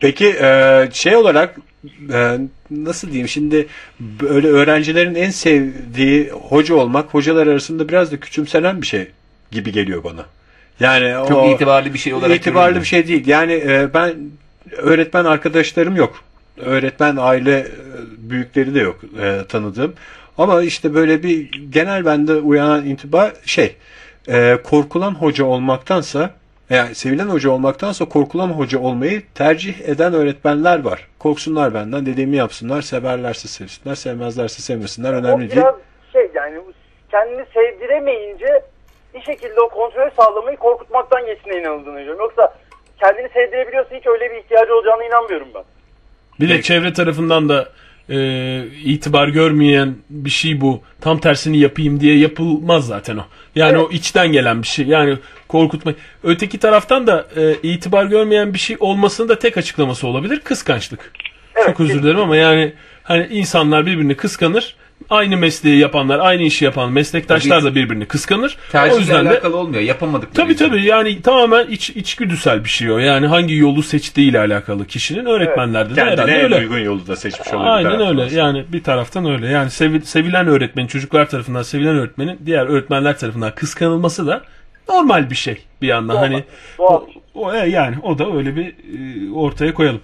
[0.00, 1.54] Peki e, şey olarak
[2.12, 2.38] e,
[2.70, 3.66] nasıl diyeyim şimdi
[4.00, 9.10] böyle öğrencilerin en sevdiği hoca olmak hocalar arasında biraz da küçümsenen bir şey
[9.50, 10.24] gibi geliyor bana.
[10.80, 12.82] Yani Çok o, itibarlı bir şey olarak itibarlı görülmüyor.
[12.82, 13.26] bir şey değil.
[13.26, 14.14] Yani e, ben
[14.76, 16.24] öğretmen arkadaşlarım yok.
[16.60, 17.66] Öğretmen aile e,
[18.18, 19.94] büyükleri de yok e, tanıdığım.
[20.38, 23.76] Ama işte böyle bir genel bende uyanan intiba şey
[24.28, 26.30] e, korkulan hoca olmaktansa
[26.70, 31.08] yani sevilen hoca olmaktansa korkulan hoca olmayı tercih eden öğretmenler var.
[31.18, 35.62] Korksunlar benden dediğimi yapsınlar severlerse sevsinler sevmezlerse sevmesinler o önemli değil.
[35.62, 35.74] biraz
[36.12, 36.60] şey yani
[37.10, 38.62] kendini sevdiremeyince
[39.14, 42.20] bir şekilde o kontrolü sağlamayı korkutmaktan geçtiğine inanıldığını düşünüyorum.
[42.20, 42.54] Yoksa
[43.00, 45.64] kendini sevdirebiliyorsa hiç öyle bir ihtiyacı olacağına inanmıyorum ben.
[46.40, 47.68] Bir de çevre tarafından da
[48.10, 50.82] e, itibar görmeyen bir şey bu.
[51.00, 53.22] Tam tersini yapayım diye yapılmaz zaten o.
[53.54, 54.86] Yani o içten gelen bir şey.
[54.86, 55.18] Yani
[55.48, 55.94] korkutma.
[56.22, 60.40] Öteki taraftan da e, itibar görmeyen bir şey olmasının da tek açıklaması olabilir.
[60.40, 61.12] Kıskançlık.
[61.66, 62.72] Çok özür dilerim ama yani
[63.02, 64.76] hani insanlar birbirini kıskanır.
[65.10, 68.56] Aynı mesleği yapanlar, aynı işi yapan meslektaşlar da birbirini kıskanır.
[68.68, 69.82] o Tercihle yüzden de alakalı olmuyor.
[69.82, 70.34] Yapamadık.
[70.34, 72.98] Tabii tabii yani tamamen iç, içgüdüsel bir şey o.
[72.98, 76.56] Yani hangi yolu seçtiğiyle alakalı kişinin öğretmenlerde de Kendine herhalde öyle.
[76.56, 77.70] uygun yolu da seçmiş oluyor.
[77.70, 78.22] Aynen öyle.
[78.22, 78.40] aslında.
[78.40, 79.46] Yani bir taraftan öyle.
[79.48, 84.42] Yani sevi- sevilen öğretmenin çocuklar tarafından sevilen öğretmenin diğer öğretmenler tarafından kıskanılması da
[84.88, 86.16] normal bir şey bir yandan.
[86.16, 86.22] Doğal.
[86.22, 86.44] Hani
[86.78, 86.88] Doğal.
[86.94, 90.00] o, o- e, yani o da öyle bir e, ortaya koyalım.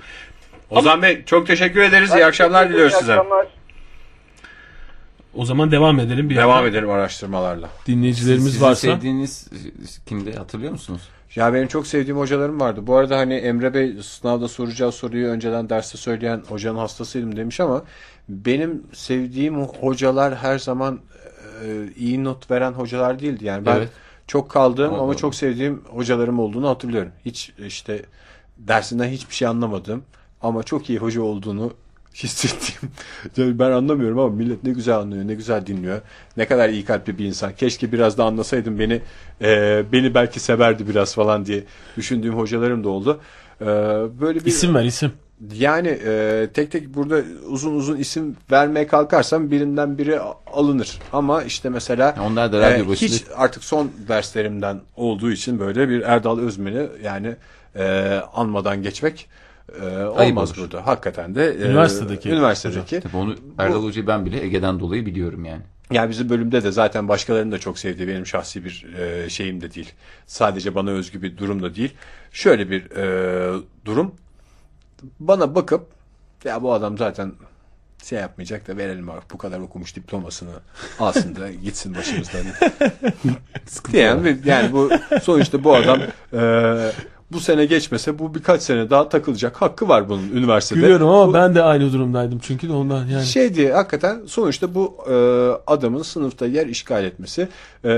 [0.70, 2.14] Ozan Bey çok teşekkür ederiz.
[2.14, 3.12] İyi akşamlar diliyoruz İyi size.
[3.12, 3.46] akşamlar.
[5.36, 6.70] O zaman devam edelim bir Devam yandan.
[6.70, 7.68] edelim araştırmalarla.
[7.86, 8.80] Dinleyicilerimiz Sizin varsa.
[8.80, 9.48] sevdiğiniz
[10.06, 11.02] kimdi hatırlıyor musunuz?
[11.34, 12.86] Ya benim çok sevdiğim hocalarım vardı.
[12.86, 17.82] Bu arada hani Emre Bey sınavda soracağı soruyu önceden derste söyleyen hocanın hastasıydım demiş ama
[18.28, 21.00] benim sevdiğim hocalar her zaman
[21.64, 23.44] e, iyi not veren hocalar değildi.
[23.44, 23.88] Yani ben Evet.
[24.26, 27.12] çok kaldığım ama çok sevdiğim hocalarım olduğunu hatırlıyorum.
[27.24, 28.02] Hiç işte
[28.58, 30.02] dersinden hiçbir şey anlamadım
[30.42, 31.72] ama çok iyi hoca olduğunu
[32.14, 32.92] hissettiğim.
[33.36, 36.00] Yani ben anlamıyorum ama millet ne güzel anlıyor, ne güzel dinliyor.
[36.36, 37.52] Ne kadar iyi kalpli bir insan.
[37.52, 39.00] Keşke biraz da anlasaydım beni
[39.42, 41.64] e, beni belki severdi biraz falan diye
[41.96, 43.20] düşündüğüm hocalarım da oldu.
[43.60, 43.66] E,
[44.20, 45.12] böyle bir İsim ver isim.
[45.54, 50.20] yani e, tek tek burada uzun uzun isim vermeye kalkarsam birinden biri
[50.52, 50.98] alınır.
[51.12, 55.88] Ama işte mesela Onlar da radyo e, başında- hiç artık son derslerimden olduğu için böyle
[55.88, 57.36] bir Erdal Özmen'i yani
[57.76, 57.84] e,
[58.34, 59.28] anmadan geçmek
[59.82, 60.58] e, olmaz olur.
[60.58, 60.86] burada.
[60.86, 63.00] Hakikaten de e, Üniversitedeki üniversitedeki.
[63.00, 65.62] Tabii onu Erdal Hoca'yı ben bile Ege'den dolayı biliyorum yani.
[65.90, 69.74] Yani bizim bölümde de zaten başkalarının da çok sevdiği benim şahsi bir e, şeyim de
[69.74, 69.92] değil.
[70.26, 71.94] Sadece bana özgü bir durum da değil.
[72.32, 74.14] Şöyle bir e, durum.
[75.20, 75.86] Bana bakıp
[76.44, 77.32] ya bu adam zaten
[78.04, 80.50] şey yapmayacak da verelim artık bu kadar okumuş diplomasını
[80.98, 82.42] alsın da gitsin başımızdan.
[83.92, 84.90] Diyen yani bu
[85.22, 86.00] sonuçta bu adam
[86.32, 86.40] e,
[87.32, 90.80] bu sene geçmese bu birkaç sene daha takılacak hakkı var bunun üniversitede.
[90.80, 93.26] Gülüyorum ama Bu- ben de aynı durumdaydım çünkü de ondan yani.
[93.26, 95.14] şey diye hakikaten sonuçta bu e,
[95.66, 97.48] adamın sınıfta yer işgal etmesi
[97.84, 97.88] e,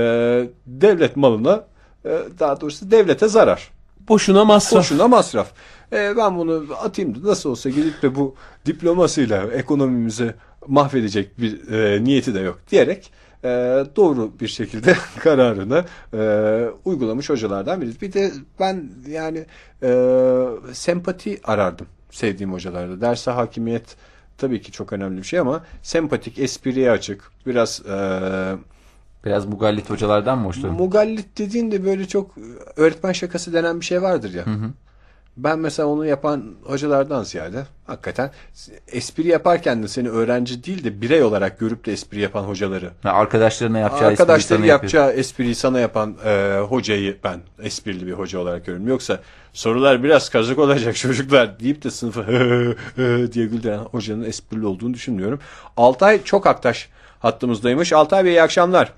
[0.65, 1.63] devlet malına
[2.05, 2.09] e,
[2.39, 3.69] daha doğrusu devlete zarar.
[4.09, 4.79] Boşuna masraf.
[4.79, 5.47] Boşuna masraf.
[5.93, 8.35] E, ben bunu atayım da nasıl olsa gidip de bu
[8.65, 10.33] diplomasıyla ekonomimizi
[10.67, 13.11] mahvedecek bir e, niyeti de yok diyerek
[13.43, 13.47] e,
[13.95, 16.19] doğru bir şekilde kararını e,
[16.85, 18.01] uygulamış hocalardan biri.
[18.01, 19.45] Bir de ben yani
[19.83, 19.89] e,
[20.73, 23.01] sempati arardım sevdiğim hocalarda.
[23.01, 23.95] Derse hakimiyet
[24.37, 27.97] tabii ki çok önemli bir şey ama sempatik, espriye açık, biraz e,
[29.25, 30.75] Biraz mugallit hocalardan mı hoşlanın?
[30.75, 32.35] mugallit dediğinde böyle çok
[32.75, 34.45] öğretmen şakası denen bir şey vardır ya.
[35.37, 38.31] Ben mesela onu yapan hocalardan ziyade hakikaten
[38.87, 42.91] espri yaparken de seni öğrenci değil de birey olarak görüp de espri yapan hocaları.
[43.03, 44.93] Ha, arkadaşlarına yapacağı espriyi Arkadaşları sana yapıyor.
[44.93, 48.87] yapacağı espriyi sana yapan e, hocayı ben esprili bir hoca olarak görüyorum.
[48.87, 49.19] Yoksa
[49.53, 52.27] sorular biraz kazık olacak çocuklar deyip de sınıfa
[53.33, 55.39] diye güldüren hocanın esprili olduğunu düşünmüyorum.
[55.77, 56.89] Altay çok aktaş
[57.19, 57.93] hattımızdaymış.
[57.93, 58.93] Altay Bey iyi akşamlar.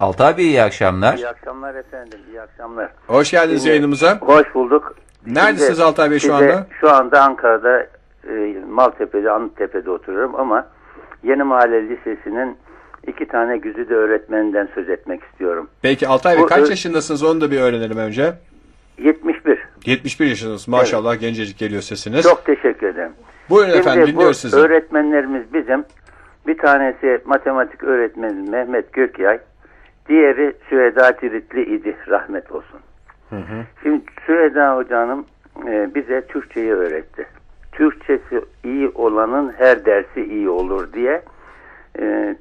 [0.00, 1.14] Altay Bey iyi akşamlar.
[1.18, 2.90] İyi akşamlar efendim, iyi akşamlar.
[3.06, 4.18] Hoş geldiniz Şimdi- yayınımıza.
[4.20, 4.94] Hoş bulduk.
[5.26, 6.66] Neredesiniz Size- Altay Bey şu anda?
[6.80, 7.86] Şu anda Ankara'da
[8.28, 10.66] e, Maltepe'de, Anıttepe'de oturuyorum ama
[11.22, 12.56] Yeni Mahalle Lisesi'nin
[13.06, 15.68] iki tane güzide öğretmeninden söz etmek istiyorum.
[15.82, 18.34] Peki Altay Bey Bu- kaç ö- yaşındasınız onu da bir öğrenelim önce.
[18.98, 19.58] 71.
[19.86, 22.22] 71 yaşındasınız maşallah gencecik geliyor sesiniz.
[22.22, 23.12] Çok teşekkür ederim.
[23.50, 24.56] Buyurun efendim bu dinliyoruz sizi.
[24.56, 25.84] öğretmenlerimiz bizim.
[26.46, 29.38] Bir tanesi matematik öğretmeni Mehmet Gökyay.
[30.08, 32.80] Diğeri Süheda Tiritli idi rahmet olsun.
[33.82, 35.26] Şimdi Süheda hocanım
[35.66, 37.26] e, bize Türkçeyi öğretti.
[37.72, 41.22] Türkçesi iyi olanın her dersi iyi olur diye
[41.98, 42.36] e,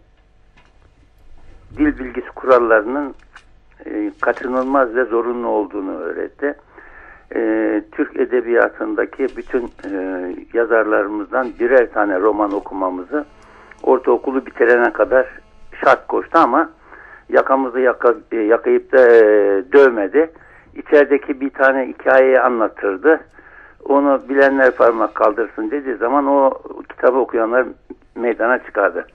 [1.77, 3.15] dil bilgisi kurallarının
[3.85, 6.55] e, kaçınılmaz ve zorunlu olduğunu öğretti.
[7.35, 13.25] E, Türk edebiyatındaki bütün e, yazarlarımızdan birer tane roman okumamızı
[13.83, 15.27] ortaokulu bitirene kadar
[15.83, 16.69] şart koştu ama
[17.29, 19.21] yakamızı yaka, e, yakayıp da e,
[19.73, 20.31] dövmedi.
[20.75, 23.19] İçerideki bir tane hikayeyi anlatırdı.
[23.85, 27.65] Onu bilenler parmak kaldırsın dediği zaman o kitabı okuyanlar
[28.15, 29.07] meydana çıkardı.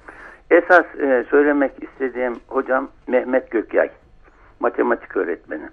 [0.50, 3.90] Esas e, söylemek istediğim hocam Mehmet Gökyay.
[4.60, 5.68] Matematik öğretmeni.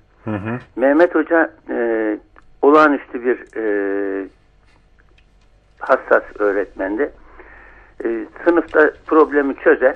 [0.76, 2.18] Mehmet Hoca e,
[2.62, 4.28] olağanüstü bir e,
[5.80, 7.12] hassas öğretmendi.
[8.04, 9.96] E, sınıfta problemi çözer.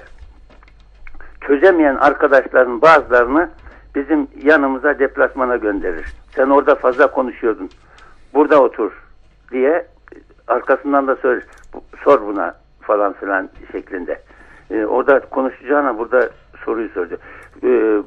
[1.41, 3.49] Çözemeyen arkadaşların bazılarını
[3.95, 6.05] bizim yanımıza deplasmana gönderir.
[6.35, 7.69] Sen orada fazla konuşuyordun.
[8.33, 8.91] Burada otur
[9.51, 9.85] diye
[10.47, 11.41] arkasından da sor,
[12.03, 14.21] sor buna falan filan şeklinde.
[14.71, 16.29] E, orada konuşacağına burada
[16.65, 17.17] soruyu sordu.
[17.63, 18.01] E,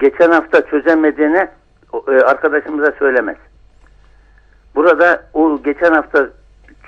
[0.00, 1.48] geçen hafta çözemediğini
[1.92, 3.36] o, e, arkadaşımıza söylemez.
[4.74, 6.28] Burada o geçen hafta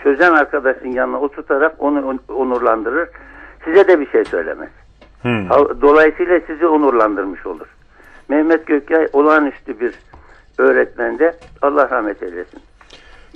[0.03, 3.09] çözen arkadaşın yanına oturtarak onu on- onurlandırır.
[3.65, 4.69] Size de bir şey söylemez.
[5.23, 7.67] Ha- Dolayısıyla sizi onurlandırmış olur.
[8.29, 9.95] Mehmet Gökyay olağanüstü bir
[10.59, 11.37] öğretmende.
[11.63, 12.61] Allah rahmet eylesin.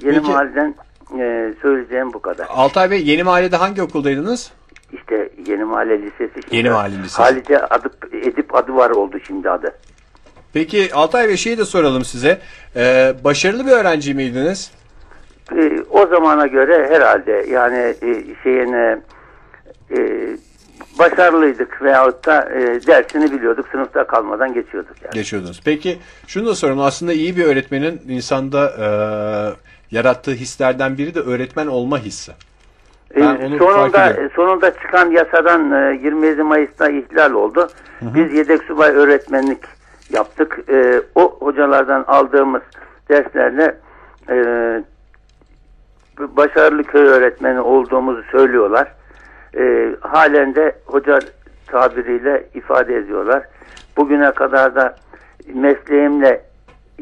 [0.03, 0.75] Yeni Peki- mahalleden
[1.19, 2.47] e, söyleyeceğim bu kadar.
[2.51, 4.53] Altay Bey yeni mahallede hangi okuldaydınız?
[4.93, 6.33] İşte Yeni Mahalle Lisesi.
[6.43, 6.57] şimdi.
[6.57, 7.23] Yeni Mahalle Lisesi.
[7.23, 9.73] Halide adı, Edip adı var oldu şimdi adı.
[10.53, 12.39] Peki Altay Bey şeyi de soralım size.
[12.77, 14.71] Ee, başarılı bir öğrenci miydiniz?
[15.57, 18.99] E, o zamana göre herhalde yani e, şeyine
[19.91, 19.99] e,
[20.99, 25.15] başarılıydık veyahut da e, dersini biliyorduk sınıfta kalmadan geçiyorduk yani.
[25.15, 25.61] Geçiyordunuz.
[25.65, 26.81] Peki şunu da soralım.
[26.81, 28.87] Aslında iyi bir öğretmenin insanda e,
[29.97, 32.33] yarattığı hislerden biri de öğretmen olma hissi.
[33.15, 34.31] E, Ben onu sonunda ediyorum.
[34.37, 37.69] sonunda çıkan yasadan e, 27 Mayıs'ta ihlal oldu.
[38.03, 39.59] Biz yedek subay öğretmenlik
[40.11, 40.59] yaptık.
[40.69, 42.63] E, o hocalardan aldığımız
[43.09, 43.77] derslerle
[44.31, 44.37] e,
[46.19, 48.93] başarılı köy öğretmeni olduğumuzu söylüyorlar.
[49.59, 51.19] E, halen de hoca
[51.67, 53.43] tabiriyle ifade ediyorlar.
[53.97, 54.97] Bugüne kadar da
[55.55, 56.41] mesleğimle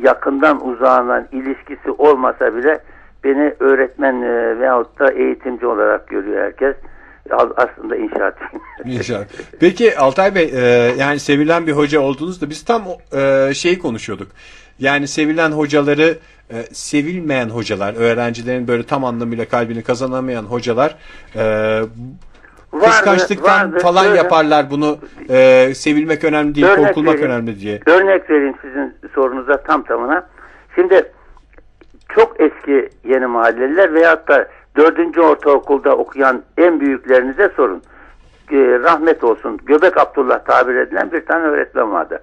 [0.02, 2.80] yakından uzağından ilişkisi olmasa bile
[3.24, 6.76] beni öğretmen e, veyahut da eğitimci olarak görüyor herkes.
[7.56, 8.62] Aslında inşaatçıyım.
[8.84, 9.24] İnşallah.
[9.60, 10.60] Peki Altay Bey e,
[10.98, 12.82] yani sevilen bir hoca olduğunuzda biz tam
[13.12, 14.28] e, şeyi konuşuyorduk.
[14.78, 16.18] Yani sevilen hocaları
[16.50, 20.96] e, sevilmeyen hocalar, öğrencilerin böyle tam anlamıyla kalbini kazanamayan hocalar
[21.36, 21.42] e,
[22.70, 23.78] kıskançlıktan vardı.
[23.78, 24.98] falan Şöyle- yaparlar bunu
[25.30, 27.30] e, sevilmek önemli değil, Örnek korkulmak vereyim.
[27.30, 27.80] önemli diye.
[27.86, 30.26] Örnek vereyim sizin sorunuza tam tamına.
[30.74, 31.12] Şimdi
[32.08, 37.82] çok eski yeni mahalleliler veyahut da dördüncü ortaokulda okuyan en büyüklerinize sorun.
[38.52, 39.58] Ee, rahmet olsun.
[39.66, 42.20] Göbek Abdullah tabir edilen bir tane öğretmen vardı.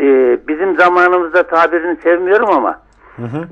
[0.00, 2.80] Ee, bizim zamanımızda tabirini sevmiyorum ama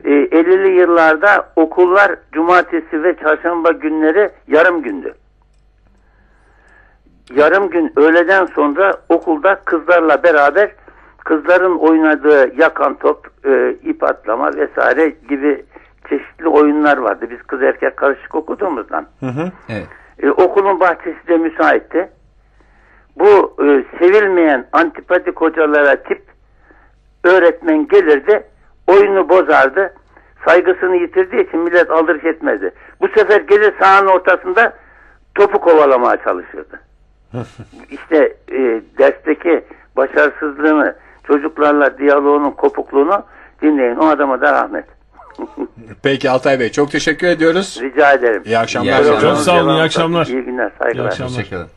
[0.05, 5.15] e, 50'li yıllarda okullar cumartesi ve çarşamba günleri yarım gündü.
[7.35, 10.71] Yarım gün öğleden sonra okulda kızlarla beraber
[11.25, 15.65] kızların oynadığı yakan top, e, ip atlama vesaire gibi
[16.09, 17.27] çeşitli oyunlar vardı.
[17.31, 19.07] Biz kız erkek karışık okuduğumuzdan.
[19.69, 19.87] Evet.
[20.23, 22.09] E, okulun bahçesi de müsaitti.
[23.19, 26.23] Bu e, sevilmeyen antipatik hocalara tip
[27.25, 28.43] öğretmen gelirdi,
[28.87, 29.95] oyunu bozardı,
[30.47, 32.71] saygısını yitirdiği için millet aldırış etmezdi.
[33.01, 34.73] Bu sefer gelir sahanın ortasında
[35.35, 36.81] topu kovalamaya çalışırdı.
[37.91, 39.65] işte e, dersteki
[39.97, 40.95] başarısızlığını,
[41.27, 43.23] çocuklarla diyaloğunun kopukluğunu
[43.63, 44.85] Dinleyin o adama da rahmet.
[46.03, 47.79] Peki Altay Bey çok teşekkür ediyoruz.
[47.83, 48.43] Rica ederim.
[48.47, 48.91] İyi akşamlar.
[48.91, 49.21] İyi akşamlar.
[49.21, 50.27] Çok sağ olun, iyi akşamlar.
[50.27, 51.05] İyi günler, saygılar.
[51.05, 51.33] İyi akşamlar.
[51.39, 51.69] Hoşçakalın.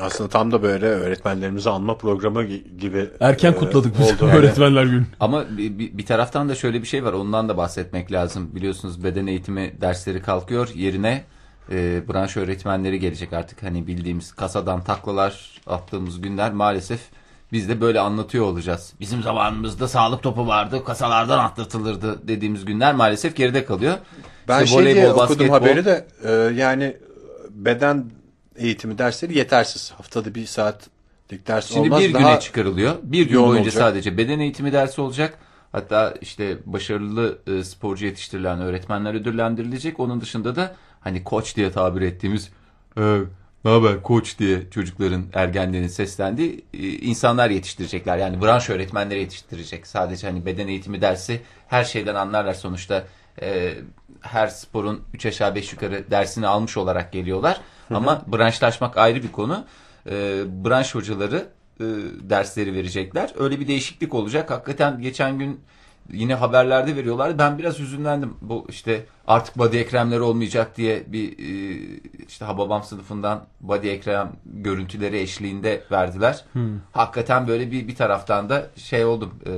[0.00, 3.04] Aslında tam da böyle öğretmenlerimizi anma programı gi- gibi.
[3.20, 4.30] Erken e, kutladık biz oldu.
[4.36, 5.02] Öğretmenler günü.
[5.20, 7.12] Ama bir, bir- bir taraftan da şöyle bir şey var.
[7.12, 8.50] Ondan da bahsetmek lazım.
[8.54, 10.68] Biliyorsunuz beden eğitimi dersleri kalkıyor.
[10.74, 11.24] Yerine
[11.72, 13.62] e, branş öğretmenleri gelecek artık.
[13.62, 17.00] Hani bildiğimiz kasadan taklalar attığımız günler maalesef
[17.52, 18.92] biz de böyle anlatıyor olacağız.
[19.00, 20.84] Bizim zamanımızda sağlık topu vardı.
[20.84, 23.94] Kasalardan atlatılırdı dediğimiz günler maalesef geride kalıyor.
[24.48, 26.96] Ben İşte şey diye okudum basketbol- haberi de e, yani
[27.50, 28.10] beden
[28.56, 29.92] eğitimi dersleri yetersiz.
[29.96, 32.00] Haftada bir saatlik ders Şimdi olmaz.
[32.00, 32.94] bir Daha güne çıkarılıyor.
[33.02, 33.72] Bir gün boyunca olacak.
[33.74, 35.38] sadece beden eğitimi dersi olacak.
[35.72, 40.00] Hatta işte başarılı e, sporcu yetiştirilen öğretmenler ödüllendirilecek.
[40.00, 40.74] Onun dışında da
[41.06, 42.50] hani koç diye tabir ettiğimiz
[42.98, 43.18] e,
[43.64, 48.18] ne haber koç diye çocukların ergenlerin seslendiği e, insanlar yetiştirecekler.
[48.18, 49.86] Yani branş öğretmenleri yetiştirecek.
[49.86, 53.04] Sadece hani beden eğitimi dersi her şeyden anlarlar sonuçta.
[53.42, 53.74] E,
[54.20, 57.60] her sporun 3 aşağı 5 yukarı dersini almış olarak geliyorlar.
[57.90, 59.64] Ama branşlaşmak ayrı bir konu.
[60.06, 60.12] E,
[60.64, 61.48] branş hocaları
[61.80, 61.84] e,
[62.20, 63.32] dersleri verecekler.
[63.38, 64.50] Öyle bir değişiklik olacak.
[64.50, 65.60] Hakikaten geçen gün
[66.12, 67.38] yine haberlerde veriyorlardı.
[67.38, 68.34] Ben biraz hüzünlendim.
[68.40, 71.78] Bu işte artık body ekremleri olmayacak diye bir e,
[72.28, 76.44] işte Hababam sınıfından body ekrem görüntüleri eşliğinde verdiler.
[76.92, 79.34] Hakikaten böyle bir bir taraftan da şey oldum.
[79.46, 79.52] E,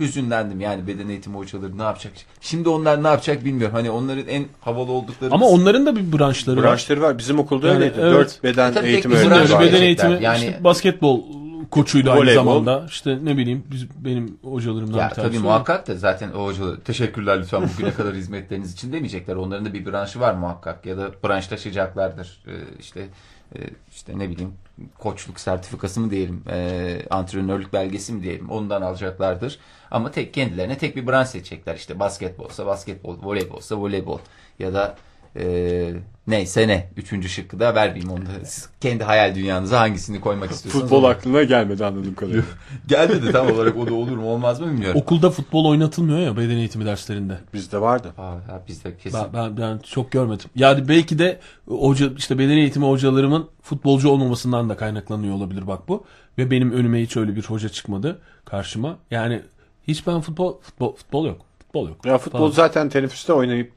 [0.00, 2.12] hüzünlendim yani beden eğitimi hocaları ne yapacak?
[2.40, 3.74] Şimdi onlar ne yapacak bilmiyorum.
[3.76, 6.64] Hani onların en havalı oldukları Ama onların da bir branşları var.
[6.64, 7.18] branşları var.
[7.18, 7.94] Bizim okulda Yani, öyleydi.
[8.00, 8.12] evet.
[8.14, 9.60] Dört beden Tabii eğitimi öğretmeni var.
[9.60, 11.22] beden eğitimi Yani- işte basketbol
[11.70, 12.44] koçuydu aynı Voleybol.
[12.44, 12.86] zamanda.
[12.88, 15.32] İşte ne bileyim biz, benim hocalarımdan Ya bir tanesi.
[15.34, 19.36] tabii muhakkak da zaten o hocalar teşekkürler lütfen bugüne kadar hizmetleriniz için demeyecekler.
[19.36, 22.38] Onların da bir branşı var muhakkak ya da branşlaşacaklardır.
[22.46, 23.08] Ee, işte
[23.54, 23.58] e,
[23.90, 24.52] işte ne bileyim
[24.98, 29.58] koçluk sertifikası mı diyelim, e, antrenörlük belgesi mi diyelim ondan alacaklardır.
[29.90, 31.74] Ama tek kendilerine tek bir branş seçecekler.
[31.74, 34.18] İşte basketbolsa basketbol, voleybolsa voleybol
[34.58, 34.96] ya da
[35.38, 35.92] e,
[36.26, 36.88] neyse ne.
[36.96, 38.44] Üçüncü şıkkı da vermeyeyim onu da.
[38.44, 40.82] Siz kendi hayal dünyanıza hangisini koymak istiyorsanız.
[40.84, 42.42] Futbol onu- aklına gelmedi anladığım kadarıyla.
[42.86, 45.00] Gelmedi tam olarak o da olur mu olmaz mı bilmiyorum.
[45.00, 47.38] Okulda futbol oynatılmıyor ya beden eğitimi derslerinde.
[47.54, 48.12] Bizde vardı.
[48.18, 48.36] Aa,
[48.68, 49.20] bizde kesin.
[49.24, 50.50] Ben, ben, ben çok görmedim.
[50.54, 56.04] Yani belki de hoca işte beden eğitimi hocalarımın futbolcu olmamasından da kaynaklanıyor olabilir bak bu.
[56.38, 58.96] Ve benim önüme hiç öyle bir hoca çıkmadı karşıma.
[59.10, 59.42] Yani
[59.88, 61.40] hiç ben futbol futbol futbol yok.
[61.58, 62.06] Futbol yok.
[62.06, 62.50] Ya futbol Falan.
[62.50, 63.72] zaten teneffüste oynayıp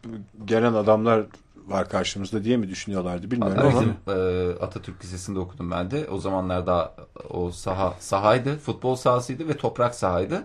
[0.45, 1.23] gelen adamlar
[1.70, 3.82] var karşımızda diye mi düşünüyorlardı bilmiyorum Hatta ama.
[3.82, 6.08] bizim e, Atatürk Lisesi'nde okudum ben de.
[6.10, 6.96] O zamanlar daha
[7.30, 10.44] o saha sahaydı, futbol sahasıydı ve toprak sahaydı.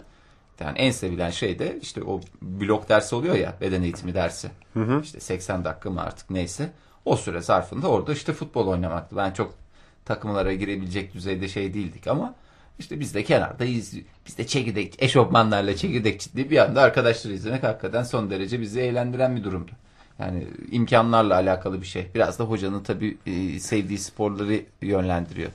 [0.61, 4.51] Yani en sevilen şey de işte o blok dersi oluyor ya, beden eğitimi dersi.
[5.03, 6.73] İşte 80 dakika mı artık neyse.
[7.05, 9.17] O süre zarfında orada işte futbol oynamaktı.
[9.17, 9.55] Ben çok
[10.05, 12.35] takımlara girebilecek düzeyde şey değildik ama
[12.79, 13.95] işte biz de kenarda iz,
[14.27, 19.37] biz de çekirdek, eşofmanlarla çekirdek çitli bir anda arkadaşları izlemek hakikaten son derece bizi eğlendiren
[19.37, 19.71] bir durumdu.
[20.19, 22.07] Yani imkanlarla alakalı bir şey.
[22.15, 25.51] Biraz da hocanın tabii e, sevdiği sporları yönlendiriyor.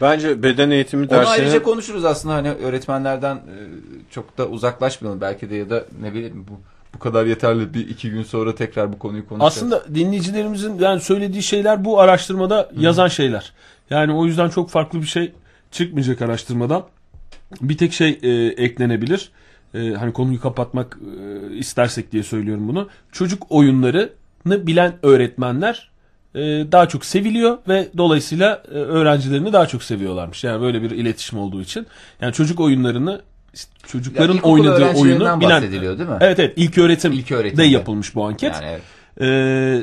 [0.00, 3.56] Bence beden eğitimi Onu dersini ayrıca konuşuruz aslında hani öğretmenlerden e,
[4.10, 6.60] çok da uzaklaşmayalım belki de ya da ne bileyim bu
[6.94, 9.56] bu kadar yeterli bir iki gün sonra tekrar bu konuyu konuşacağız.
[9.56, 13.52] Aslında dinleyicilerimizin yani söylediği şeyler bu araştırmada yazan şeyler.
[13.90, 15.32] Yani o yüzden çok farklı bir şey
[15.70, 16.84] çıkmayacak araştırmadan.
[17.60, 19.30] Bir tek şey e, eklenebilir.
[19.74, 20.98] E, hani konuyu kapatmak
[21.50, 22.88] e, istersek diye söylüyorum bunu.
[23.12, 25.90] Çocuk oyunlarını bilen öğretmenler
[26.34, 26.40] e,
[26.72, 30.44] daha çok seviliyor ve dolayısıyla e, öğrencilerini daha çok seviyorlarmış.
[30.44, 31.86] Yani böyle bir iletişim olduğu için.
[32.20, 33.20] Yani çocuk oyunlarını
[33.54, 36.16] işte çocukların ilkokul oynadığı oyunu bilen bahsediliyor, değil mi?
[36.20, 37.62] Evet evet ilk öğretim İlk öğretimde.
[37.62, 38.54] de yapılmış bu anket.
[38.54, 38.82] yani evet.
[39.20, 39.82] Ee,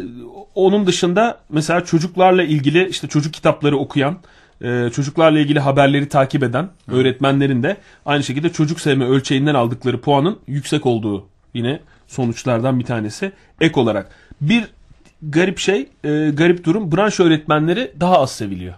[0.56, 4.18] onun dışında mesela çocuklarla ilgili işte çocuk kitapları okuyan,
[4.62, 10.40] e, çocuklarla ilgili haberleri takip eden öğretmenlerin de aynı şekilde çocuk sevme ölçeğinden aldıkları puanın
[10.48, 13.32] yüksek olduğu yine sonuçlardan bir tanesi
[13.62, 14.12] ek olarak.
[14.42, 14.68] Bir
[15.22, 18.74] garip şey, e, garip durum branş öğretmenleri daha az seviliyor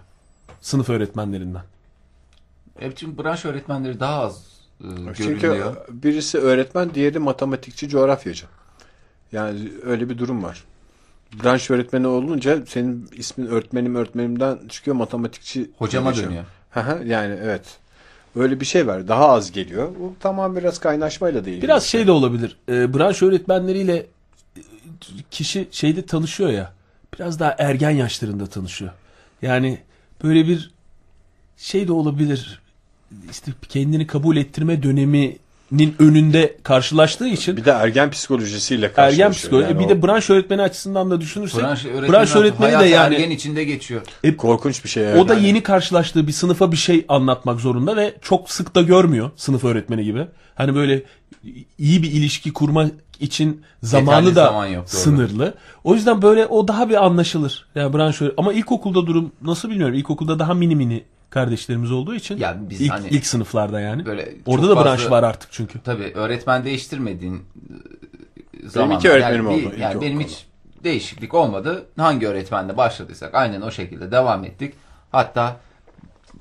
[0.60, 1.62] sınıf öğretmenlerinden.
[2.80, 4.46] Evet çünkü branş öğretmenleri daha az
[4.80, 4.86] e,
[5.16, 5.76] Çünkü görülüyor.
[5.90, 8.46] birisi öğretmen, diğeri matematikçi, coğrafyacı.
[9.32, 10.64] Yani öyle bir durum var.
[11.32, 15.70] Branş öğretmeni olunca senin ismin öğretmenim öğretmenimden çıkıyor matematikçi.
[15.78, 16.44] Hocama dönüyor.
[16.70, 17.78] Hı hı, yani evet.
[18.36, 19.08] Öyle bir şey var.
[19.08, 19.88] Daha az geliyor.
[20.00, 21.62] Bu tamam biraz kaynaşmayla değil.
[21.62, 22.56] Biraz şey de olabilir.
[22.68, 24.60] E, branş öğretmenleriyle e,
[25.30, 26.72] kişi şeyde tanışıyor ya.
[27.14, 28.90] Biraz daha ergen yaşlarında tanışıyor.
[29.42, 29.78] Yani
[30.24, 30.70] böyle bir
[31.56, 32.60] şey de olabilir.
[33.30, 34.82] İşte kendini kabul ettirme
[35.72, 39.30] döneminin önünde karşılaştığı için Bir de ergen psikolojisiyle ergen karşılaşıyor.
[39.32, 39.68] psikoloji.
[39.68, 43.14] Yani bir o de branş öğretmeni açısından da düşünürsek Branş öğretmeni, branş öğretmeni de yani
[43.14, 44.02] ergen içinde geçiyor.
[44.38, 45.14] korkunç bir şey.
[45.14, 45.46] o da yani.
[45.46, 50.04] yeni karşılaştığı bir sınıfa bir şey anlatmak zorunda ve çok sık da görmüyor sınıf öğretmeni
[50.04, 50.26] gibi.
[50.54, 51.02] Hani böyle
[51.78, 52.86] iyi bir ilişki kurma
[53.20, 55.00] için zamanı Yeterli da zaman yok, doğru.
[55.00, 55.54] sınırlı.
[55.84, 57.66] O yüzden böyle o daha bir anlaşılır.
[57.74, 58.32] Yani branş öyle.
[58.36, 59.94] Ama ilkokulda durum nasıl bilmiyorum.
[59.94, 62.38] İlkokulda daha mini mini kardeşlerimiz olduğu için.
[62.38, 64.06] Ya biz ilk, hani ilk sınıflarda yani.
[64.06, 65.80] böyle Orada da fazla- branş var artık çünkü.
[65.80, 67.42] Tabii öğretmen değiştirmediğin
[68.66, 68.96] zaman.
[68.96, 70.46] iki öğretmenim yani, oldu bir- Yani benim hiç
[70.84, 71.86] değişiklik olmadı.
[71.96, 74.74] Hangi öğretmenle başladıysak aynen o şekilde devam ettik.
[75.12, 75.56] Hatta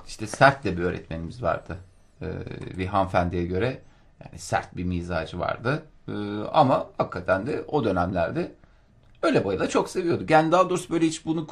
[0.07, 1.77] işte sert de bir öğretmenimiz vardı.
[2.21, 2.25] Ee,
[2.77, 3.79] bir hanımefendiye göre
[4.25, 5.83] yani sert bir mizacı vardı.
[6.07, 6.11] Ee,
[6.53, 8.51] ama hakikaten de o dönemlerde
[9.23, 10.29] öyle boyla çok seviyorduk.
[10.29, 11.47] Yani daha doğrusu böyle hiç bunu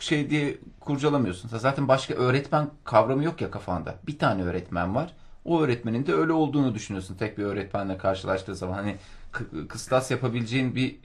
[0.00, 1.48] şey diye kurcalamıyorsun.
[1.58, 3.94] Zaten başka öğretmen kavramı yok ya kafanda.
[4.06, 5.12] Bir tane öğretmen var.
[5.44, 7.14] O öğretmenin de öyle olduğunu düşünüyorsun.
[7.14, 8.96] Tek bir öğretmenle karşılaştığı zaman hani
[9.32, 10.96] kı- kıstas yapabileceğin bir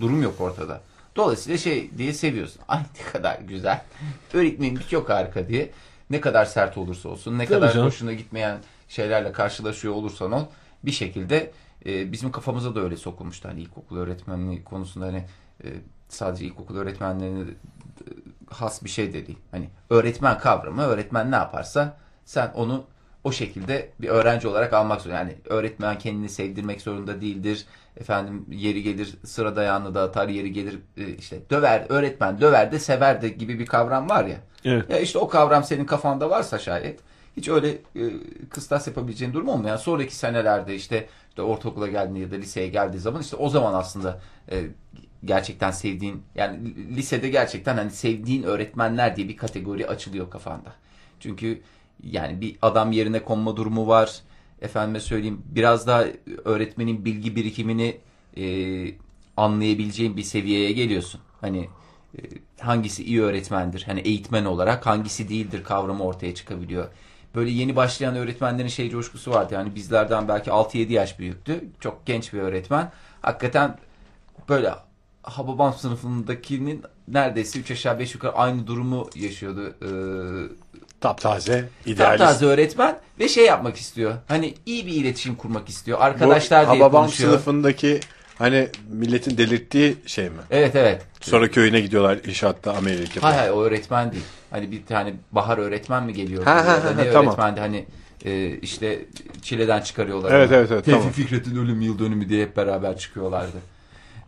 [0.00, 0.80] durum yok ortada.
[1.16, 2.62] Dolayısıyla şey diye seviyorsun.
[2.68, 3.82] Ay ne kadar güzel.
[4.34, 5.70] Öğretmenimiz çok harika diye.
[6.10, 7.86] Ne kadar sert olursa olsun, ne Tabii kadar canım.
[7.86, 8.58] hoşuna gitmeyen
[8.88, 10.44] şeylerle karşılaşıyor olursan ol
[10.84, 11.50] bir şekilde
[11.86, 13.48] e, bizim kafamıza da öyle sokulmuştu.
[13.48, 15.24] Hani ilkokul öğretmenliği konusunda hani
[15.64, 15.68] e,
[16.08, 17.46] sadece ilkokul öğretmenlerine e,
[18.50, 19.38] has bir şey de değil.
[19.50, 22.84] Hani öğretmen kavramı, öğretmen ne yaparsa sen onu
[23.24, 25.18] o şekilde bir öğrenci olarak almak zorunda.
[25.18, 27.66] Yani öğretmen kendini sevdirmek zorunda değildir.
[27.96, 32.78] Efendim yeri gelir sıra dayağını da atar, yeri gelir e, işte döver, öğretmen döver de
[32.78, 34.36] sever de gibi bir kavram var ya.
[34.64, 34.90] Evet.
[34.90, 37.00] Ya işte o kavram senin kafanda varsa şayet
[37.36, 38.02] hiç öyle e,
[38.50, 39.68] kıstas yapabileceğin durum olmuyor.
[39.68, 41.06] Yani sonraki senelerde işte,
[41.36, 44.64] işte ortaokula geldiğinde ya da liseye geldiği zaman işte o zaman aslında e,
[45.24, 50.72] gerçekten sevdiğin yani lisede gerçekten hani sevdiğin öğretmenler diye bir kategori açılıyor kafanda.
[51.20, 51.62] Çünkü
[52.02, 54.20] yani bir adam yerine konma durumu var.
[54.62, 56.04] Efendime söyleyeyim biraz daha
[56.44, 57.96] öğretmenin bilgi birikimini
[58.36, 58.44] e,
[59.36, 61.20] anlayabileceğin bir seviyeye geliyorsun.
[61.40, 61.68] Hani
[62.18, 62.20] e,
[62.60, 63.82] hangisi iyi öğretmendir?
[63.82, 66.88] Hani eğitmen olarak hangisi değildir kavramı ortaya çıkabiliyor.
[67.36, 69.54] Böyle yeni başlayan öğretmenlerin şey coşkusu vardı.
[69.54, 71.64] Yani bizlerden belki 6-7 yaş büyüktü.
[71.80, 72.92] Çok genç bir öğretmen.
[73.22, 73.78] Hakikaten
[74.48, 74.74] böyle
[75.22, 79.74] Hababam sınıfındakinin neredeyse 3 aşağı 5 yukarı aynı durumu yaşıyordu.
[79.82, 79.88] Ee,
[81.00, 82.18] Taptaze, idealist.
[82.18, 84.14] Taptaze öğretmen ve şey yapmak istiyor.
[84.28, 85.98] Hani iyi bir iletişim kurmak istiyor.
[85.98, 87.30] Bu Arkadaşlar diye Hababam konuşuyor.
[87.30, 88.00] sınıfındaki
[88.38, 90.36] hani milletin delirttiği şey mi?
[90.50, 91.02] Evet evet.
[91.20, 93.26] Sonra köyüne gidiyorlar inşaatta Amerika'da.
[93.26, 94.24] Hay hay o öğretmen değil.
[94.50, 96.44] Hani bir tane bahar öğretmen mi geliyor?
[96.44, 97.28] Ha, ha, ha, ne tamam.
[97.28, 97.86] öğretmendi hani
[98.24, 99.04] e, işte
[99.42, 100.32] çileden çıkarıyorlar.
[100.34, 100.56] Evet, onu.
[100.56, 101.12] evet, evet, Tevfik tamam.
[101.12, 103.56] Fikret'in ölüm yıl dönümü diye hep beraber çıkıyorlardı.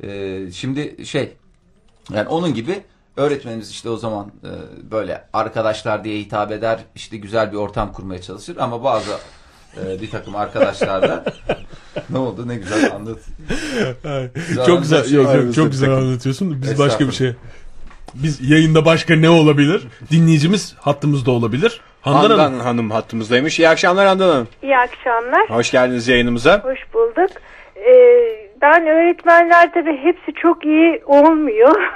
[0.02, 1.32] E, şimdi şey
[2.10, 2.82] yani onun gibi
[3.16, 4.50] öğretmenimiz işte o zaman e,
[4.90, 6.80] böyle arkadaşlar diye hitap eder.
[6.94, 9.10] işte güzel bir ortam kurmaya çalışır ama bazı
[9.86, 11.24] e, bir takım arkadaşlar da
[12.10, 13.18] ne oldu ne güzel anlat.
[14.66, 16.04] çok güzel, yok, yok, çok güzel takım.
[16.04, 16.62] anlatıyorsun.
[16.62, 17.32] Biz başka bir şey.
[18.14, 19.82] Biz yayında başka ne olabilir?
[20.10, 21.80] Dinleyicimiz hattımızda olabilir.
[22.00, 22.60] Handan, Handan Hanım.
[22.60, 22.90] Hanım.
[22.90, 23.58] hattımızdaymış.
[23.58, 24.48] İyi akşamlar Handan Hanım.
[24.62, 25.50] İyi akşamlar.
[25.50, 26.60] Hoş geldiniz yayınımıza.
[26.64, 27.30] Hoş bulduk.
[27.76, 31.76] Ee, ben öğretmenler tabii hepsi çok iyi olmuyor.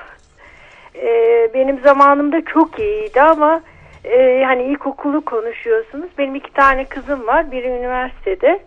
[0.94, 3.62] Ee, benim zamanımda çok iyiydi ama
[4.04, 6.10] e, hani ilkokulu konuşuyorsunuz.
[6.18, 7.52] Benim iki tane kızım var.
[7.52, 8.60] Biri üniversitede.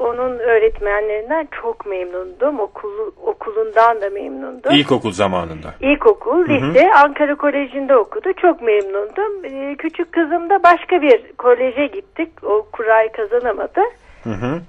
[0.00, 2.60] Onun öğretmenlerinden çok memnundum.
[2.60, 4.72] Okulu, okulundan da memnundum.
[4.72, 5.74] İlkokul zamanında.
[5.80, 8.32] İlkokul, lise, Ankara Koleji'nde okudu.
[8.42, 9.44] Çok memnundum.
[9.44, 12.28] Ee, küçük kızım da başka bir koleje gittik.
[12.42, 13.80] O kurayı kazanamadı.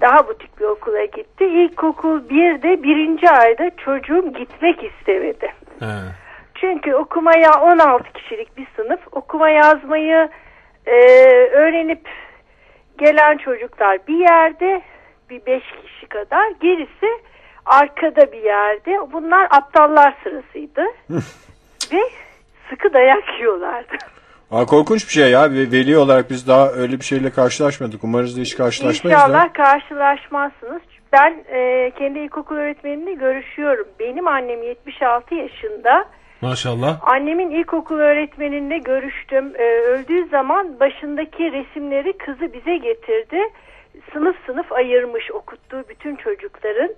[0.00, 1.44] Daha butik bir okula gitti.
[1.44, 5.52] İlkokul 1'de birinci ayda çocuğum gitmek istemedi.
[5.80, 5.86] He.
[6.60, 9.00] Çünkü okumaya 16 kişilik bir sınıf.
[9.12, 10.28] Okuma yazmayı
[10.86, 10.92] e,
[11.52, 12.08] öğrenip
[12.98, 14.82] gelen çocuklar bir yerde
[15.30, 16.50] bir 5 kişi kadar.
[16.60, 17.06] Gerisi
[17.66, 19.12] arkada bir yerde.
[19.12, 20.84] Bunlar aptallar sırasıydı.
[21.92, 22.00] Ve
[22.70, 23.94] sıkı dayak yiyorlardı.
[24.50, 25.50] Aa, korkunç bir şey ya.
[25.50, 28.04] Ve Veli olarak biz daha öyle bir şeyle karşılaşmadık.
[28.04, 29.52] Umarız da hiç karşılaşmayız İnşallah da.
[29.52, 30.82] karşılaşmazsınız.
[31.12, 33.86] Ben e, kendi ilkokul öğretmenimle görüşüyorum.
[34.00, 36.04] Benim annem 76 yaşında.
[36.40, 36.98] Maşallah.
[37.02, 39.52] Annemin ilkokul öğretmeninle görüştüm.
[39.58, 43.38] E, öldüğü zaman başındaki resimleri kızı bize getirdi.
[44.12, 46.90] Sınıf sınıf ayırmış okuttuğu bütün çocukların.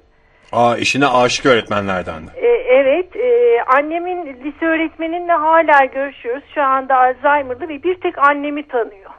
[0.52, 2.30] Aa, işine aşık öğretmenlerden de.
[2.36, 6.44] E, evet, e, annemin lise öğretmeninle hala görüşüyoruz.
[6.54, 9.10] Şu anda Alzheimer'lı ve bir tek annemi tanıyor.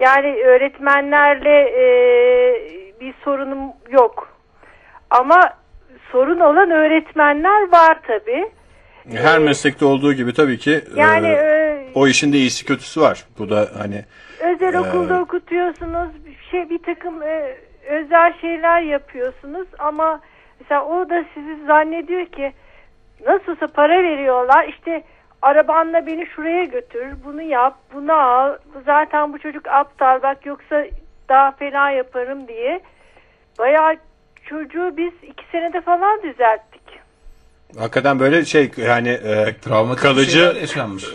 [0.00, 1.84] Yani öğretmenlerle e,
[3.00, 4.28] bir sorunum yok.
[5.10, 5.40] Ama
[6.12, 8.50] sorun olan öğretmenler var tabii.
[9.12, 13.24] Her meslekte olduğu gibi tabii ki Yani e, e, o işin de iyisi kötüsü var.
[13.38, 14.04] Bu da hani
[14.40, 17.56] özel e, okulda okutuyorsunuz, bir şey bir takım e,
[17.88, 20.20] özel şeyler yapıyorsunuz ama
[20.60, 22.52] mesela o da sizi zannediyor ki
[23.26, 25.02] nasılsa para veriyorlar işte
[25.42, 28.56] arabanla beni şuraya götür bunu yap bunu al
[28.86, 30.84] zaten bu çocuk aptal bak yoksa
[31.28, 32.80] daha fena yaparım diye
[33.58, 33.96] bayağı
[34.46, 36.79] çocuğu biz iki senede falan düzelttik.
[37.78, 40.56] Hakikaten böyle şey yani e, Travmatik kalıcı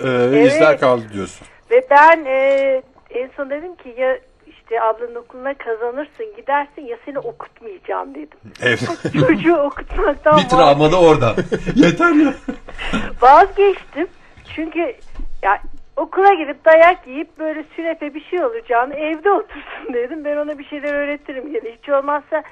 [0.03, 1.47] e, izler kaldı diyorsun.
[1.71, 4.17] Ve ben e, en son dedim ki ya
[4.47, 8.39] işte ablanın okuluna kazanırsın gidersin ya seni okutmayacağım dedim.
[8.61, 8.79] Evet.
[9.27, 11.35] Çocuğu okutmaktan Bir travma da orada.
[11.75, 12.33] Yeter ya.
[13.21, 14.07] vazgeçtim.
[14.55, 14.95] Çünkü
[15.43, 15.61] ya
[15.95, 20.25] okula gidip dayak yiyip böyle sünepe bir şey olacağını evde otursun dedim.
[20.25, 22.43] Ben ona bir şeyler öğretirim yani hiç olmazsa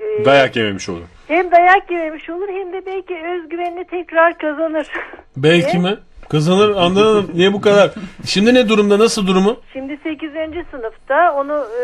[0.00, 1.02] e, Dayak yememiş olur.
[1.28, 4.88] hem dayak yememiş olur hem de belki özgüvenini tekrar kazanır.
[5.36, 5.96] Belki mi?
[6.28, 7.30] Kazanır anladım.
[7.34, 7.90] Niye bu kadar?
[8.26, 8.98] Şimdi ne durumda?
[8.98, 9.60] Nasıl durumu?
[9.72, 10.30] Şimdi 8.
[10.70, 11.82] sınıfta onu e,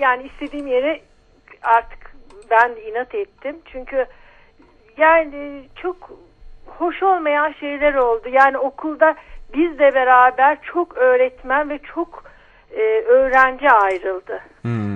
[0.00, 1.00] yani istediğim yere
[1.62, 2.14] artık
[2.50, 3.56] ben inat ettim.
[3.72, 4.06] Çünkü
[4.98, 6.10] yani çok
[6.66, 8.28] hoş olmayan şeyler oldu.
[8.32, 9.14] Yani okulda
[9.54, 12.24] bizle beraber çok öğretmen ve çok
[12.72, 14.40] e, öğrenci ayrıldı.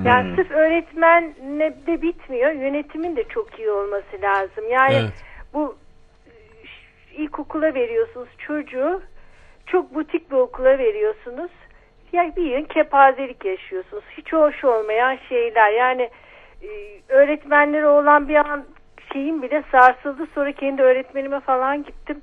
[0.07, 2.53] Yani sırf öğretmenle de bitmiyor.
[2.53, 4.69] Yönetimin de çok iyi olması lazım.
[4.71, 5.25] Yani Evet.
[5.55, 5.77] bu
[7.17, 9.03] ilkokula veriyorsunuz çocuğu
[9.67, 11.51] çok butik bir okula veriyorsunuz.
[12.13, 14.05] Ya bir yıl kepazelik yaşıyorsunuz.
[14.17, 15.71] Hiç hoş olmayan şeyler.
[15.73, 16.11] Yani
[16.63, 16.69] e,
[17.09, 18.65] öğretmenlere olan bir an
[19.13, 20.27] şeyim bile sarsıldı.
[20.35, 22.23] Sonra kendi öğretmenime falan gittim.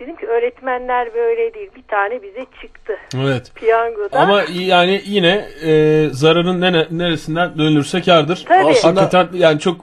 [0.00, 1.70] Dedim ki öğretmenler böyle değil.
[1.76, 2.92] Bir tane bize çıktı
[3.24, 3.52] Evet.
[3.54, 4.18] piyangoda.
[4.20, 8.44] Ama yani yine e, zararın nene, neresinden dönülürse kardır.
[8.48, 8.68] Tabii.
[8.70, 9.76] Aslında- Hakikaten yani çok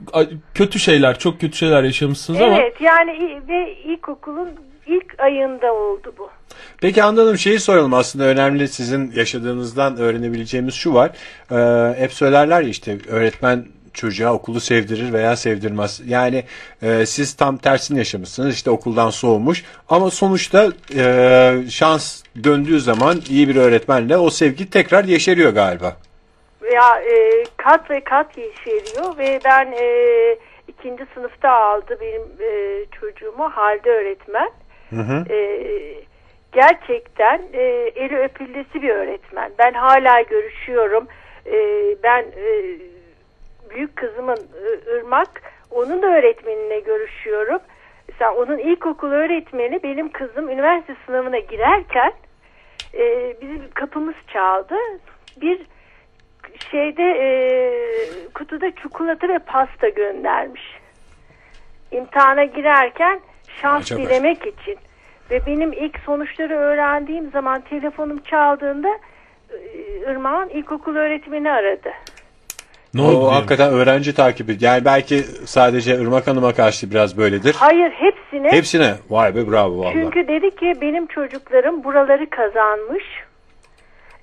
[0.54, 4.50] kötü şeyler, çok kötü şeyler yaşamışsınız ama Evet yani ve ilkokulun
[4.88, 6.30] ilk ayında oldu bu.
[6.82, 11.12] Peki Hanım şeyi soralım aslında önemli sizin yaşadığınızdan öğrenebileceğimiz şu var.
[11.52, 16.02] Ee, hep söylerler ya işte öğretmen çocuğa okulu sevdirir veya sevdirmez.
[16.06, 16.44] Yani
[16.82, 23.48] e, siz tam tersini yaşamışsınız işte okuldan soğumuş ama sonuçta e, şans döndüğü zaman iyi
[23.48, 25.98] bir öğretmenle o sevgi tekrar yeşeriyor galiba.
[26.74, 29.86] Ya e, kat ve kat yeşeriyor ve ben e,
[30.68, 34.50] ikinci sınıfta aldı benim e, çocuğumu halde öğretmen.
[35.30, 35.38] E,
[36.52, 37.62] gerçekten e,
[37.96, 39.52] eli öpüldesi bir öğretmen.
[39.60, 41.08] Ben hala görüşüyorum.
[41.46, 41.56] E,
[42.04, 42.78] ben e,
[43.76, 44.38] büyük kızımın
[44.98, 45.41] Irmak
[45.72, 47.60] onun öğretmenine görüşüyorum.
[48.10, 52.14] Mesela onun ilkokul öğretmeni benim kızım üniversite sınavına girerken
[52.93, 54.76] e, bizim kapımız çaldı.
[55.41, 55.61] Bir
[56.72, 57.30] şeyde e,
[58.34, 60.80] kutuda çikolata ve pasta göndermiş.
[61.91, 63.19] İmtihana girerken
[63.61, 64.02] şans Acaba.
[64.02, 64.77] dilemek için.
[65.31, 68.99] Ve benim ilk sonuçları öğrendiğim zaman telefonum çaldığında
[70.07, 71.91] Irmak'ın ilkokul öğretmeni aradı.
[72.94, 73.32] Ne o oldu?
[73.32, 74.58] hakikaten öğrenci takibi.
[74.60, 77.56] Yani belki sadece Irmak Hanım'a karşı biraz böyledir.
[77.60, 79.94] Hayır hepsine Hepsine vay be bravo vallahi.
[79.94, 83.04] Çünkü dedi ki benim çocuklarım buraları kazanmış.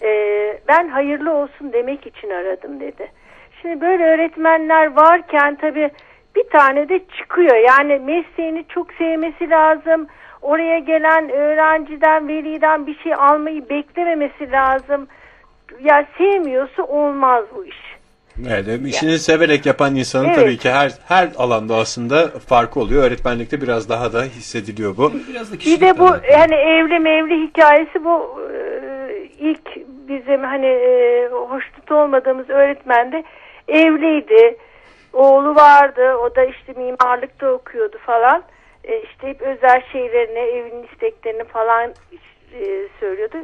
[0.03, 3.11] Ee, ben hayırlı olsun demek için aradım dedi.
[3.63, 5.91] Şimdi böyle öğretmenler varken tabi
[6.37, 7.57] bir tane de çıkıyor.
[7.57, 10.07] Yani mesleğini çok sevmesi lazım.
[10.43, 15.09] Oraya gelen öğrenciden, veliden bir şey almayı beklememesi lazım.
[15.81, 17.98] Ya sevmiyorsa olmaz bu iş.
[18.47, 20.37] Evet, işini severek yapan insanın Evet.
[20.37, 23.03] tabii ki her her alanda aslında farkı oluyor.
[23.03, 25.13] Öğretmenlikte biraz daha da hissediliyor bu.
[25.29, 26.33] Biraz da Bir kişilik de bu alakalı.
[26.33, 28.59] yani evli mevli hikayesi bu e,
[29.39, 29.77] ilk
[30.09, 33.25] bizim hani e, hoşnut olmadığımız öğretmen de
[33.69, 34.57] evliydi.
[35.13, 36.15] Oğlu vardı.
[36.17, 38.43] O da işte mimarlıkta okuyordu falan.
[38.85, 41.93] E, işte hep özel şeylerini, evinin isteklerini falan
[43.01, 43.37] söylüyordu.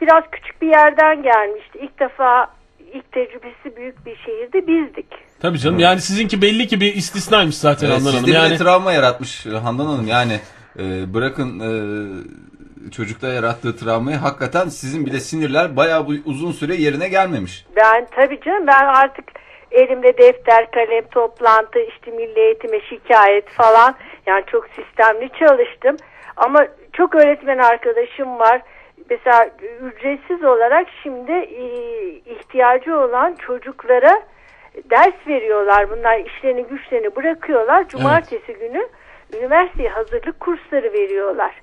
[0.00, 1.78] Biraz küçük bir yerden gelmişti.
[1.78, 2.46] İlk defa
[2.94, 5.06] ilk tecrübesi büyük bir şehirde bizdik.
[5.40, 8.24] Tabii canım yani sizinki belli ki bir istisnaymış zaten Evet, Handan Hanım.
[8.24, 10.06] sizde Yani travma yaratmış Handan Hanım.
[10.06, 10.40] Yani
[10.78, 11.70] e, bırakın e,
[12.90, 17.66] çocukta yarattığı travmayı hakikaten sizin bile sinirler bayağı bu uzun süre yerine gelmemiş.
[17.76, 19.24] Ben tabii canım ben artık
[19.70, 23.94] elimde defter, kalem, toplantı, işte milli eğitime şikayet falan.
[24.26, 25.96] Yani çok sistemli çalıştım.
[26.36, 28.62] Ama çok öğretmen arkadaşım var.
[29.10, 29.50] Mesela
[29.82, 31.64] ücretsiz olarak şimdi e,
[32.08, 34.22] ihtiyacı olan çocuklara
[34.90, 35.90] ders veriyorlar.
[35.90, 37.88] Bunlar işlerini güçlerini bırakıyorlar.
[37.88, 38.88] Cumartesi günü
[39.36, 41.54] üniversiteye hazırlık kursları veriyorlar.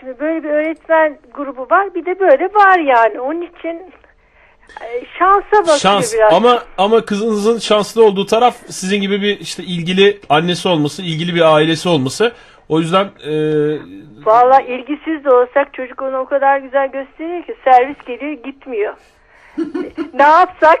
[0.00, 1.94] Şimdi böyle bir öğretmen grubu var.
[1.94, 3.20] Bir de böyle var yani.
[3.20, 3.82] Onun için
[4.82, 6.32] e, şansa bakıyor şans biraz.
[6.32, 11.54] ama ama kızınızın şanslı olduğu taraf sizin gibi bir işte ilgili annesi olması, ilgili bir
[11.54, 12.32] ailesi olması.
[12.68, 13.32] O yüzden e,
[14.24, 18.94] Valla ilgisiz de olsak çocuk onu o kadar güzel gösteriyor ki servis geliyor gitmiyor.
[20.14, 20.80] ne yapsak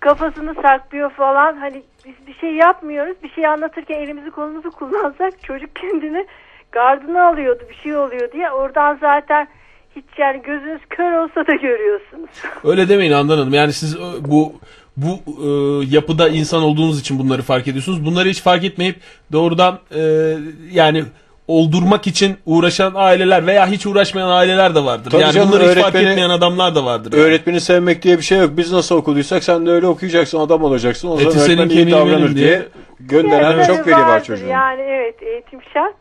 [0.00, 5.76] kafasını saklıyor falan hani biz bir şey yapmıyoruz bir şey anlatırken elimizi kolumuzu kullansak çocuk
[5.76, 6.26] kendini
[6.72, 9.48] gardını alıyordu bir şey oluyor diye oradan zaten
[9.96, 12.30] hiç yani gözünüz kör olsa da görüyorsunuz.
[12.64, 13.54] Öyle demeyin Handan Hanım.
[13.54, 14.52] Yani siz e, bu
[14.96, 15.48] bu e,
[15.94, 18.04] yapıda insan olduğunuz için bunları fark ediyorsunuz.
[18.04, 18.96] Bunları hiç fark etmeyip
[19.32, 20.34] doğrudan e,
[20.72, 21.04] yani
[21.48, 25.10] oldurmak için uğraşan aileler veya hiç uğraşmayan aileler de vardır.
[25.10, 27.12] Tabii yani canım, bunları hiç fark etmeyen adamlar da vardır.
[27.12, 28.50] Öğretmeni sevmek diye bir şey yok.
[28.56, 31.08] Biz nasıl okulduysak sen de öyle okuyacaksın, adam olacaksın.
[31.08, 32.68] O zaman Eti senin, öğretmen iyi davranır diye, diye.
[33.00, 34.46] gönderen Yani çok veli var çocuğun.
[34.46, 35.96] Yani evet eğitim şart.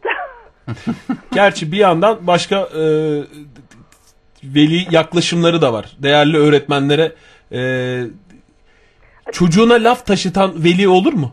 [1.34, 2.84] Gerçi bir yandan başka e,
[4.44, 5.86] veli yaklaşımları da var.
[6.00, 7.12] Değerli öğretmenlere
[7.52, 7.60] e,
[9.32, 11.32] çocuğuna laf taşıtan veli olur mu?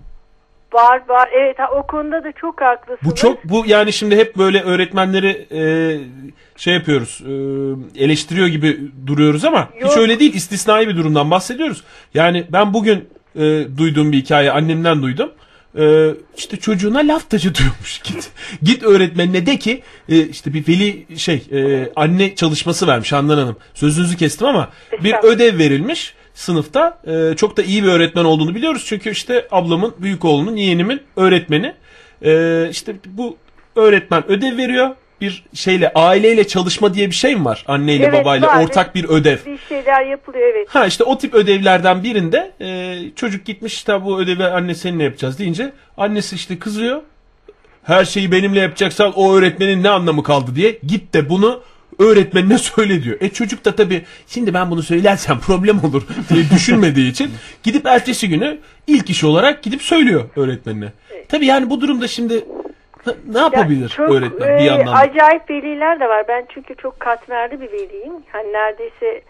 [0.73, 3.01] var var evet ha, o konuda da çok haklısınız.
[3.05, 5.63] Bu çok bu yani şimdi hep böyle öğretmenleri e,
[6.57, 9.99] şey yapıyoruz e, eleştiriyor gibi duruyoruz ama hiç Yok.
[9.99, 11.85] öyle değil istisnai bir durumdan bahsediyoruz.
[12.15, 15.33] Yani ben bugün e, duyduğum bir hikaye annemden duydum.
[15.79, 18.31] E, işte çocuğuna laf taşıtıyormuş git.
[18.63, 23.57] Git öğretmenine de ki e, işte bir veli şey e, anne çalışması vermiş Handan Hanım.
[23.75, 24.69] Sözünüzü kestim ama
[25.05, 26.99] bir ödev verilmiş sınıfta.
[27.07, 28.85] E, çok da iyi bir öğretmen olduğunu biliyoruz.
[28.87, 31.75] Çünkü işte ablamın, büyük oğlunun, yeğenimin öğretmeni.
[32.25, 33.37] E, işte bu
[33.77, 34.91] öğretmen ödev veriyor.
[35.21, 37.65] Bir şeyle aileyle çalışma diye bir şey mi var?
[37.69, 38.65] Anneyle Evet, babayla var.
[38.65, 39.37] ortak bir ödev.
[39.47, 40.69] bir şeyler yapılıyor evet.
[40.71, 45.39] Ha işte o tip ödevlerden birinde e, çocuk gitmiş işte bu ödevi anne seninle yapacağız
[45.39, 47.03] deyince annesi işte kızıyor.
[47.83, 51.61] Her şeyi benimle yapacaksan o öğretmenin ne anlamı kaldı diye git de bunu
[52.01, 53.17] öğretmenine söyle diyor.
[53.21, 57.31] E çocuk da tabii şimdi ben bunu söylersem problem olur diye düşünmediği için
[57.63, 60.93] gidip ertesi günü ilk iş olarak gidip söylüyor öğretmenine.
[61.29, 62.45] Tabii yani bu durumda şimdi
[63.07, 64.87] ne- ne Ya yapabilir çok, öğretmen bir e, yandan?
[64.87, 64.93] da?
[64.93, 66.25] Acayip veliler de var.
[66.29, 68.13] Ben çünkü çok katmerli bir veliyim.
[68.33, 69.23] Hani neredeyse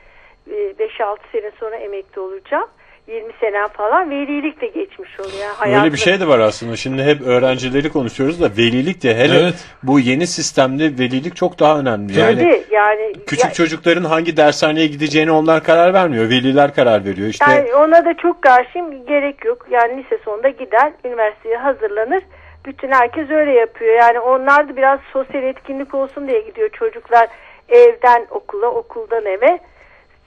[0.50, 2.68] e, 5-6 sene sonra emekli olacağım.
[3.10, 5.50] 20 sene falan velilik de geçmiş oluyor.
[5.66, 6.76] Yani Öyle bir şey de var aslında.
[6.76, 9.54] Şimdi hep öğrencileri konuşuyoruz da velilik de hele Evet.
[9.82, 12.18] bu yeni sistemde velilik çok daha önemli.
[12.18, 16.24] Yani Tabii, yani küçük ya- çocukların hangi dershaneye gideceğini onlar karar vermiyor.
[16.24, 17.28] Veliler karar veriyor.
[17.28, 19.06] İşte Yani ona da çok karşıyım.
[19.06, 19.66] Gerek yok.
[19.70, 22.22] Yani lise sonunda gider, üniversiteye hazırlanır.
[22.66, 23.94] Bütün herkes öyle yapıyor.
[23.94, 27.28] Yani onlar da biraz sosyal etkinlik olsun diye gidiyor çocuklar
[27.68, 29.58] evden okula, okuldan eve.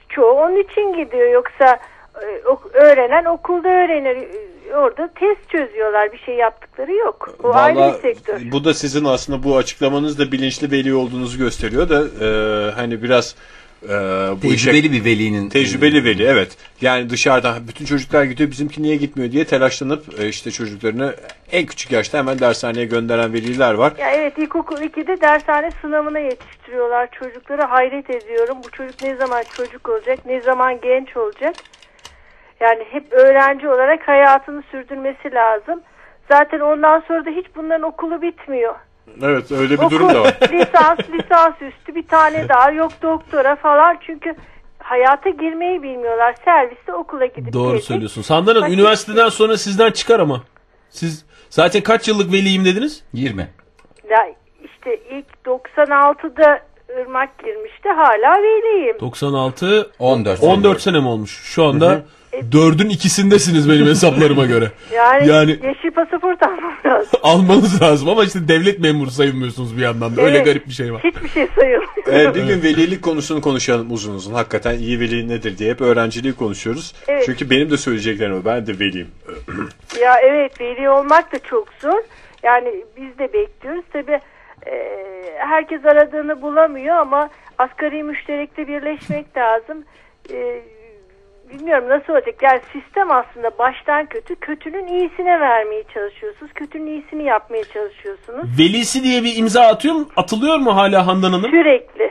[0.08, 1.28] Çoğu onun için gidiyor.
[1.32, 1.80] Yoksa ok-
[2.72, 4.16] öğrenen okulda öğrenir.
[4.16, 6.12] E, Orada test çözüyorlar.
[6.12, 7.28] Bir şey yaptıkları yok.
[7.42, 8.40] O ayrı Vallahi bir sektör.
[8.52, 13.36] bu da sizin aslında bu açıklamanız da bilinçli veli olduğunuzu gösteriyor da e, hani biraz
[13.82, 13.88] e,
[14.42, 15.48] bu işe Tecrübeli bir velinin.
[15.48, 16.56] Tecrübeli veli evet.
[16.80, 21.14] Yani dışarıdan bütün çocuklar gidiyor bizimki niye gitmiyor diye telaşlanıp e, işte çocuklarını
[21.52, 23.92] en küçük yaşta hemen dershaneye gönderen veliler var.
[23.98, 27.62] Ya evet ilkokul 2'de dershane sınavına yetiştiriyorlar çocukları.
[27.62, 28.56] Hayret ediyorum.
[28.64, 31.54] Bu çocuk ne zaman çocuk olacak, ne zaman genç olacak?
[32.60, 35.80] Yani hep öğrenci olarak hayatını sürdürmesi lazım.
[36.30, 38.74] Zaten ondan sonra da hiç bunların okulu bitmiyor.
[39.22, 40.38] Evet öyle bir Okul, durum da var.
[40.52, 43.98] lisans, lisans üstü bir tane daha yok doktora falan.
[44.06, 44.34] Çünkü
[44.78, 46.34] hayata girmeyi bilmiyorlar.
[46.44, 47.86] Serviste okula gidip Doğru gelecek.
[47.86, 48.22] söylüyorsun.
[48.22, 50.42] Sandan Hanım üniversiteden sonra sizden çıkar ama.
[50.90, 53.04] Siz zaten kaç yıllık veliyim dediniz?
[53.12, 53.48] 20.
[54.10, 54.26] Ya
[54.64, 56.60] işte ilk 96'da
[57.00, 57.88] Irmak girmişti.
[57.88, 59.00] Hala veliyim.
[59.00, 60.42] 96 14.
[60.42, 61.42] 14 sene mi olmuş?
[61.44, 62.02] Şu anda
[62.52, 64.70] dördün ikisindesiniz benim hesaplarıma göre.
[64.94, 67.18] Yani, Yani- yeşil pasaport almam lazım.
[67.22, 70.22] Almanız lazım ama işte devlet memuru sayılmıyorsunuz bir yandan da.
[70.22, 70.46] Öyle Evet.
[70.46, 71.02] garip bir şey var.
[71.04, 71.84] Hiçbir şey sayılmıyor.
[72.06, 74.34] Evet, bir gün velilik konusunu konuşalım uzun uzun.
[74.34, 76.94] Hakikaten iyi veli nedir diye hep öğrenciliği konuşuyoruz.
[77.08, 77.22] Evet.
[77.26, 78.44] Çünkü benim de söyleyeceklerim var.
[78.44, 79.08] Ben de veliyim.
[80.02, 82.00] ya evet veli olmak da çok zor.
[82.42, 83.84] Yani biz de bekliyoruz.
[83.92, 84.20] Tabi
[85.38, 89.84] herkes aradığını bulamıyor ama asgari müşterekte birleşmek lazım.
[90.32, 90.60] E,
[91.50, 92.34] bilmiyorum nasıl olacak.
[92.42, 94.36] Yani sistem aslında baştan kötü.
[94.36, 96.52] Kötünün iyisine vermeye çalışıyorsunuz.
[96.54, 98.58] Kötünün iyisini yapmaya çalışıyorsunuz.
[98.58, 100.08] Velisi diye bir imza atıyor mu?
[100.16, 101.50] Atılıyor mu hala Handan Hanım?
[101.50, 102.10] Sürekli.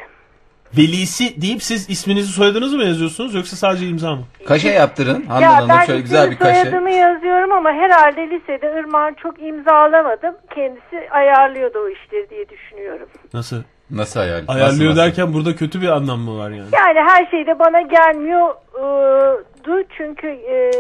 [0.78, 4.24] Velisi deyip siz isminizi soyadınızı mı yazıyorsunuz yoksa sadece imza mı?
[4.48, 5.22] Kaşe yaptırın.
[5.26, 6.62] Handan Ya Hanım ben şöyle güzel bir kaşe.
[6.62, 10.36] soyadımı yazıyorum ama herhalde lisede Irmak'ın çok imzalamadım.
[10.56, 13.10] Kendisi ayarlıyordu o işleri diye düşünüyorum.
[13.34, 13.64] Nasıl?
[13.94, 14.44] Nasıl ayar?
[14.48, 14.98] Ayarlıyor nasıl, nasıl?
[14.98, 16.70] derken burada kötü bir anlam mı var yani?
[16.74, 20.72] Yani her şey de bana gelmiyordu çünkü e,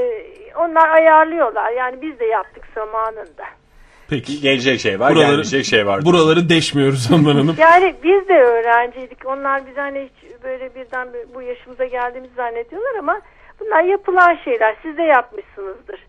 [0.56, 1.72] onlar ayarlıyorlar.
[1.72, 3.44] Yani biz de yaptık zamanında.
[4.10, 4.41] Peki.
[4.41, 6.06] Gelecek şey var, Buraları- gelmeyecek şey var.
[6.06, 7.56] Buraları deşmiyoruz Handan Hanım.
[7.60, 9.26] Yani biz de öğrenciydik.
[9.26, 13.22] Onlar biz hani hiç böyle birden bu yaşımıza geldiğimizi zannediyorlar ama
[13.60, 14.76] bunlar yapılan şeyler.
[14.81, 15.99] Siz de yapmışsınızdır.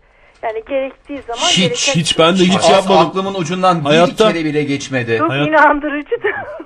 [0.45, 1.93] Yani gerektiği zaman Hiç, gereken...
[2.01, 3.07] Hiç ben de hiç As- yapmadım.
[3.07, 5.15] Aklımın ucundan bir Hayatta- kere bile geçmedi.
[5.19, 6.63] Çok Hayat- inandırıcı da.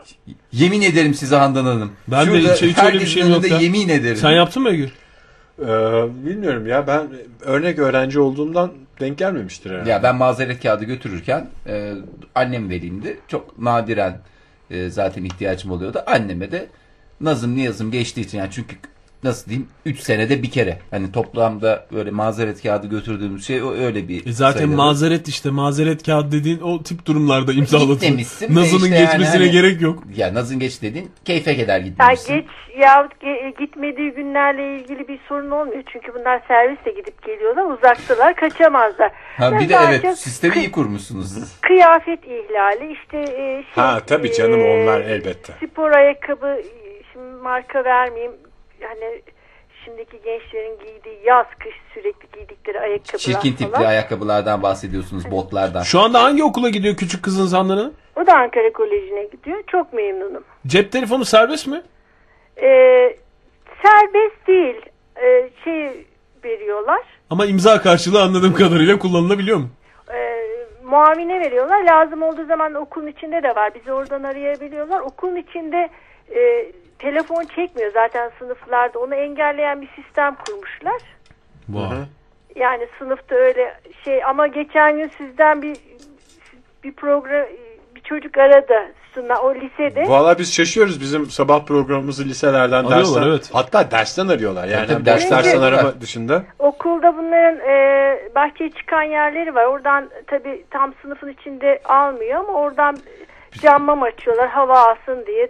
[0.51, 1.91] Yemin ederim size Handan Hanım.
[2.07, 3.59] Ben de hiç- hiç öyle bir herkesin şeyim yok önünde ya.
[3.59, 4.15] yemin ederim.
[4.15, 4.83] Sen yaptın mı Ege?
[5.61, 5.65] Ee,
[6.25, 7.07] bilmiyorum ya ben
[7.41, 9.89] örnek öğrenci olduğumdan denk gelmemiştir herhalde.
[9.89, 11.93] Ya ben mazeret kağıdı götürürken e,
[12.35, 13.19] annem veliydi.
[13.27, 14.17] Çok nadiren
[14.71, 16.03] e, zaten ihtiyacım oluyordu.
[16.07, 16.67] Anneme de
[17.21, 18.75] nazım niyazım geçtiği için yani çünkü
[19.23, 20.79] nasıl diyeyim 3 senede bir kere.
[20.91, 24.75] Hani toplamda böyle mazeret kağıdı götürdüğümüz şey o öyle bir E zaten sayılır.
[24.75, 29.81] mazeret işte mazeret kağıdı dediğin o tip durumlarda de Nazının işte yani geçmesine hani- gerek
[29.81, 30.03] yok.
[30.15, 32.33] Ya nazın geç dediğin keyfe keder Ya gitmemişsin.
[32.35, 32.45] geç
[32.79, 35.83] yahut ge- gitmediği günlerle ilgili bir sorun olmuyor.
[35.93, 37.65] Çünkü bunlar servisle gidip geliyorlar.
[37.77, 39.11] Uzaktalar, kaçamazlar.
[39.37, 41.59] Ha bir de evet sistemi iyi kurmuşsunuz.
[41.61, 45.53] Kıyafet ihlali işte e, şey, Ha tabii canım e, onlar elbette.
[45.67, 46.63] Spor ayakkabı e,
[47.13, 48.31] şimdi marka vermeyeyim.
[48.81, 49.21] Yani
[49.85, 53.85] şimdiki gençlerin giydiği yaz kış sürekli giydikleri ayakkabılar Çirkin tipli falan.
[53.85, 55.81] ayakkabılardan bahsediyorsunuz, botlardan.
[55.83, 57.93] Şu anda hangi okula gidiyor küçük kızın Handan'ın?
[58.15, 59.63] O da Ankara Koleji'ne gidiyor.
[59.67, 60.43] Çok memnunum.
[60.67, 61.81] Cep telefonu serbest mi?
[62.57, 63.15] Ee,
[63.83, 64.81] serbest değil.
[65.23, 66.05] Ee, şey
[66.43, 67.01] veriyorlar.
[67.29, 69.69] Ama imza karşılığı anladığım kadarıyla kullanılabiliyor mu?
[70.13, 70.45] Ee,
[70.83, 71.83] muavine veriyorlar.
[71.83, 73.71] Lazım olduğu zaman okulun içinde de var.
[73.75, 74.99] Bizi oradan arayabiliyorlar.
[74.99, 75.89] Okulun içinde
[76.35, 78.99] e, telefon çekmiyor zaten sınıflarda.
[78.99, 81.01] Onu engelleyen bir sistem kurmuşlar.
[81.69, 81.97] Vay.
[82.55, 85.77] Yani sınıfta öyle şey ama geçen gün sizden bir
[86.83, 87.45] bir program
[87.95, 90.09] bir çocuk aradı Suna o lisede.
[90.09, 93.21] Valla biz şaşıyoruz bizim sabah programımızı liselerden Arıyorlar, dersten.
[93.21, 93.49] evet.
[93.53, 94.67] Hatta dersten arıyorlar.
[94.67, 96.43] Yani tabii, boş dersten arama dışında.
[96.59, 99.65] Okulda bunların e, bahçeye çıkan yerleri var.
[99.65, 102.97] Oradan tabi tam sınıfın içinde almıyor ama oradan
[103.61, 105.49] camma açıyorlar hava alsın diye.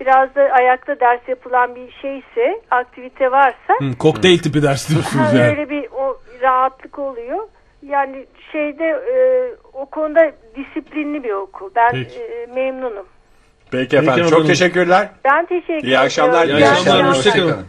[0.00, 5.48] Biraz da ayakta ders yapılan bir şeyse, aktivite varsa Hı, kokteyl tipi ders diyorsunuz yani.
[5.48, 7.48] öyle bir o rahatlık oluyor.
[7.82, 9.16] Yani şeyde e,
[9.72, 11.70] o konuda disiplinli bir okul.
[11.76, 12.18] Ben Peki.
[12.20, 13.06] e, memnunum.
[13.70, 15.08] Peki efendim Peki çok teşekkürler.
[15.24, 15.88] Ben teşekkür ederim.
[15.88, 17.16] İyi akşamlar, İyi iyi akşamlar, akşamlar.
[17.16, 17.66] hoşçakalın.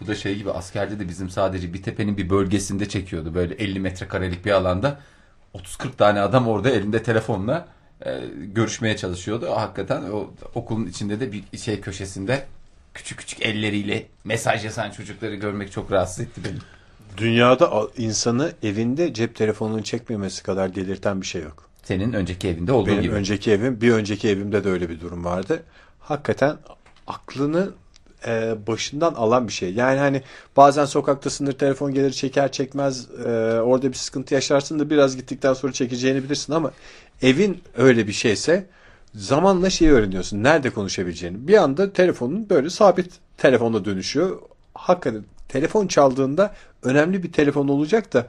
[0.00, 3.34] Bu da şey gibi askerde de bizim sadece bir tepenin bir bölgesinde çekiyordu.
[3.34, 4.98] Böyle 50 metrekarelik bir alanda
[5.54, 7.66] 30-40 tane adam orada elinde telefonla
[8.06, 8.20] e,
[8.54, 9.50] görüşmeye çalışıyordu.
[9.50, 12.44] Hakikaten o okulun içinde de bir şey köşesinde
[12.94, 16.58] küçük küçük elleriyle mesaj yazan çocukları görmek çok rahatsız etti beni.
[17.16, 21.68] Dünyada insanı evinde cep telefonunu çekmemesi kadar delirten bir şey yok.
[21.84, 23.12] Senin önceki evinde olduğu Benim gibi.
[23.14, 25.62] önceki evim, bir önceki evimde de öyle bir durum vardı.
[26.00, 26.56] Hakikaten
[27.06, 27.70] aklını
[28.26, 29.74] e, başından alan bir şey.
[29.74, 30.22] Yani hani
[30.56, 33.28] bazen sokakta sınır telefon gelir çeker çekmez e,
[33.60, 36.72] orada bir sıkıntı yaşarsın da biraz gittikten sonra çekeceğini bilirsin ama
[37.22, 38.66] evin öyle bir şeyse
[39.14, 40.42] zamanla şeyi öğreniyorsun.
[40.42, 41.48] Nerede konuşabileceğini.
[41.48, 44.38] Bir anda telefonun böyle sabit telefonla dönüşüyor.
[44.74, 48.26] Hakikaten telefon çaldığında önemli bir telefon olacak da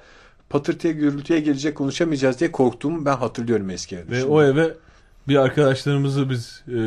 [0.50, 4.12] patırtıya gürültüye gelecek konuşamayacağız diye korktuğumu ben hatırlıyorum eski evde.
[4.12, 4.74] Ve Şimdi- o eve
[5.28, 6.80] bir arkadaşlarımızı biz e,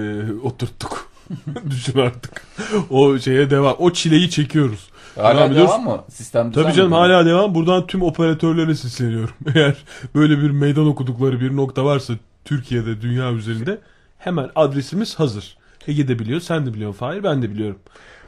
[0.43, 1.11] oturttuk.
[1.71, 2.43] Düşün artık.
[2.91, 3.77] O şeye devam.
[3.79, 4.91] O çileyi çekiyoruz.
[5.17, 6.05] Hala Devam mı?
[6.13, 6.97] Sistem Tabii canım mi?
[6.97, 7.55] hala devam.
[7.55, 9.35] Buradan tüm operatörlere sesleniyorum.
[9.55, 9.77] Eğer
[10.15, 13.79] böyle bir meydan okudukları bir nokta varsa Türkiye'de, dünya üzerinde
[14.19, 15.57] hemen adresimiz hazır.
[15.89, 17.79] Ege de biliyor, sen de biliyorsun Fahir, ben de biliyorum.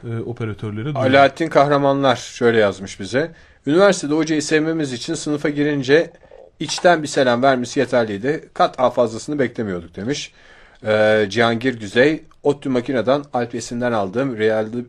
[0.03, 1.15] Ee, operatörlere duyuyorum.
[1.15, 3.31] Alaaddin Kahramanlar şöyle yazmış bize.
[3.67, 6.11] Üniversitede hocayı sevmemiz için sınıfa girince
[6.59, 8.49] içten bir selam vermesi yeterliydi.
[8.53, 10.33] Kat A fazlasını beklemiyorduk demiş.
[10.85, 14.85] Ee, Cihangir Güzey, ODTÜ makineden Alp Esin'den aldığım Real-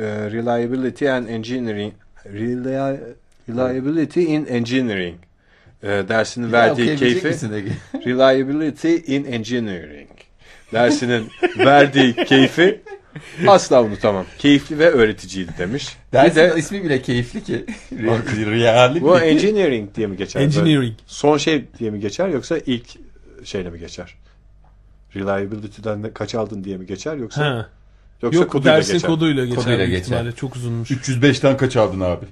[0.00, 1.92] e, Reliability and Engineering
[2.26, 3.14] Reli-
[3.48, 5.16] Reliability in Engineering
[5.82, 7.50] e, dersinin Ya, verdiği okuyabilecek keyfi?
[8.06, 10.08] Reliability in Engineering
[10.72, 11.28] dersinin
[11.58, 12.80] verdiği keyfi
[13.46, 14.26] asla unutamam.
[14.38, 15.96] Keyifli ve öğreticiydi demiş.
[16.12, 17.64] Bir Dersin de ismi bile keyifli ki.
[18.50, 19.00] Reality.
[19.00, 20.40] bu engineering diye mi geçer?
[20.40, 20.82] Engineering.
[20.82, 22.86] Böyle Son şey diye mi geçer yoksa ilk
[23.44, 24.14] şeyle mi geçer?
[25.16, 27.68] Reliability'den de kaç aldın diye mi geçer yoksa Ha.
[28.22, 29.10] yoksa Yok koduyla dersin geçer?
[29.10, 29.64] koduyla geçer.
[29.64, 30.00] Koduyla geçer.
[30.02, 30.32] ihtimalle.
[30.32, 30.90] Çok uzunmuş.
[30.90, 32.26] 305'ten kaç aldın abi?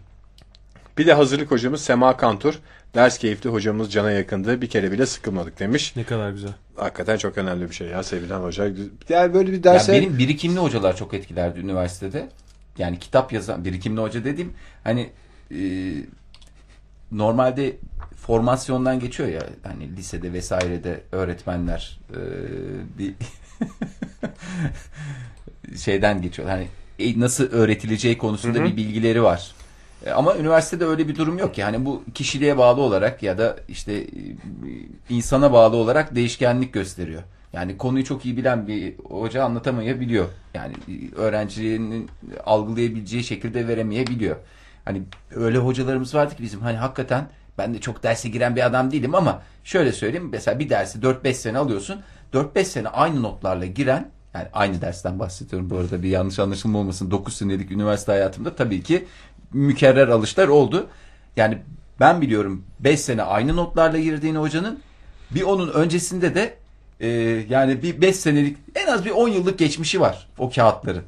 [0.99, 2.55] Bir de hazırlık hocamız Sema Kantur.
[2.95, 4.61] Ders keyifli hocamız cana yakındı.
[4.61, 5.97] Bir kere bile sıkılmadık demiş.
[5.97, 6.51] Ne kadar güzel.
[6.77, 8.71] Hakikaten çok önemli bir şey ya sevilen hoca.
[9.09, 12.29] Yani böyle bir derse benim birikimli hocalar çok etkilerdi üniversitede.
[12.79, 14.53] Yani kitap yazan birikimli hoca dediğim
[14.85, 15.11] hani
[15.51, 15.59] e,
[17.13, 17.77] normalde
[18.27, 22.19] formasyondan geçiyor ya hani lisede vesairede öğretmenler e,
[22.99, 23.15] bir
[25.79, 26.49] şeyden geçiyor.
[26.49, 26.69] Hani
[26.99, 29.53] e, nasıl öğretileceği konusunda bir bilgileri var.
[30.07, 31.65] E, Ama üniversitede öyle bir durum yok ki.
[31.65, 34.07] Hani bu kişiliğe bağlı olarak ya da işte e,
[35.09, 37.23] insana bağlı olarak değişkenlik gösteriyor.
[37.53, 40.27] Yani konuyu çok iyi bilen bir hoca anlatamayabiliyor.
[40.55, 40.75] Yani
[41.17, 42.11] öğrencinin
[42.47, 44.37] algılayabileceği şekilde veremeyebiliyor.
[44.85, 45.03] Hani
[45.35, 49.15] öyle hocalarımız vardı ki bizim hani hakikaten ben de çok derse giren bir adam değilim
[49.15, 52.01] ama şöyle söyleyeyim mesela bir dersi 4-5 sene alıyorsun.
[52.33, 57.11] 4-5 sene aynı notlarla giren yani aynı dersten bahsediyorum bu arada bir yanlış anlaşılma olmasın.
[57.11, 59.07] 9 senelik üniversite hayatımda tabii ki
[59.53, 60.87] mükerrer alışlar oldu.
[61.37, 61.59] Yani
[62.01, 64.81] ben biliyorum 5 sene aynı notlarla girdiğini hocanın
[65.31, 66.55] bir onun öncesinde de
[67.01, 67.09] e,
[67.49, 71.03] yani bir 5 senelik en az bir 10 yıllık geçmişi var o kağıtları.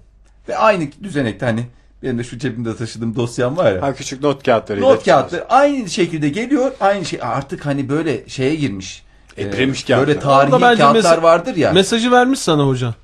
[0.48, 1.66] Ve aynı düzenekte hani
[2.02, 3.82] benim de şu cebimde taşıdığım dosyam var ya.
[3.82, 4.88] Ha küçük not kağıtlarıyla.
[4.88, 6.72] Not kağıtları aynı şekilde geliyor.
[6.80, 9.02] Aynı şey artık hani böyle şeye girmiş.
[9.36, 10.06] Ee, kağıtlar.
[10.06, 11.72] Böyle tarihi kağıtlar mes- vardır ya.
[11.72, 12.94] Mesajı vermiş sana hoca.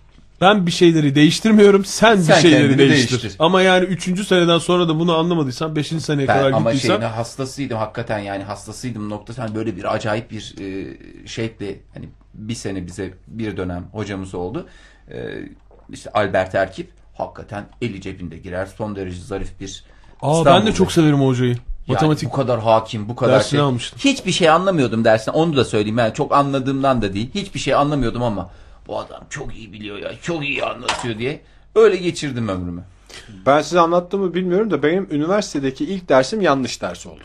[0.41, 1.85] Ben bir şeyleri değiştirmiyorum.
[1.85, 3.11] Sen, Sen bir şeyleri değiştir.
[3.23, 3.37] değiştir.
[3.39, 4.27] Ama yani 3.
[4.27, 5.87] seneden sonra da bunu anlamadıysan 5.
[5.87, 10.31] seneye Ben kadar ama gittiysen şeyine hastasıydım hakikaten yani hastasıydım noktası hani böyle bir acayip
[10.31, 10.97] bir e,
[11.27, 14.67] şekli hani bir sene bize bir dönem hocamız oldu.
[15.11, 15.17] E,
[15.93, 19.85] işte Albert Erkip hakikaten eli cebinde girer son derece zarif bir
[20.23, 21.51] Aa, ben de çok severim o hocayı.
[21.51, 23.61] Yani Matematik bu kadar hakim, bu kadar dersini şey.
[23.61, 23.99] almıştım.
[24.05, 25.33] Hiçbir şey anlamıyordum dersten.
[25.33, 25.99] Onu da söyleyeyim.
[25.99, 27.31] Yani çok anladığımdan da değil.
[27.35, 28.51] Hiçbir şey anlamıyordum ama
[28.87, 30.13] bu adam çok iyi biliyor ya.
[30.23, 31.41] Çok iyi anlatıyor diye.
[31.75, 32.83] Öyle geçirdim ömrümü.
[33.47, 37.25] Ben size anlattım mı bilmiyorum da benim üniversitedeki ilk dersim yanlış ders oldu.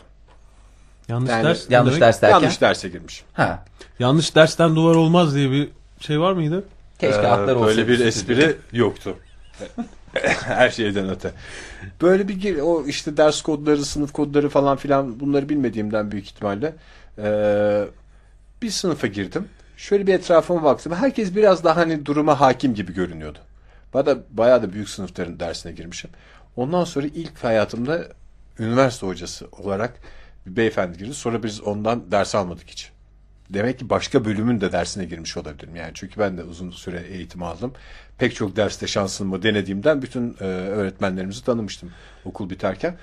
[1.08, 1.70] yanlış Yani ders.
[1.70, 2.40] Yanlış demek- ders derken.
[2.40, 3.24] Yanlış derse girmiş.
[3.32, 3.64] Ha.
[3.98, 5.68] Yanlış dersten duvar olmaz diye bir
[6.00, 6.64] şey var mıydı?
[6.98, 7.66] Keşke Ee, atlar olsa.
[7.66, 9.14] Böyle bir espri yoktu.
[10.44, 11.32] Her şeyden öte.
[12.02, 16.74] Böyle bir o işte ders kodları, sınıf kodları falan filan bunları bilmediğimden büyük ihtimalle
[17.18, 17.84] ee,
[18.62, 19.48] bir sınıfa girdim.
[19.76, 20.94] Şöyle bir etrafıma baktım.
[20.94, 23.38] Herkes biraz daha hani duruma hakim gibi görünüyordu.
[23.94, 26.10] Bana bayağı da büyük sınıfların dersine girmişim.
[26.56, 28.04] Ondan sonra ilk hayatımda
[28.58, 29.94] üniversite hocası olarak
[30.46, 31.14] bir beyefendi girdi.
[31.14, 32.92] Sonra biz ondan ders almadık hiç.
[33.50, 35.76] Demek ki başka bölümün de dersine girmiş olabilirim.
[35.76, 37.72] Yani çünkü ben de uzun süre eğitim aldım.
[38.18, 41.90] Pek çok derste şansımı denediğimden bütün e, öğretmenlerimizi tanımıştım
[42.24, 42.96] okul biterken.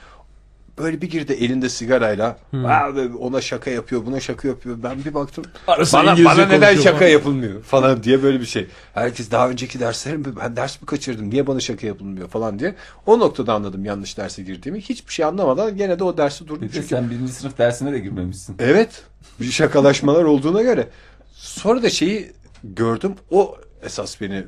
[0.77, 4.77] Böyle bir girdi elinde sigarayla "Aa, be, ona şaka yapıyor buna şaka yapıyor.
[4.84, 7.10] Ben bir baktım Arasında bana, İngilizce bana neden şaka falan.
[7.10, 8.68] yapılmıyor falan diye böyle bir şey.
[8.93, 12.76] Herkes daha önceki derslerim ben ders mi kaçırdım niye bana şaka yapılmıyor falan diye.
[13.06, 14.81] O noktada anladım yanlış derse girdiğimi.
[14.81, 16.69] Hiçbir şey anlamadan gene de o dersi durdum.
[16.73, 18.56] Çünkü sen birinci sınıf dersine de girmemişsin.
[18.60, 19.03] Evet.
[19.39, 20.88] Bir şakalaşmalar olduğuna göre.
[21.34, 22.31] Sonra da şeyi
[22.64, 23.15] gördüm.
[23.31, 24.43] O esas beni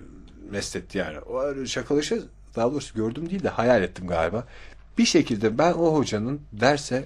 [0.52, 1.20] mest etti yani.
[1.20, 2.24] O öyle şakalışı
[2.56, 4.48] daha doğrusu gördüm değil de hayal ettim galiba.
[4.98, 7.06] Bir şekilde ben o hocanın derse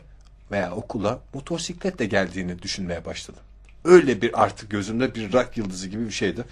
[0.51, 3.41] veya okula motosikletle geldiğini düşünmeye başladım.
[3.85, 6.43] Öyle bir artık gözümde bir rak yıldızı gibi bir şeydi.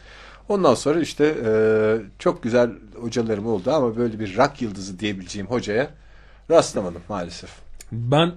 [0.49, 1.51] Ondan sonra işte e,
[2.19, 2.71] çok güzel
[3.01, 5.89] hocalarım oldu ama böyle bir rak yıldızı diyebileceğim hocaya
[6.51, 7.49] rastlamadım maalesef.
[7.91, 8.31] Ben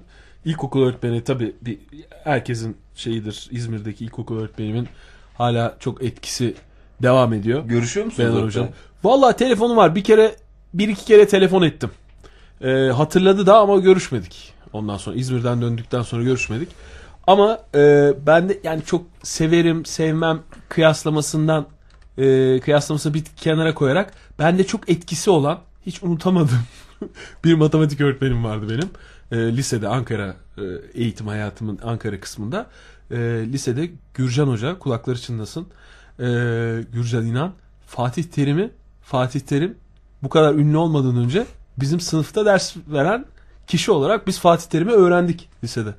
[0.44, 1.78] ilkokul öğretmeni tabii bir,
[2.24, 4.88] herkesin şeyidir İzmir'deki ilkokul öğretmenimin
[5.34, 6.54] hala çok etkisi
[7.02, 7.64] devam ediyor.
[7.64, 8.34] Görüşüyor musunuz?
[8.34, 8.68] Benar hocam.
[9.04, 9.94] Vallahi telefonu var.
[9.94, 10.36] Bir kere
[10.74, 11.90] bir iki kere telefon ettim.
[12.62, 14.52] Ee, hatırladı da ama görüşmedik.
[14.72, 16.68] Ondan sonra İzmir'den döndükten sonra görüşmedik.
[17.26, 21.66] Ama e, ben de yani çok severim, sevmem kıyaslamasından
[22.18, 26.62] e, kıyaslamasını bir kenara koyarak bende çok etkisi olan hiç unutamadığım
[27.44, 28.90] bir matematik öğretmenim vardı benim.
[29.32, 30.62] E, lisede Ankara e,
[30.94, 32.66] eğitim hayatımın Ankara kısmında.
[33.10, 33.16] E,
[33.52, 35.66] lisede Gürcan Hoca kulakları çınlasın.
[36.18, 36.24] E,
[36.92, 37.52] Gürcan İnan
[37.86, 38.70] Fatih Terim'i
[39.02, 39.74] Fatih Terim
[40.22, 41.46] bu kadar ünlü olmadan önce
[41.82, 43.24] bizim sınıfta ders veren
[43.66, 45.94] kişi olarak biz Fatih Terim'i öğrendik lisede.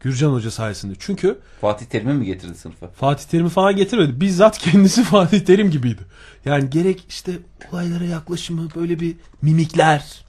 [0.00, 0.94] Gürcan Hoca sayesinde.
[0.98, 2.88] Çünkü Fatih Terim'i mi getirdi sınıfa?
[2.88, 4.20] Fatih Terim'i falan getirmedi.
[4.20, 6.02] Bizzat kendisi Fatih Terim gibiydi.
[6.44, 7.32] Yani gerek işte
[7.72, 10.24] olaylara yaklaşımı böyle bir mimikler.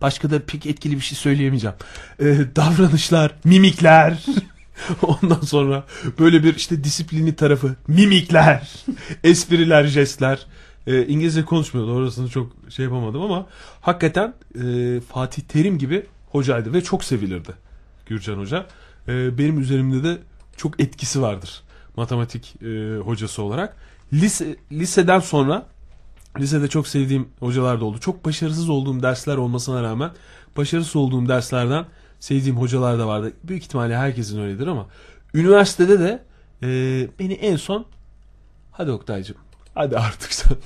[0.00, 1.76] Başka da pek etkili bir şey söyleyemeyeceğim.
[2.20, 2.24] Ee,
[2.56, 4.26] davranışlar, mimikler.
[5.02, 5.84] Ondan sonra
[6.18, 8.72] böyle bir işte disiplini tarafı, mimikler,
[9.24, 10.46] espriler, jestler.
[10.86, 13.46] Ee, İngilizce konuşmuyordu orasını çok şey yapamadım ama
[13.80, 14.34] hakikaten
[14.64, 17.52] e, Fatih Terim gibi hocaydı ve çok sevilirdi
[18.06, 18.66] Gürcan Hoca.
[19.08, 20.18] Ee, benim üzerimde de
[20.56, 21.62] çok etkisi vardır
[21.96, 23.76] matematik e, hocası olarak.
[24.12, 25.66] Lise, liseden sonra
[26.38, 27.98] lisede çok sevdiğim hocalar da oldu.
[27.98, 30.10] Çok başarısız olduğum dersler olmasına rağmen
[30.56, 31.84] başarısız olduğum derslerden
[32.20, 33.32] sevdiğim hocalar da vardı.
[33.44, 34.86] Büyük ihtimalle herkesin öyledir ama
[35.34, 36.22] üniversitede de
[36.62, 36.68] e,
[37.18, 37.84] beni en son
[38.72, 39.36] hadi Oktay'cığım
[39.74, 40.56] hadi artık sen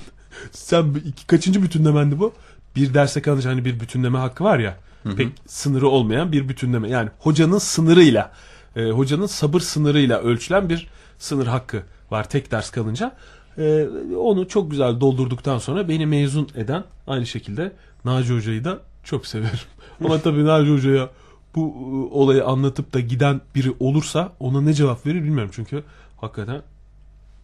[0.51, 2.33] sen iki, kaçıncı bütünlemendi bu?
[2.75, 4.77] Bir derse kalınca hani bir bütünleme hakkı var ya
[5.17, 6.89] pek sınırı olmayan bir bütünleme.
[6.89, 8.31] Yani hocanın sınırıyla
[8.75, 10.87] e, hocanın sabır sınırıyla ölçülen bir
[11.19, 13.15] sınır hakkı var tek ders kalınca.
[13.57, 17.71] E, onu çok güzel doldurduktan sonra beni mezun eden aynı şekilde
[18.05, 19.59] Naci Hoca'yı da çok severim.
[20.05, 21.09] Ama tabii Naci Hoca'ya
[21.55, 25.51] bu e, olayı anlatıp da giden biri olursa ona ne cevap verir bilmiyorum.
[25.55, 25.83] Çünkü
[26.17, 26.61] hakikaten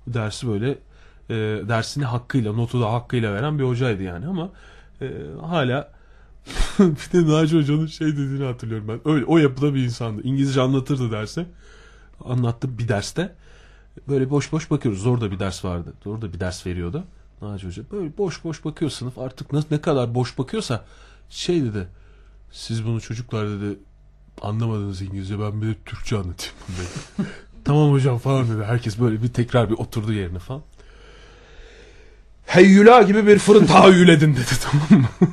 [0.08, 0.78] dersi böyle
[1.30, 1.34] e,
[1.68, 4.50] dersini hakkıyla, notu da hakkıyla veren bir hocaydı yani ama
[5.02, 5.08] e,
[5.42, 5.92] hala
[6.80, 9.12] bir de Naci Hoca'nın şey dediğini hatırlıyorum ben.
[9.12, 10.22] Öyle, o yapıda bir insandı.
[10.24, 11.46] İngilizce anlatırdı derse.
[12.26, 13.36] Anlattı bir derste.
[14.08, 15.02] Böyle boş boş bakıyoruz.
[15.02, 15.94] Zor da bir ders vardı.
[16.04, 17.04] Zor da bir ders veriyordu.
[17.42, 17.84] Naci Hoca.
[17.92, 19.20] Böyle boş boş bakıyor sınıf.
[19.20, 20.86] Artık nasıl, ne kadar boş bakıyorsa
[21.30, 21.88] şey dedi.
[22.52, 23.80] Siz bunu çocuklar dedi
[24.42, 25.40] anlamadınız İngilizce.
[25.40, 26.56] Ben bir de Türkçe anlatayım
[27.64, 28.64] tamam hocam falan dedi.
[28.64, 30.62] Herkes böyle bir tekrar bir oturdu yerine falan.
[32.46, 34.52] Heyyula gibi bir fırın tahayyül edin dedi
[34.90, 35.28] tamam mı?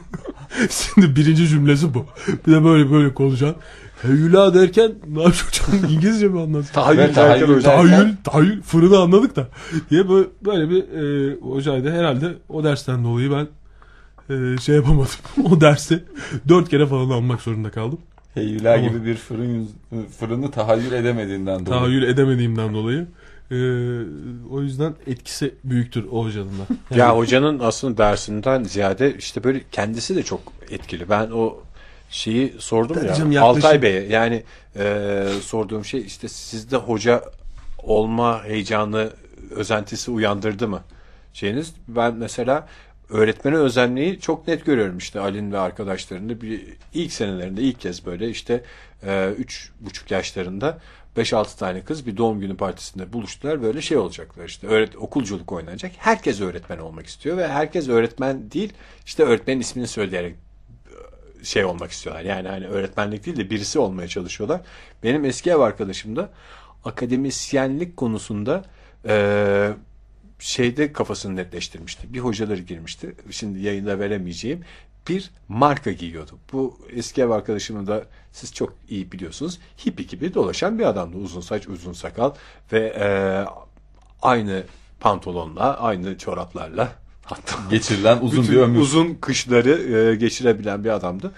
[0.70, 2.06] Şimdi birinci cümlesi bu.
[2.46, 3.54] Bir de böyle böyle konuşan.
[4.02, 6.72] Heyyula derken ne yapacağım İngilizce mi anlatsın?
[6.72, 9.48] Tahayyül tahayyül Tahayyül, tahayyül fırını anladık da.
[9.90, 11.90] Diye böyle, böyle bir e, hocaydı.
[11.90, 13.48] Herhalde o dersten dolayı ben
[14.34, 15.10] e, şey yapamadım.
[15.50, 16.04] o dersi
[16.48, 17.98] dört kere falan almak zorunda kaldım.
[18.34, 18.90] Heyyula Tamam.
[18.90, 19.68] gibi bir fırın
[20.20, 21.80] fırını tahayyül edemediğinden dolayı.
[21.80, 23.06] Tahayyül edemediğimden dolayı.
[23.50, 23.56] E,
[24.50, 26.66] o yüzden etkisi büyüktür o hocanın da.
[26.96, 30.40] Ya hocanın aslında dersinden ziyade işte böyle kendisi de çok
[30.70, 31.08] etkili.
[31.08, 31.60] Ben o
[32.10, 34.42] şeyi sordum ya canım, Altay Bey'e yani
[34.76, 37.24] e, sorduğum şey işte sizde hoca
[37.78, 39.10] olma heyecanı
[39.50, 40.80] özentisi uyandırdı mı
[41.32, 41.74] şeyiniz?
[41.88, 42.68] Ben mesela
[43.10, 46.62] öğretmene özenmeyi çok net görüyorum işte Ali'nin ve arkadaşlarında bir
[46.94, 48.64] ilk senelerinde ilk kez böyle işte
[49.06, 50.78] e, üç buçuk yaşlarında
[51.16, 55.92] 5-6 tane kız bir doğum günü partisinde buluştular böyle şey olacaklar işte öğret okulculuk oynanacak.
[55.98, 58.72] Herkes öğretmen olmak istiyor ve herkes öğretmen değil
[59.06, 60.36] işte öğretmenin ismini söyleyerek
[61.42, 62.22] şey olmak istiyorlar.
[62.24, 64.60] Yani hani öğretmenlik değil de birisi olmaya çalışıyorlar.
[65.02, 66.30] Benim eski ev arkadaşım da
[66.84, 68.64] akademisyenlik konusunda
[69.08, 69.70] eee,
[70.38, 72.14] şeyde kafasını netleştirmişti.
[72.14, 73.14] Bir hocaları girmişti.
[73.30, 74.60] Şimdi yayında veremeyeceğim.
[75.08, 76.32] Bir marka giyiyordu.
[76.52, 79.58] Bu eski ev arkadaşımı da siz çok iyi biliyorsunuz.
[79.86, 81.16] Hippi gibi dolaşan bir adamdı.
[81.16, 82.32] Uzun saç, uzun sakal
[82.72, 83.44] ve eee,
[84.22, 84.62] aynı
[85.00, 86.92] pantolonla, aynı çoraplarla
[87.24, 88.80] hatta Geçirilen uzun bir ömür.
[88.80, 89.70] uzun kışları
[90.12, 91.32] e, geçirebilen bir adamdı.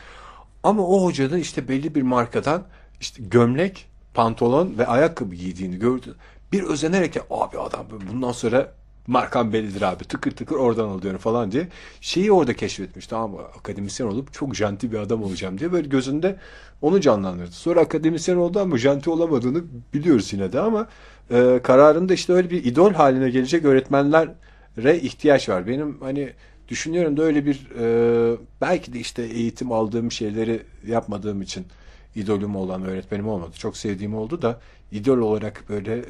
[0.63, 2.63] Ama o hoca da işte belli bir markadan
[3.01, 6.15] işte gömlek, pantolon ve ayakkabı giydiğini gördü.
[6.53, 8.73] Bir özenerek ya abi adam bundan sonra
[9.07, 11.69] markam bellidir abi tıkır tıkır oradan alıyorum falan diye
[12.01, 16.37] şeyi orada keşfetmiş tamam mı akademisyen olup çok janti bir adam olacağım diye böyle gözünde
[16.83, 17.51] onu canlandırdı.
[17.53, 19.65] Sonra akademisyen oldu ama janti olamadığını
[19.95, 20.89] biliyoruz yine de ama
[21.31, 25.67] e, kararında işte öyle bir idol haline gelecek öğretmenlere ihtiyaç var.
[25.67, 26.33] Benim hani
[26.69, 31.67] düşünüyorum da öyle bir e, belki de işte eğitim aldığım şeyleri yapmadığım için
[32.15, 33.53] idolüm olan öğretmenim olmadı.
[33.59, 34.61] Çok sevdiğim oldu da
[34.93, 36.05] idol olarak böyle e,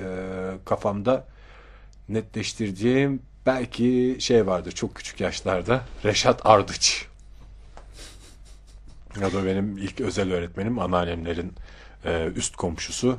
[0.65, 1.25] kafamda
[2.15, 7.07] netleştirdiğim belki şey vardı çok küçük yaşlarda Reşat Ardıç.
[9.21, 11.53] Ya da benim ilk özel öğretmenim anneannemlerin
[12.05, 13.19] e, üst komşusu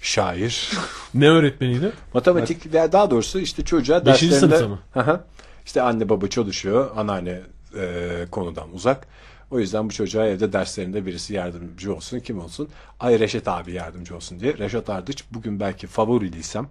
[0.00, 0.70] şair.
[1.14, 1.92] Ne öğretmeniydi?
[2.14, 5.20] Matematik veya daha doğrusu işte çocuğa Beşinci derslerinde sınıfta mı?
[5.66, 7.40] İşte anne baba çalışıyor anneanne
[7.76, 9.06] e, konudan uzak.
[9.50, 12.68] O yüzden bu çocuğa evde derslerinde birisi yardımcı olsun kim olsun.
[13.00, 14.58] Ay Reşat abi yardımcı olsun diye.
[14.58, 16.68] Reşat Ardıç bugün belki favoriliysem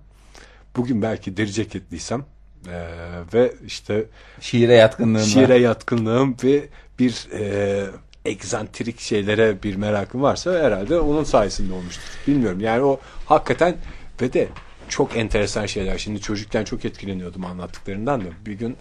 [0.75, 2.25] bugün belki deri ceketliysem
[2.67, 2.87] e,
[3.33, 4.05] ve işte
[4.39, 6.69] Şiire yatkınlığın şiire yatkınlığım ve
[6.99, 7.85] bir e,
[8.25, 12.03] egzantrik şeylere bir merakım varsa herhalde onun sayesinde olmuştur.
[12.27, 13.75] Bilmiyorum yani o hakikaten
[14.21, 14.47] ve de
[14.89, 15.97] çok enteresan şeyler.
[15.97, 18.25] Şimdi çocukken çok etkileniyordum anlattıklarından da.
[18.45, 18.77] Bir gün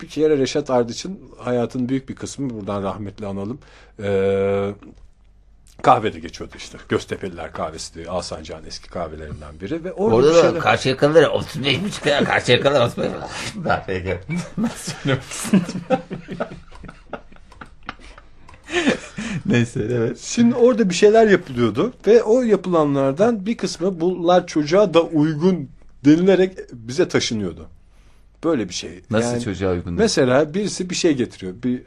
[0.00, 3.58] bir kere Reşat Ardıç'ın hayatının büyük bir kısmı buradan rahmetli analım.
[4.02, 4.70] Ee,
[5.82, 6.78] kahvede geçiyordu işte.
[6.88, 10.58] Göztepe'liler kahvesi diye Alsancak'ın eski kahvelerinden biri ve orada, Orada bir şeyler...
[10.60, 13.10] karşıya kalır 35 buçuk lira karşıya kalır 35
[13.56, 14.18] Ben peki.
[19.46, 20.18] Neyse evet.
[20.18, 25.68] Şimdi orada bir şeyler yapılıyordu ve o yapılanlardan bir kısmı bunlar çocuğa da uygun
[26.04, 27.68] denilerek bize taşınıyordu.
[28.44, 29.00] Böyle bir şey.
[29.10, 29.94] Nasıl Yani çocuğa uygun?
[29.94, 31.54] Mesela birisi bir şey getiriyor.
[31.64, 31.82] Bir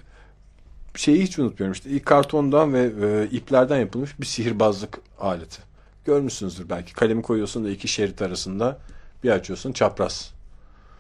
[1.00, 1.90] şeyi hiç unutmuyorum işte.
[1.90, 5.62] İlk kartondan ve e, iplerden yapılmış bir sihirbazlık aleti.
[6.06, 6.94] Görmüşsünüzdür belki.
[6.94, 8.80] Kalemi koyuyorsun da iki şerit arasında
[9.24, 10.34] bir açıyorsun çapraz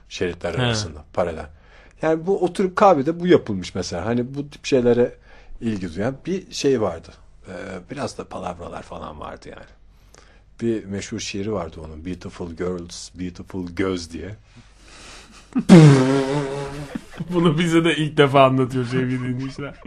[0.09, 0.61] şeritler He.
[0.61, 1.45] arasında paralel.
[2.01, 4.05] Yani bu oturup kahvede bu yapılmış mesela.
[4.05, 5.15] Hani bu tip şeylere
[5.61, 7.09] ilgi duyan bir şey vardı.
[7.47, 7.51] Ee,
[7.91, 9.65] biraz da palavralar falan vardı yani.
[10.61, 12.05] Bir meşhur şiiri vardı onun.
[12.05, 14.35] Beautiful Girls, Beautiful Göz diye.
[17.33, 19.81] Bunu bize de ilk defa anlatıyor sevgili dinleyiciler.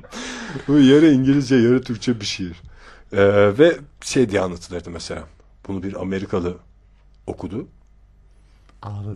[0.68, 2.62] Bu yarı İngilizce yarı Türkçe bir şiir.
[3.12, 5.24] Ee, ve şey diye anlatılırdı mesela.
[5.68, 6.56] Bunu bir Amerikalı
[7.26, 7.68] okudu.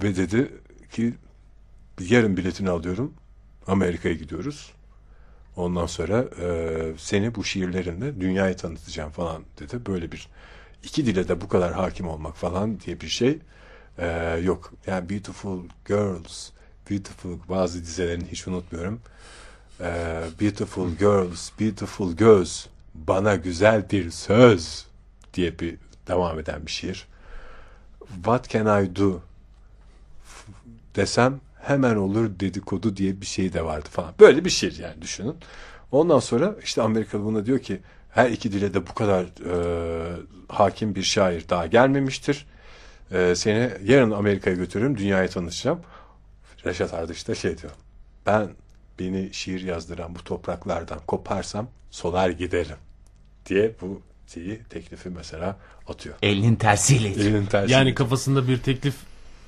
[0.03, 0.53] Ve dedi
[0.93, 1.15] ki
[2.01, 3.15] yarın biletini alıyorum.
[3.67, 4.73] Amerika'ya gidiyoruz.
[5.57, 9.87] Ondan sonra e, seni bu şiirlerinle dünyaya tanıtacağım falan dedi.
[9.87, 10.29] Böyle bir
[10.83, 13.39] iki dile de bu kadar hakim olmak falan diye bir şey
[13.99, 14.73] e, yok.
[14.87, 16.51] Yani Beautiful Girls,
[16.91, 19.01] Beautiful bazı dizelerini hiç unutmuyorum.
[19.81, 24.87] E, beautiful Girls, Beautiful Göz, bana güzel bir söz
[25.35, 25.77] diye bir
[26.09, 27.07] devam eden bir şiir.
[28.15, 29.21] What can I do?
[30.97, 34.15] Desem hemen olur dedikodu diye bir şey de vardı falan.
[34.21, 35.37] Böyle bir şiir yani düşünün.
[35.93, 37.81] Ondan sonra işte Amerikalı buna diyor ki
[38.11, 40.17] her iki dile de bu kadar e,
[40.49, 42.47] hakim bir şair daha gelmemiştir.
[43.15, 45.81] E, seni yarın Amerika'ya götürürüm, dünyaya tanışacağım.
[46.67, 47.73] Reşat Ardıç da şey diyor.
[48.27, 48.49] Ben
[48.99, 52.77] beni şiir yazdıran bu topraklardan koparsam solar giderim
[53.47, 54.01] diye bu
[54.35, 55.57] şeyi teklifi mesela
[55.89, 56.15] atıyor.
[56.23, 57.09] Elinin tersiyle.
[57.09, 57.73] Elinin tersi.
[57.73, 58.95] Yani kafasında bir teklif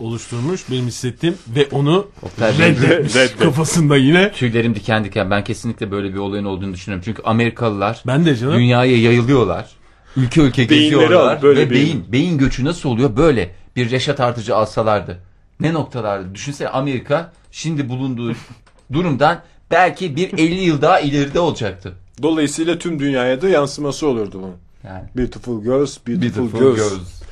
[0.01, 2.09] oluşturmuş benim hissettiğim ve onu
[2.41, 3.39] reddetmiş reddet.
[3.39, 4.33] kafasında yine.
[4.33, 5.31] Tüylerim diken diken.
[5.31, 7.03] Ben kesinlikle böyle bir olayın olduğunu düşünüyorum.
[7.05, 8.55] Çünkü Amerikalılar Ben de canım.
[8.55, 9.71] dünyaya yayılıyorlar.
[10.17, 11.37] Ülke ülke Beyinleri geziyorlar.
[11.37, 11.87] al, böyle ve beyin.
[11.87, 12.13] beyin.
[12.13, 13.17] beyin göçü nasıl oluyor?
[13.17, 15.19] Böyle bir reşat artıcı alsalardı.
[15.61, 16.35] Ne noktalarda?
[16.35, 18.33] Düşünsene Amerika şimdi bulunduğu
[18.93, 21.93] durumdan belki bir 50 yıl daha ileride olacaktı.
[22.23, 24.55] Dolayısıyla tüm dünyaya da yansıması olurdu bunun.
[24.85, 25.05] Yani.
[25.17, 27.23] Beautiful Girls, Beautiful, Beautiful Girls, Girls.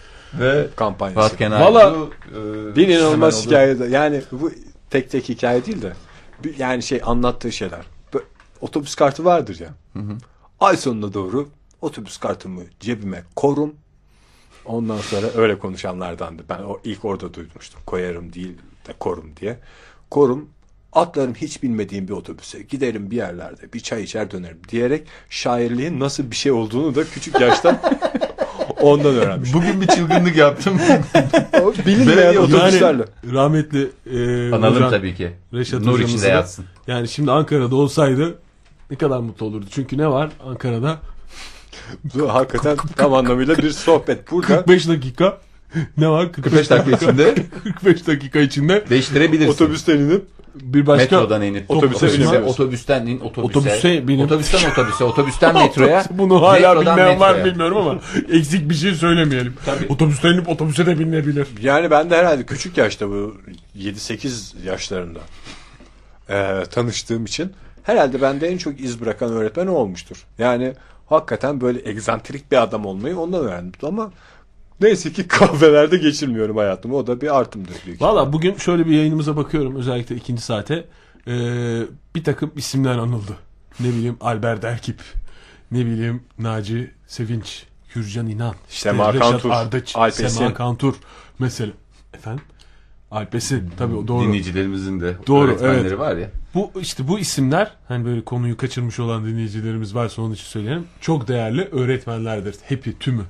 [0.41, 1.37] Ve kampanyası.
[1.51, 1.97] Valla-?
[2.31, 3.79] Ee, Bir inanılmaz hikaye.
[3.79, 4.53] de- Yani bu
[4.91, 5.93] tek tek hikaye değil de
[6.59, 7.81] yani şey anlattığı şeyler.
[8.61, 9.69] Otobüs kartı vardır ya.
[10.61, 11.49] Ay sonuna doğru
[11.85, 13.75] otobüs kartımı cebime korum.
[14.65, 16.43] Ondan sonra öyle konuşanlardandı.
[16.49, 17.81] Ben o ilk orada duymuştum.
[17.87, 18.59] Koyarım değil
[18.89, 19.59] de korum diye.
[20.11, 20.49] Korum
[20.93, 22.63] atlarım hiç bilmediğim bir otobüse.
[22.63, 27.41] Giderim bir yerlerde bir çay içer dönerim diyerek şairliğin nasıl bir şey olduğunu da küçük
[27.41, 27.81] yaşta
[28.81, 29.55] ondan öğrenmiş.
[29.55, 30.79] Bugün bir çılgınlık yaptım.
[31.87, 33.05] Bilinmeyen otobüslerle.
[33.25, 35.33] Yani rahmetli e, Analım hocam, tabii ki.
[35.53, 36.65] Reşat Nur içinde yatsın.
[36.87, 38.39] Yani şimdi Ankara'da olsaydı
[38.91, 39.67] ne kadar mutlu olurdu.
[39.71, 40.99] Çünkü ne var Ankara'da?
[42.15, 44.31] Bu hakikaten tam anlamıyla bir sohbet.
[44.31, 45.39] Burada 45 dakika
[45.97, 46.33] ne var?
[46.33, 47.35] 45 dakika içinde
[47.65, 49.53] 45 dakika içinde değiştirebilirsin.
[49.53, 50.25] otobüsten inip
[50.55, 52.49] bir başka Metrodan inip Otobüse otobüse, biniyoruz.
[52.49, 53.59] otobüsten in otobüse.
[53.59, 56.05] Otobüse binip- Otobüsten otobüse, otobüsten metroya.
[56.11, 57.45] bunu hala metrodan bilmeyen var metroya.
[57.53, 57.99] bilmiyorum ama
[58.33, 59.55] eksik bir şey söylemeyelim.
[59.89, 61.47] Otobüste inip otobüse de binilebilir.
[61.63, 63.37] yani ben de herhalde küçük yaşta bu
[63.79, 65.19] 7-8 yaşlarında
[66.31, 67.53] eee, tanıştığım için
[67.83, 70.17] herhalde bende en çok iz bırakan öğretmen o olmuştur.
[70.39, 70.73] Yani
[71.07, 74.13] hakikaten böyle egzantrik bir adam olmayı ondan öğrendim ama
[74.81, 76.97] neyse ki kahvelerde geçirmiyorum hayatımı.
[76.97, 78.03] O da bir artımdır büyük.
[78.03, 80.85] Valla bugün şöyle bir yayınımıza bakıyorum özellikle ikinci saate.
[81.27, 81.83] Ee,
[82.15, 83.37] bir takım isimler anıldı.
[83.81, 85.01] Ne bileyim Albert Erkip,
[85.71, 90.29] ne bileyim Naci Sevinç, Gürcan İnan, işte Sema Reşat Kantur, Ardıç, Alp Esin.
[90.29, 90.95] Sema Kantur
[91.39, 91.73] mesela.
[92.15, 92.45] Efendim?
[93.15, 94.25] Alpesin tabii o doğru.
[94.25, 95.99] Dinleyicilerimizin de Doğru, öğretmenleri evet.
[95.99, 96.29] var ya.
[96.55, 100.85] Bu işte bu isimler hani böyle konuyu kaçırmış olan dinleyicilerimiz varsa onun için söyleyelim.
[101.01, 102.55] Çok değerli öğretmenlerdir.
[102.63, 103.23] Hepi tümü.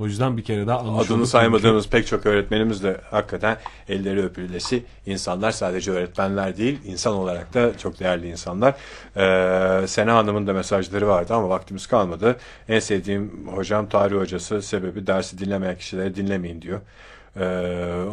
[0.00, 3.56] O yüzden bir kere daha Adını saymadığımız pek çok öğretmenimiz de hakikaten
[3.88, 8.74] elleri öpülesi insanlar sadece öğretmenler değil insan olarak da çok değerli insanlar.
[9.16, 12.36] Ee, Sena Hanım'ın da mesajları vardı ama vaktimiz kalmadı.
[12.68, 16.80] En sevdiğim hocam tarih hocası sebebi dersi dinlemeyen kişileri dinlemeyin diyor.
[17.36, 17.44] Ee,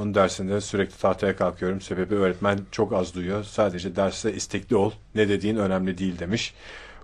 [0.02, 1.82] onun dersinde sürekli tahtaya kalkıyorum.
[1.82, 3.44] Sebebi öğretmen çok az duyuyor.
[3.44, 4.92] Sadece derste istekli ol.
[5.16, 6.54] Ne dediğin önemli değil demiş.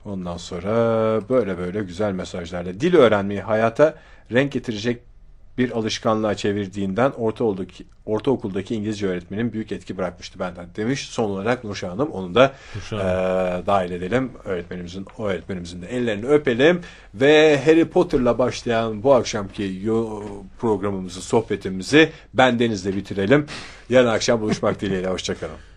[0.06, 0.70] Ondan sonra
[1.30, 3.96] böyle böyle güzel mesajlarla dil öğrenmeyi hayata
[4.32, 5.02] renk getirecek
[5.60, 11.10] bir alışkanlığa çevirdiğinden ortaokuldaki, ortaokuldaki İngilizce öğretmenin büyük etki bırakmıştı benden demiş.
[11.10, 14.32] Son olarak Nurşah Hanım onu da Nurşah eee, dahil edelim.
[14.46, 16.82] Öğretmenimizin o öğretmenimizin de ellerini öpelim
[17.14, 19.84] ve Harry Potter'la başlayan bu akşamki
[20.60, 23.46] programımızı, sohbetimizi ben Deniz'le bitirelim.
[23.90, 25.08] Yarın akşam buluşmak dileğiyle.
[25.08, 25.69] Hoşçakalın.